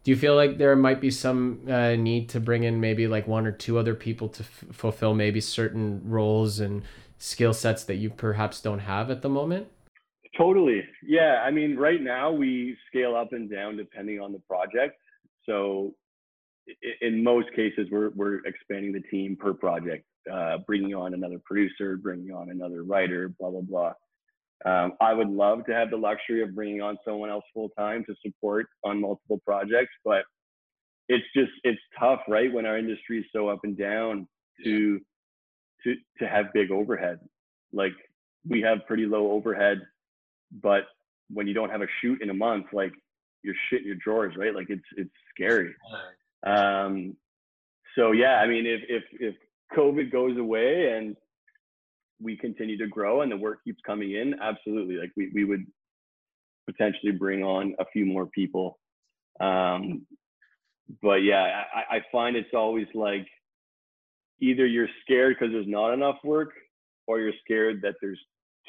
Do 0.03 0.11
you 0.11 0.17
feel 0.17 0.35
like 0.35 0.57
there 0.59 0.75
might 0.75 1.01
be 1.01 1.09
some 1.09 1.61
uh, 1.67 1.95
need 1.95 2.29
to 2.29 2.39
bring 2.39 2.63
in 2.63 2.79
maybe 2.79 3.07
like 3.07 3.27
one 3.27 3.47
or 3.47 3.51
two 3.51 3.79
other 3.79 3.95
people 3.95 4.29
to 4.29 4.43
f- 4.43 4.65
fulfill 4.71 5.15
maybe 5.15 5.41
certain 5.41 6.01
roles 6.05 6.59
and 6.59 6.83
skill 7.17 7.53
sets 7.53 7.83
that 7.85 7.95
you 7.95 8.11
perhaps 8.11 8.61
don't 8.61 8.79
have 8.79 9.09
at 9.09 9.23
the 9.23 9.29
moment? 9.29 9.67
Totally. 10.37 10.83
Yeah. 11.01 11.41
I 11.43 11.49
mean, 11.49 11.75
right 11.75 12.01
now 12.01 12.31
we 12.31 12.77
scale 12.87 13.15
up 13.15 13.33
and 13.33 13.49
down 13.49 13.77
depending 13.77 14.19
on 14.19 14.31
the 14.31 14.39
project. 14.47 14.95
So 15.47 15.95
in 17.01 17.23
most 17.23 17.47
cases, 17.55 17.87
we're, 17.91 18.09
we're 18.15 18.45
expanding 18.45 18.91
the 18.91 19.01
team 19.01 19.35
per 19.35 19.53
project, 19.53 20.05
uh, 20.31 20.57
bringing 20.67 20.93
on 20.93 21.13
another 21.13 21.39
producer, 21.43 21.97
bringing 21.97 22.31
on 22.31 22.49
another 22.49 22.83
writer, 22.83 23.29
blah, 23.39 23.49
blah, 23.49 23.61
blah. 23.61 23.93
Um, 24.63 24.93
I 25.01 25.13
would 25.13 25.29
love 25.29 25.65
to 25.65 25.73
have 25.73 25.89
the 25.89 25.97
luxury 25.97 26.41
of 26.41 26.55
bringing 26.55 26.81
on 26.81 26.97
someone 27.05 27.29
else 27.29 27.43
full 27.53 27.69
time 27.77 28.05
to 28.05 28.15
support 28.25 28.67
on 28.83 29.01
multiple 29.01 29.39
projects, 29.45 29.93
but 30.03 30.23
it's 31.09 31.25
just 31.35 31.51
it's 31.63 31.81
tough, 31.99 32.21
right? 32.27 32.51
When 32.51 32.65
our 32.65 32.77
industry 32.77 33.19
is 33.19 33.25
so 33.33 33.49
up 33.49 33.59
and 33.63 33.77
down 33.77 34.27
to 34.63 34.99
to 35.83 35.95
to 36.19 36.27
have 36.27 36.53
big 36.53 36.71
overhead. 36.71 37.19
Like 37.73 37.93
we 38.47 38.61
have 38.61 38.85
pretty 38.87 39.05
low 39.05 39.31
overhead, 39.31 39.81
but 40.63 40.83
when 41.29 41.47
you 41.47 41.53
don't 41.53 41.69
have 41.69 41.81
a 41.81 41.87
shoot 42.01 42.21
in 42.21 42.29
a 42.29 42.33
month, 42.33 42.67
like 42.71 42.93
you're 43.43 43.55
shit 43.69 43.81
in 43.81 43.87
your 43.87 43.97
drawers, 44.03 44.35
right? 44.37 44.55
Like 44.55 44.69
it's 44.69 44.85
it's 44.97 45.13
scary. 45.33 45.73
Um, 46.45 47.15
so 47.95 48.11
yeah, 48.11 48.37
I 48.37 48.47
mean, 48.47 48.65
if 48.65 48.81
if 48.89 49.03
if 49.19 49.35
COVID 49.75 50.11
goes 50.11 50.37
away 50.37 50.93
and 50.95 51.15
we 52.21 52.37
continue 52.37 52.77
to 52.77 52.87
grow 52.87 53.21
and 53.21 53.31
the 53.31 53.37
work 53.37 53.63
keeps 53.63 53.79
coming 53.85 54.11
in, 54.11 54.35
absolutely. 54.41 54.95
Like 54.95 55.11
we, 55.17 55.31
we 55.33 55.45
would 55.45 55.65
potentially 56.65 57.11
bring 57.11 57.43
on 57.43 57.75
a 57.79 57.85
few 57.91 58.05
more 58.05 58.25
people. 58.27 58.79
Um, 59.39 60.05
but 61.01 61.23
yeah, 61.23 61.63
I, 61.73 61.97
I 61.97 62.01
find 62.11 62.35
it's 62.35 62.53
always 62.53 62.87
like 62.93 63.27
either 64.39 64.65
you're 64.65 64.89
scared 65.01 65.35
because 65.37 65.51
there's 65.51 65.67
not 65.67 65.93
enough 65.93 66.17
work 66.23 66.51
or 67.07 67.19
you're 67.19 67.33
scared 67.43 67.81
that 67.81 67.95
there's 68.01 68.19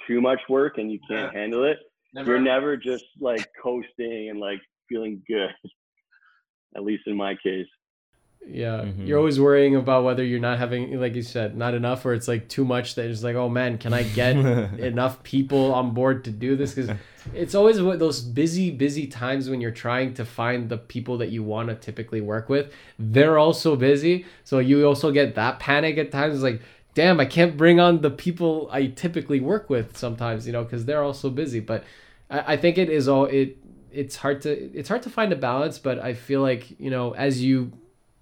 too 0.07 0.21
much 0.21 0.41
work 0.49 0.79
and 0.79 0.91
you 0.91 0.99
can't 1.09 1.33
yeah. 1.33 1.41
handle 1.41 1.65
it. 1.65 1.79
Never. 2.15 2.33
You're 2.33 2.41
never 2.41 2.77
just 2.77 3.05
like 3.21 3.47
coasting 3.63 4.31
and 4.31 4.41
like 4.41 4.61
feeling 4.89 5.23
good, 5.29 5.51
at 6.77 6.85
least 6.85 7.05
in 7.07 7.17
my 7.17 7.35
case. 7.43 7.67
Yeah, 8.49 8.83
mm-hmm. 8.83 9.07
you're 9.07 9.19
always 9.19 9.41
worrying 9.41 9.75
about 9.75 10.05
whether 10.05 10.25
you're 10.25 10.41
not 10.41 10.59
having, 10.59 11.01
like 11.01 11.17
you 11.17 11.23
said, 11.23 11.57
not 11.57 11.75
enough, 11.75 12.07
or 12.07 12.15
it's 12.15 12.29
like 12.29 12.49
too 12.49 12.65
much. 12.65 12.95
That 12.95 13.07
it's 13.07 13.25
like, 13.25 13.35
oh 13.35 13.49
man, 13.49 13.77
can 13.77 13.93
I 13.93 14.05
get 14.05 14.37
enough 14.79 15.23
people 15.25 15.75
on 15.75 15.95
board 15.95 16.25
to 16.25 16.31
do 16.31 16.55
this? 16.55 16.75
Because 16.75 16.97
it's 17.35 17.57
always 17.57 17.83
what 17.83 17.99
those 17.99 18.21
busy, 18.21 18.71
busy 18.71 19.09
times 19.09 19.51
when 19.51 19.61
you're 19.61 19.73
trying 19.73 20.15
to 20.15 20.25
find 20.25 20.69
the 20.69 20.79
people 20.79 21.19
that 21.19 21.31
you 21.31 21.43
want 21.43 21.69
to 21.69 21.75
typically 21.75 22.21
work 22.21 22.49
with. 22.49 22.73
They're 22.99 23.37
also 23.39 23.75
busy, 23.75 24.27
so 24.45 24.61
you 24.61 24.87
also 24.87 25.11
get 25.11 25.35
that 25.35 25.59
panic 25.59 25.99
at 25.99 26.13
times. 26.13 26.35
It's 26.35 26.43
like, 26.45 26.63
damn, 26.95 27.19
I 27.19 27.27
can't 27.27 27.57
bring 27.57 27.81
on 27.81 28.01
the 28.01 28.11
people 28.11 28.69
I 28.71 28.87
typically 28.87 29.41
work 29.41 29.69
with 29.69 29.97
sometimes, 29.97 30.47
you 30.47 30.53
know, 30.53 30.63
because 30.63 30.85
they're 30.85 31.03
also 31.03 31.31
busy. 31.31 31.61
But 31.61 31.85
I, 32.31 32.55
I 32.55 32.57
think 32.57 32.79
it 32.79 32.91
is 32.91 33.09
all 33.09 33.25
it. 33.27 33.59
It's 33.93 34.17
hard 34.17 34.43
to 34.43 34.51
it's 34.51 34.89
hard 34.89 35.03
to 35.03 35.11
find 35.11 35.33
a 35.33 35.37
balance, 35.37 35.79
but 35.79 35.99
I 35.99 36.15
feel 36.15 36.43
like 36.43 36.79
you 36.79 36.91
know 36.91 37.13
as 37.15 37.43
you 37.43 37.73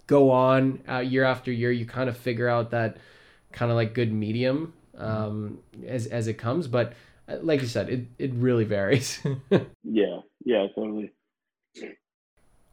go 0.06 0.30
on 0.30 0.80
uh, 0.88 0.98
year 0.98 1.24
after 1.24 1.52
year, 1.52 1.70
you 1.72 1.86
kind 1.86 2.08
of 2.08 2.16
figure 2.16 2.48
out 2.48 2.70
that 2.70 2.98
kind 3.52 3.70
of 3.70 3.76
like 3.76 3.94
good 3.94 4.12
medium 4.12 4.72
um, 4.98 5.58
as 5.86 6.06
as 6.06 6.28
it 6.28 6.34
comes. 6.34 6.66
But 6.66 6.94
uh, 7.28 7.36
like 7.42 7.60
you 7.60 7.68
said, 7.68 7.88
it 7.88 8.06
it 8.18 8.32
really 8.34 8.64
varies. 8.64 9.20
yeah, 9.82 10.20
yeah, 10.44 10.66
totally. 10.74 11.12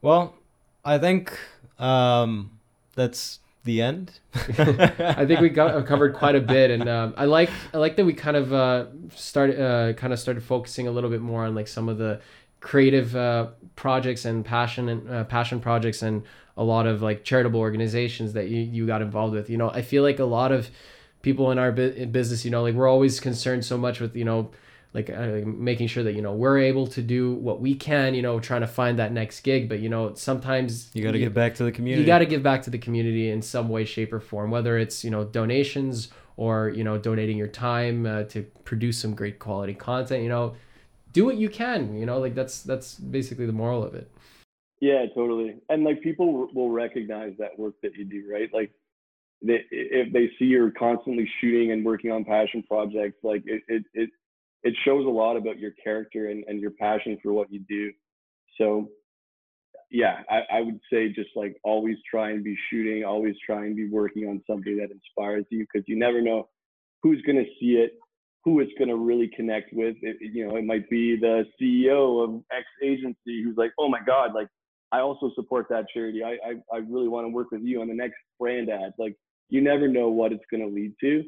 Well, 0.01 0.35
I 0.83 0.97
think 0.97 1.37
um, 1.79 2.59
that's 2.95 3.39
the 3.63 3.81
end. 3.81 4.19
I 4.35 5.25
think 5.25 5.39
we 5.39 5.49
got 5.49 5.75
uh, 5.75 5.81
covered 5.83 6.15
quite 6.15 6.35
a 6.35 6.41
bit, 6.41 6.71
and 6.71 6.89
um, 6.89 7.13
I 7.17 7.25
like 7.25 7.49
I 7.73 7.77
like 7.77 7.95
that 7.97 8.05
we 8.05 8.13
kind 8.13 8.37
of 8.37 8.53
uh, 8.53 8.85
started 9.15 9.59
uh, 9.59 9.93
kind 9.93 10.13
of 10.13 10.19
started 10.19 10.43
focusing 10.43 10.87
a 10.87 10.91
little 10.91 11.09
bit 11.09 11.21
more 11.21 11.45
on 11.45 11.55
like 11.55 11.67
some 11.67 11.87
of 11.87 11.97
the 11.97 12.21
creative 12.59 13.15
uh, 13.15 13.47
projects 13.75 14.25
and 14.25 14.45
passion 14.45 14.89
and 14.89 15.09
uh, 15.09 15.23
passion 15.25 15.59
projects 15.59 16.01
and 16.01 16.23
a 16.57 16.63
lot 16.63 16.87
of 16.87 17.01
like 17.01 17.23
charitable 17.23 17.59
organizations 17.59 18.33
that 18.33 18.49
you, 18.49 18.57
you 18.57 18.87
got 18.87 19.01
involved 19.01 19.33
with 19.33 19.49
you 19.49 19.57
know? 19.57 19.69
I 19.69 19.81
feel 19.81 20.03
like 20.03 20.19
a 20.19 20.25
lot 20.25 20.51
of 20.51 20.69
people 21.21 21.51
in 21.51 21.59
our 21.59 21.71
bu- 21.71 22.05
business 22.07 22.43
you 22.45 22.51
know 22.51 22.63
like 22.63 22.75
we're 22.75 22.89
always 22.89 23.19
concerned 23.19 23.63
so 23.63 23.77
much 23.77 23.99
with 23.99 24.15
you 24.15 24.25
know 24.25 24.51
like 24.93 25.09
uh, 25.09 25.39
making 25.45 25.87
sure 25.87 26.03
that 26.03 26.13
you 26.13 26.21
know 26.21 26.33
we're 26.33 26.57
able 26.57 26.85
to 26.85 27.01
do 27.01 27.33
what 27.35 27.61
we 27.61 27.73
can 27.73 28.13
you 28.13 28.21
know 28.21 28.39
trying 28.39 28.61
to 28.61 28.67
find 28.67 28.99
that 28.99 29.11
next 29.11 29.41
gig. 29.41 29.69
But 29.69 29.79
you 29.79 29.89
know 29.89 30.13
sometimes 30.15 30.89
you 30.93 31.03
got 31.03 31.11
to 31.11 31.19
give 31.19 31.33
back 31.33 31.55
to 31.55 31.63
the 31.63 31.71
community 31.71 32.01
you 32.01 32.07
got 32.07 32.19
to 32.19 32.25
give 32.25 32.43
back 32.43 32.61
to 32.63 32.69
the 32.69 32.77
community 32.77 33.29
in 33.29 33.41
some 33.41 33.69
way 33.69 33.85
shape 33.85 34.11
or 34.11 34.19
form 34.19 34.51
whether 34.51 34.77
it's 34.77 35.03
you 35.03 35.09
know 35.09 35.23
donations 35.23 36.09
or 36.37 36.69
you 36.69 36.83
know 36.83 36.97
donating 36.97 37.37
your 37.37 37.47
time 37.47 38.05
uh, 38.05 38.23
to 38.23 38.43
produce 38.63 38.97
some 38.97 39.15
great 39.15 39.39
quality 39.39 39.73
content 39.73 40.23
you 40.23 40.29
know? 40.29 40.55
Do 41.13 41.25
what 41.25 41.37
you 41.37 41.49
can 41.49 41.95
you 41.97 42.05
know? 42.05 42.19
Like 42.19 42.35
that's 42.35 42.61
that's 42.63 42.95
basically 42.95 43.45
the 43.45 43.53
moral 43.53 43.83
of 43.83 43.95
it 43.95 44.11
yeah, 44.81 45.05
totally. 45.15 45.55
And 45.69 45.83
like 45.83 46.01
people 46.01 46.49
will 46.53 46.71
recognize 46.71 47.33
that 47.37 47.57
work 47.57 47.75
that 47.83 47.95
you 47.95 48.03
do, 48.03 48.25
right? 48.29 48.49
Like 48.51 48.71
they, 49.41 49.59
if 49.69 50.11
they 50.11 50.29
see 50.37 50.45
you're 50.45 50.71
constantly 50.71 51.29
shooting 51.39 51.71
and 51.71 51.85
working 51.85 52.11
on 52.11 52.25
passion 52.25 52.63
projects, 52.63 53.19
like 53.23 53.43
it, 53.45 53.61
it, 53.67 53.83
it, 53.93 54.09
it 54.63 54.73
shows 54.83 55.05
a 55.05 55.09
lot 55.09 55.37
about 55.37 55.59
your 55.59 55.71
character 55.83 56.29
and, 56.29 56.43
and 56.47 56.59
your 56.59 56.71
passion 56.71 57.19
for 57.21 57.31
what 57.31 57.51
you 57.53 57.59
do. 57.69 57.91
So 58.57 58.89
yeah, 59.91 60.21
I, 60.29 60.57
I 60.57 60.61
would 60.61 60.79
say 60.91 61.09
just 61.09 61.29
like 61.35 61.55
always 61.63 61.97
try 62.09 62.31
and 62.31 62.43
be 62.43 62.57
shooting, 62.71 63.03
always 63.03 63.35
try 63.45 63.65
and 63.65 63.75
be 63.75 63.87
working 63.87 64.27
on 64.27 64.41
something 64.49 64.77
that 64.77 64.89
inspires 64.89 65.45
you 65.51 65.59
because 65.71 65.87
you 65.87 65.97
never 65.97 66.21
know 66.21 66.49
who's 67.03 67.21
going 67.21 67.37
to 67.37 67.49
see 67.59 67.73
it, 67.73 67.99
who 68.45 68.61
it's 68.61 68.71
going 68.79 68.89
to 68.89 68.95
really 68.95 69.29
connect 69.35 69.73
with. 69.73 69.95
It, 70.01 70.17
you 70.21 70.47
know, 70.47 70.55
it 70.55 70.65
might 70.65 70.89
be 70.89 71.17
the 71.17 71.45
CEO 71.61 72.23
of 72.23 72.41
X 72.51 72.65
agency 72.81 73.43
who's 73.43 73.57
like, 73.57 73.73
oh 73.77 73.89
my 73.89 73.99
God, 74.05 74.33
like 74.33 74.47
I 74.91 74.99
also 74.99 75.31
support 75.35 75.67
that 75.69 75.85
charity. 75.93 76.23
I, 76.23 76.31
I, 76.45 76.53
I 76.73 76.77
really 76.79 77.07
want 77.07 77.25
to 77.25 77.29
work 77.29 77.51
with 77.51 77.61
you 77.61 77.81
on 77.81 77.87
the 77.87 77.93
next 77.93 78.17
brand 78.39 78.69
ad. 78.69 78.93
Like 78.97 79.15
you 79.49 79.61
never 79.61 79.87
know 79.87 80.09
what 80.09 80.31
it's 80.31 80.43
going 80.51 80.67
to 80.67 80.73
lead 80.73 80.93
to 81.01 81.23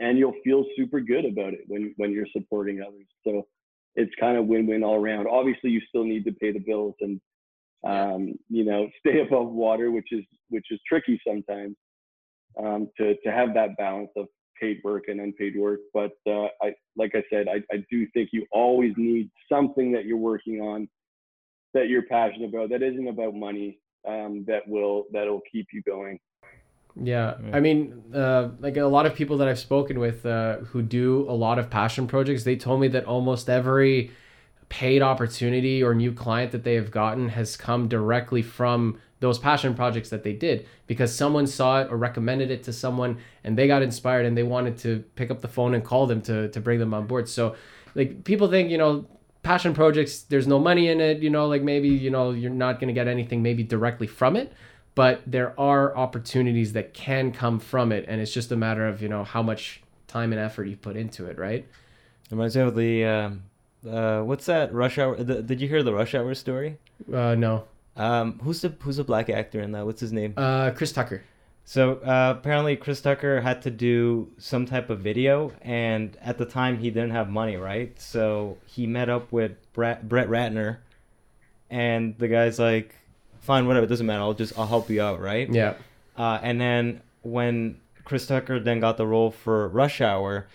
and 0.00 0.18
you'll 0.18 0.34
feel 0.42 0.64
super 0.76 1.00
good 1.00 1.24
about 1.24 1.52
it 1.52 1.60
when, 1.68 1.94
when 1.96 2.12
you're 2.12 2.26
supporting 2.32 2.80
others. 2.80 3.06
So 3.24 3.46
it's 3.94 4.12
kind 4.18 4.36
of 4.36 4.46
win-win 4.46 4.82
all 4.82 4.96
around. 4.96 5.28
Obviously 5.28 5.70
you 5.70 5.80
still 5.88 6.04
need 6.04 6.24
to 6.24 6.32
pay 6.32 6.52
the 6.52 6.58
bills 6.58 6.94
and, 7.00 7.20
um, 7.86 8.34
you 8.48 8.64
know, 8.64 8.88
stay 9.00 9.20
above 9.20 9.48
water, 9.48 9.90
which 9.90 10.08
is, 10.10 10.24
which 10.48 10.66
is 10.70 10.80
tricky 10.88 11.20
sometimes, 11.26 11.76
um, 12.58 12.88
to, 12.98 13.14
to 13.24 13.30
have 13.30 13.54
that 13.54 13.76
balance 13.76 14.10
of 14.16 14.26
paid 14.60 14.80
work 14.84 15.04
and 15.08 15.20
unpaid 15.20 15.54
work. 15.56 15.80
But, 15.92 16.12
uh, 16.26 16.46
I, 16.62 16.74
like 16.96 17.12
I 17.14 17.22
said, 17.30 17.46
I, 17.48 17.62
I 17.72 17.84
do 17.90 18.06
think 18.14 18.30
you 18.32 18.46
always 18.50 18.94
need 18.96 19.30
something 19.50 19.92
that 19.92 20.06
you're 20.06 20.16
working 20.16 20.60
on 20.60 20.88
that 21.74 21.88
you're 21.88 22.02
passionate 22.02 22.48
about 22.48 22.70
that 22.70 22.82
isn't 22.82 23.08
about 23.08 23.34
money 23.34 23.78
um, 24.08 24.44
that 24.46 24.66
will 24.66 25.04
that'll 25.12 25.42
keep 25.50 25.68
you 25.72 25.82
going. 25.82 26.18
Yeah, 27.02 27.34
I 27.52 27.58
mean, 27.58 28.04
uh, 28.14 28.50
like 28.60 28.76
a 28.76 28.84
lot 28.84 29.04
of 29.04 29.16
people 29.16 29.36
that 29.38 29.48
I've 29.48 29.58
spoken 29.58 29.98
with 29.98 30.24
uh, 30.24 30.58
who 30.58 30.80
do 30.80 31.26
a 31.28 31.32
lot 31.32 31.58
of 31.58 31.68
passion 31.68 32.06
projects, 32.06 32.44
they 32.44 32.54
told 32.54 32.80
me 32.80 32.86
that 32.88 33.04
almost 33.04 33.50
every 33.50 34.12
paid 34.68 35.02
opportunity 35.02 35.82
or 35.82 35.94
new 35.94 36.12
client 36.12 36.52
that 36.52 36.62
they 36.62 36.74
have 36.74 36.90
gotten 36.90 37.28
has 37.30 37.56
come 37.56 37.88
directly 37.88 38.42
from 38.42 38.98
those 39.20 39.38
passion 39.38 39.74
projects 39.74 40.10
that 40.10 40.22
they 40.22 40.32
did 40.32 40.66
because 40.86 41.14
someone 41.14 41.46
saw 41.46 41.80
it 41.80 41.88
or 41.90 41.96
recommended 41.96 42.50
it 42.50 42.62
to 42.62 42.72
someone 42.72 43.18
and 43.42 43.56
they 43.56 43.66
got 43.66 43.82
inspired 43.82 44.26
and 44.26 44.36
they 44.36 44.42
wanted 44.42 44.76
to 44.76 45.02
pick 45.16 45.30
up 45.30 45.40
the 45.40 45.48
phone 45.48 45.74
and 45.74 45.84
call 45.84 46.06
them 46.06 46.20
to 46.20 46.48
to 46.48 46.60
bring 46.60 46.78
them 46.78 46.94
on 46.94 47.06
board. 47.06 47.28
So 47.28 47.56
like 47.94 48.24
people 48.24 48.48
think, 48.48 48.70
you 48.70 48.78
know, 48.78 49.06
passion 49.44 49.74
projects 49.74 50.22
there's 50.22 50.46
no 50.46 50.58
money 50.58 50.88
in 50.88 51.00
it, 51.00 51.18
you 51.18 51.30
know, 51.30 51.46
like 51.46 51.62
maybe, 51.62 51.88
you 51.88 52.10
know, 52.10 52.30
you're 52.30 52.50
not 52.50 52.80
going 52.80 52.88
to 52.88 52.94
get 52.94 53.06
anything 53.06 53.42
maybe 53.42 53.62
directly 53.62 54.06
from 54.06 54.34
it, 54.34 54.52
but 54.94 55.22
there 55.26 55.58
are 55.60 55.96
opportunities 55.96 56.72
that 56.72 56.94
can 56.94 57.30
come 57.30 57.60
from 57.60 57.92
it 57.92 58.04
and 58.08 58.20
it's 58.20 58.32
just 58.32 58.50
a 58.50 58.56
matter 58.56 58.86
of, 58.88 59.00
you 59.00 59.08
know, 59.08 59.22
how 59.22 59.42
much 59.42 59.82
time 60.08 60.32
and 60.32 60.40
effort 60.40 60.64
you 60.64 60.76
put 60.76 60.96
into 60.96 61.26
it, 61.26 61.38
right? 61.38 61.66
Reminds 62.30 62.56
me 62.56 62.62
of 62.62 62.74
the 62.74 63.04
um, 63.04 63.42
uh, 63.88 64.22
what's 64.22 64.46
that 64.46 64.72
rush 64.72 64.98
hour? 64.98 65.14
The, 65.22 65.42
did 65.42 65.60
you 65.60 65.68
hear 65.68 65.82
the 65.82 65.92
rush 65.92 66.14
hour 66.14 66.34
story? 66.34 66.78
Uh 67.12 67.34
no. 67.34 67.64
Um, 67.96 68.40
who's 68.42 68.60
the 68.62 68.70
who's 68.80 68.96
the 68.96 69.04
black 69.04 69.28
actor 69.28 69.60
in 69.60 69.72
that? 69.72 69.84
What's 69.84 70.00
his 70.00 70.12
name? 70.12 70.34
Uh 70.36 70.70
Chris 70.70 70.90
Tucker. 70.90 71.22
So 71.64 71.94
uh, 71.96 72.34
apparently, 72.38 72.76
Chris 72.76 73.00
Tucker 73.00 73.40
had 73.40 73.62
to 73.62 73.70
do 73.70 74.30
some 74.36 74.66
type 74.66 74.90
of 74.90 75.00
video, 75.00 75.52
and 75.62 76.16
at 76.20 76.36
the 76.36 76.44
time 76.44 76.78
he 76.78 76.90
didn't 76.90 77.12
have 77.12 77.30
money, 77.30 77.56
right? 77.56 77.98
So 78.00 78.58
he 78.66 78.86
met 78.86 79.08
up 79.08 79.32
with 79.32 79.52
Brett, 79.72 80.06
Brett 80.06 80.28
Ratner, 80.28 80.78
and 81.70 82.16
the 82.18 82.28
guy's 82.28 82.58
like, 82.58 82.94
"Fine, 83.40 83.66
whatever, 83.66 83.86
it 83.86 83.88
doesn't 83.88 84.06
matter. 84.06 84.22
I'll 84.22 84.34
just 84.34 84.58
I'll 84.58 84.66
help 84.66 84.90
you 84.90 85.00
out, 85.00 85.20
right?" 85.20 85.50
Yeah. 85.50 85.74
Uh, 86.18 86.38
and 86.42 86.60
then 86.60 87.00
when 87.22 87.80
Chris 88.04 88.26
Tucker 88.26 88.60
then 88.60 88.80
got 88.80 88.98
the 88.98 89.06
role 89.06 89.30
for 89.30 89.66
Rush 89.68 90.02
Hour, 90.02 90.46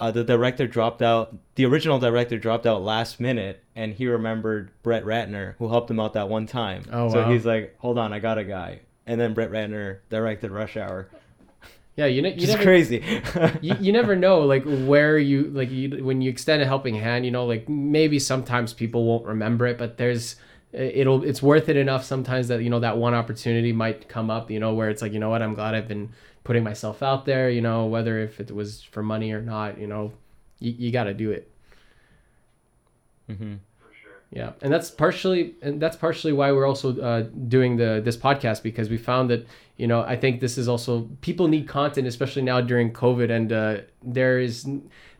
uh, 0.00 0.10
the 0.10 0.24
director 0.24 0.66
dropped 0.66 1.00
out. 1.00 1.32
The 1.54 1.64
original 1.64 2.00
director 2.00 2.38
dropped 2.38 2.66
out 2.66 2.82
last 2.82 3.20
minute, 3.20 3.62
and 3.76 3.94
he 3.94 4.08
remembered 4.08 4.72
Brett 4.82 5.04
Ratner, 5.04 5.54
who 5.58 5.68
helped 5.68 5.92
him 5.92 6.00
out 6.00 6.14
that 6.14 6.28
one 6.28 6.46
time. 6.46 6.82
Oh, 6.92 7.08
so 7.08 7.22
wow. 7.22 7.30
he's 7.30 7.46
like, 7.46 7.76
"Hold 7.78 7.98
on, 7.98 8.12
I 8.12 8.18
got 8.18 8.36
a 8.36 8.44
guy." 8.44 8.80
And 9.06 9.20
then 9.20 9.34
Brett 9.34 9.50
Ratner 9.50 9.98
directed 10.10 10.50
Rush 10.50 10.76
Hour. 10.76 11.08
Yeah, 11.96 12.06
you, 12.06 12.20
know, 12.20 12.28
you 12.28 12.46
never 12.46 12.62
crazy. 12.62 13.02
you, 13.62 13.74
you 13.80 13.92
never 13.92 14.14
know 14.14 14.40
like 14.40 14.64
where 14.64 15.16
you 15.16 15.44
like 15.44 15.70
you 15.70 16.04
when 16.04 16.20
you 16.20 16.28
extend 16.28 16.60
a 16.60 16.66
helping 16.66 16.94
hand 16.94 17.24
you 17.24 17.30
know 17.30 17.46
like 17.46 17.70
maybe 17.70 18.18
sometimes 18.18 18.74
people 18.74 19.04
won't 19.04 19.24
remember 19.24 19.66
it 19.66 19.78
but 19.78 19.96
there's 19.96 20.36
it'll 20.72 21.24
it's 21.24 21.42
worth 21.42 21.70
it 21.70 21.76
enough 21.76 22.04
sometimes 22.04 22.48
that 22.48 22.62
you 22.62 22.68
know 22.68 22.80
that 22.80 22.98
one 22.98 23.14
opportunity 23.14 23.72
might 23.72 24.10
come 24.10 24.30
up 24.30 24.50
you 24.50 24.60
know 24.60 24.74
where 24.74 24.90
it's 24.90 25.00
like 25.00 25.12
you 25.12 25.18
know 25.18 25.30
what 25.30 25.40
i'm 25.40 25.54
glad 25.54 25.74
i've 25.74 25.88
been 25.88 26.10
putting 26.44 26.62
myself 26.62 27.02
out 27.02 27.24
there 27.24 27.48
you 27.48 27.62
know 27.62 27.86
whether 27.86 28.18
if 28.18 28.40
it 28.40 28.54
was 28.54 28.82
for 28.82 29.02
money 29.02 29.32
or 29.32 29.40
not 29.40 29.78
you 29.78 29.86
know 29.86 30.12
you, 30.58 30.74
you 30.76 30.90
got 30.92 31.04
to 31.04 31.14
do 31.14 31.30
it 31.30 31.50
hmm 33.26 33.54
yeah, 34.36 34.52
and 34.60 34.70
that's 34.70 34.90
partially 34.90 35.54
and 35.62 35.80
that's 35.80 35.96
partially 35.96 36.34
why 36.34 36.52
we're 36.52 36.66
also 36.66 37.00
uh, 37.00 37.22
doing 37.48 37.78
the 37.78 38.02
this 38.04 38.18
podcast 38.18 38.62
because 38.62 38.90
we 38.90 38.98
found 38.98 39.30
that 39.30 39.46
you 39.78 39.86
know 39.86 40.02
I 40.02 40.14
think 40.14 40.40
this 40.40 40.58
is 40.58 40.68
also 40.68 41.08
people 41.22 41.48
need 41.48 41.66
content 41.66 42.06
especially 42.06 42.42
now 42.42 42.60
during 42.60 42.92
COVID 42.92 43.30
and 43.30 43.50
uh, 43.50 43.78
there 44.02 44.38
is 44.38 44.68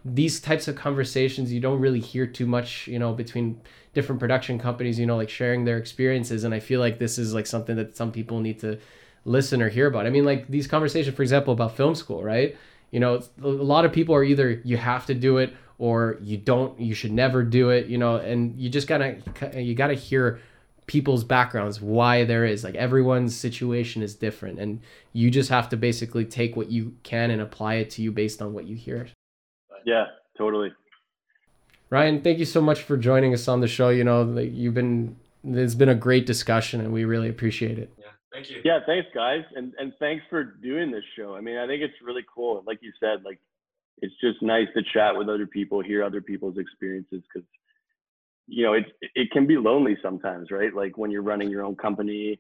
these 0.05 0.39
types 0.39 0.69
of 0.69 0.77
conversations 0.77 1.51
you 1.51 1.61
don't 1.61 1.81
really 1.81 1.99
hear 1.99 2.27
too 2.27 2.47
much 2.47 2.89
you 2.89 2.99
know 2.99 3.15
between 3.15 3.59
different 3.95 4.21
production 4.21 4.59
companies 4.59 4.99
you 4.99 5.07
know 5.07 5.17
like 5.17 5.31
sharing 5.31 5.65
their 5.65 5.79
experiences 5.79 6.45
and 6.45 6.53
I 6.53 6.61
feel 6.61 6.81
like 6.81 6.99
this 6.99 7.17
is 7.17 7.33
like 7.33 7.47
something 7.47 7.77
that 7.77 7.97
some 7.97 8.13
people 8.13 8.41
need 8.41 8.61
to 8.61 8.79
listen 9.25 9.63
or 9.63 9.71
hear 9.71 9.87
about. 9.87 10.05
I 10.05 10.11
mean 10.11 10.27
like 10.27 10.47
these 10.49 10.67
conversations 10.67 11.17
for 11.17 11.23
example 11.23 11.55
about 11.55 11.75
film 11.75 11.95
school 11.95 12.23
right 12.23 12.55
you 12.91 13.01
know 13.01 13.23
a 13.43 13.49
lot 13.49 13.87
of 13.87 13.95
people 13.95 14.15
are 14.15 14.25
either 14.25 14.61
you 14.63 14.77
have 14.77 15.07
to 15.07 15.15
do 15.15 15.39
it 15.39 15.55
or 15.79 16.17
you 16.23 16.37
don't 16.37 16.79
you 16.81 16.95
should 16.95 17.13
never 17.13 17.43
do 17.43 17.71
it 17.71 17.87
you 17.87 17.99
know 17.99 18.17
and 18.17 18.59
you 18.59 18.69
just 18.71 18.89
gotta 18.89 19.17
you 19.55 19.75
gotta 19.75 19.95
hear 19.95 20.41
people's 20.87 21.25
backgrounds 21.25 21.81
why 21.81 22.25
there 22.25 22.45
is 22.45 22.63
like 22.63 22.75
everyone's 22.77 23.37
situation 23.37 24.03
is 24.03 24.15
different 24.15 24.59
and 24.59 24.81
you 25.13 25.31
just 25.31 25.51
have 25.51 25.69
to 25.69 25.77
basically 25.77 26.25
take 26.25 26.57
what 26.57 26.71
you 26.71 26.95
can 27.03 27.31
and 27.31 27.43
apply 27.43 27.75
it 27.75 27.91
to 27.91 28.03
you 28.03 28.13
based 28.13 28.41
on 28.41 28.53
what 28.53 28.67
you 28.67 28.77
hear 28.77 29.09
Yeah, 29.85 30.07
totally. 30.39 30.73
ryan 31.91 32.21
thank 32.23 32.39
you 32.39 32.45
so 32.45 32.61
much 32.61 32.83
for 32.83 32.97
joining 32.97 33.35
us 33.35 33.49
on 33.49 33.61
the 33.61 33.69
show 33.69 33.89
you 33.89 34.05
know 34.05 34.23
like 34.23 34.51
you've 34.53 34.75
been 34.75 35.17
it's 35.45 35.75
been 35.75 35.89
a 35.89 35.95
great 35.95 36.27
discussion 36.27 36.81
and 36.81 36.93
we 36.93 37.05
really 37.05 37.29
appreciate 37.29 37.79
it 37.79 37.93
Yeah. 37.99 38.05
Thank 38.33 38.51
you. 38.51 38.61
Yeah, 38.65 38.81
thanks 38.85 39.09
guys, 39.15 39.45
and 39.55 39.73
and 39.79 39.95
thanks 39.99 40.23
for 40.29 40.45
doing 40.45 40.91
this 40.91 41.05
show. 41.17 41.35
I 41.35 41.41
mean, 41.41 41.57
I 41.57 41.67
think 41.67 41.81
it's 41.81 41.95
really 42.05 42.21
cool. 42.35 42.63
Like 42.67 42.81
you 42.83 42.93
said, 43.01 43.25
like 43.25 43.39
it's 43.99 44.15
just 44.21 44.43
nice 44.43 44.69
to 44.77 44.83
chat 44.93 45.17
with 45.17 45.29
other 45.29 45.47
people, 45.47 45.83
hear 45.83 46.03
other 46.05 46.21
people's 46.21 46.59
experiences, 46.59 47.23
because 47.23 47.49
you 48.47 48.65
know 48.65 48.75
it's 48.75 48.91
it 49.15 49.31
can 49.31 49.47
be 49.47 49.57
lonely 49.57 49.97
sometimes, 50.03 50.51
right? 50.51 50.75
Like 50.75 50.97
when 50.99 51.11
you're 51.11 51.23
running 51.23 51.51
your 51.51 51.65
own 51.65 51.77
company 51.77 52.39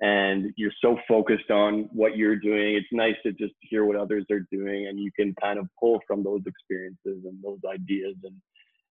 and 0.00 0.52
you're 0.56 0.72
so 0.80 0.98
focused 1.06 1.50
on 1.50 1.88
what 1.92 2.16
you're 2.16 2.36
doing, 2.36 2.74
it's 2.74 2.86
nice 2.92 3.14
to 3.24 3.32
just 3.32 3.54
hear 3.60 3.84
what 3.84 3.96
others 3.96 4.24
are 4.30 4.46
doing, 4.50 4.88
and 4.88 4.98
you 4.98 5.10
can 5.12 5.34
kind 5.40 5.58
of 5.58 5.68
pull 5.78 6.00
from 6.06 6.22
those 6.22 6.42
experiences 6.46 7.24
and 7.24 7.42
those 7.42 7.60
ideas 7.68 8.16
and 8.24 8.34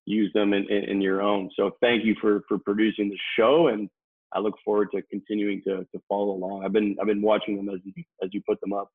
use 0.06 0.32
them 0.34 0.54
in, 0.54 0.64
in, 0.70 0.84
in 0.84 1.02
your 1.02 1.22
own. 1.22 1.50
So 1.56 1.72
thank 1.82 2.06
you 2.06 2.16
for 2.22 2.42
for 2.48 2.58
producing 2.60 3.10
the 3.10 3.20
show 3.38 3.68
and 3.68 3.90
I 4.34 4.40
look 4.40 4.56
forward 4.66 4.90
to 4.94 5.02
continuing 5.04 5.62
to, 5.64 5.86
to 5.92 6.02
follow 6.10 6.32
along. 6.32 6.66
I've 6.66 6.74
been 6.74 6.98
I've 7.00 7.08
been 7.08 7.22
watching 7.22 7.56
them 7.56 7.70
as 7.70 7.80
you 7.84 7.94
as 8.24 8.30
you 8.34 8.42
put 8.48 8.60
them 8.62 8.74
up. 8.74 8.90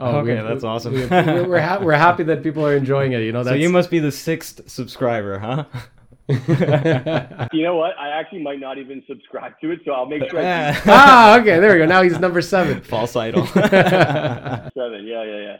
Okay, 0.00 0.40
we- 0.42 0.48
that's 0.48 0.64
awesome. 0.64 0.94
we, 0.94 1.06
we're, 1.06 1.48
we're, 1.48 1.60
ha- 1.60 1.78
we're 1.80 1.92
happy 1.92 2.22
that 2.24 2.42
people 2.42 2.66
are 2.66 2.76
enjoying 2.76 3.12
it 3.12 3.20
you 3.22 3.30
know 3.32 3.42
so 3.44 3.54
you 3.54 3.68
must 3.68 3.90
be 3.90 3.98
the 3.98 4.10
sixth 4.12 4.68
subscriber, 4.68 5.38
huh? 5.38 5.64
You 7.52 7.62
know 7.64 7.76
what? 7.76 7.98
I 7.98 8.08
actually 8.08 8.42
might 8.42 8.60
not 8.60 8.78
even 8.78 9.02
subscribe 9.06 9.52
to 9.60 9.70
it, 9.72 9.80
so 9.84 9.92
I'll 9.92 10.06
make 10.06 10.22
sure 10.30 10.40
I 10.40 10.72
do 10.72 10.80
ah 10.86 11.38
okay 11.40 11.58
there 11.60 11.72
we 11.72 11.78
go 11.78 11.86
now 11.86 12.02
he's 12.02 12.18
number 12.18 12.40
seven 12.40 12.80
False 12.92 13.14
idol. 13.16 13.46
seven. 13.46 15.06
Yeah, 15.06 15.24
yeah, 15.24 15.40
yeah. 15.40 15.56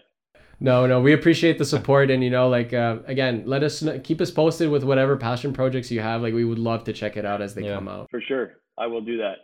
No, 0.61 0.87
no, 0.87 1.01
we 1.01 1.13
appreciate 1.13 1.59
the 1.59 1.65
support, 1.65 2.09
and 2.11 2.23
you 2.23 2.31
know, 2.31 2.49
like 2.49 2.73
uh, 2.73 2.99
again, 3.07 3.43
let 3.47 3.65
us 3.65 3.81
kn- 3.83 4.01
keep 4.03 4.21
us 4.21 4.31
posted 4.31 4.71
with 4.71 4.85
whatever 4.85 5.17
passion 5.17 5.53
projects 5.53 5.91
you 5.91 5.99
have. 6.01 6.23
Like, 6.23 6.35
we 6.35 6.45
would 6.45 6.61
love 6.61 6.85
to 6.85 6.93
check 6.93 7.17
it 7.17 7.25
out 7.25 7.43
as 7.43 7.55
they 7.57 7.65
Yeah. 7.65 7.75
come 7.75 7.89
out. 7.89 8.09
For 8.13 8.21
sure. 8.21 8.53
I 8.79 8.87
will 8.87 9.01
do 9.01 9.17
that. 9.19 9.39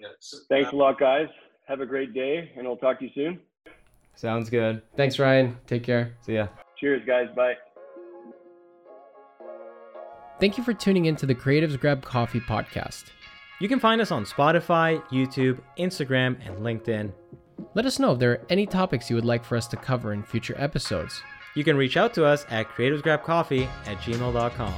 Yeah. 0.00 0.06
So, 0.20 0.38
Thanks 0.48 0.72
uh, 0.72 0.76
a 0.76 0.78
lot, 0.78 1.00
guys. 1.00 1.26
Have 1.66 1.80
a 1.80 1.86
great 1.86 2.14
day, 2.14 2.52
and 2.56 2.64
I'll 2.64 2.76
talk 2.76 3.00
to 3.00 3.06
you 3.06 3.10
soon. 3.12 3.40
Sounds 4.16 4.50
good. 4.50 4.82
Thanks, 4.96 5.18
Ryan. 5.18 5.58
Take 5.66 5.84
care. 5.84 6.16
See 6.22 6.34
ya. 6.34 6.48
Cheers, 6.78 7.02
guys. 7.06 7.28
Bye. 7.36 7.54
Thank 10.40 10.58
you 10.58 10.64
for 10.64 10.74
tuning 10.74 11.06
in 11.06 11.16
to 11.16 11.26
the 11.26 11.34
Creatives 11.34 11.78
Grab 11.78 12.02
Coffee 12.02 12.40
podcast. 12.40 13.04
You 13.60 13.68
can 13.68 13.80
find 13.80 14.00
us 14.02 14.10
on 14.10 14.24
Spotify, 14.24 15.02
YouTube, 15.08 15.60
Instagram, 15.78 16.36
and 16.46 16.58
LinkedIn. 16.58 17.12
Let 17.74 17.86
us 17.86 17.98
know 17.98 18.12
if 18.12 18.18
there 18.18 18.32
are 18.32 18.44
any 18.50 18.66
topics 18.66 19.08
you 19.08 19.16
would 19.16 19.24
like 19.24 19.44
for 19.44 19.56
us 19.56 19.66
to 19.68 19.76
cover 19.76 20.12
in 20.12 20.22
future 20.22 20.54
episodes. 20.58 21.22
You 21.54 21.64
can 21.64 21.76
reach 21.76 21.96
out 21.96 22.12
to 22.14 22.26
us 22.26 22.44
at 22.50 22.68
creativesgrabcoffee 22.68 23.66
at 23.86 23.96
gmail.com. 23.98 24.74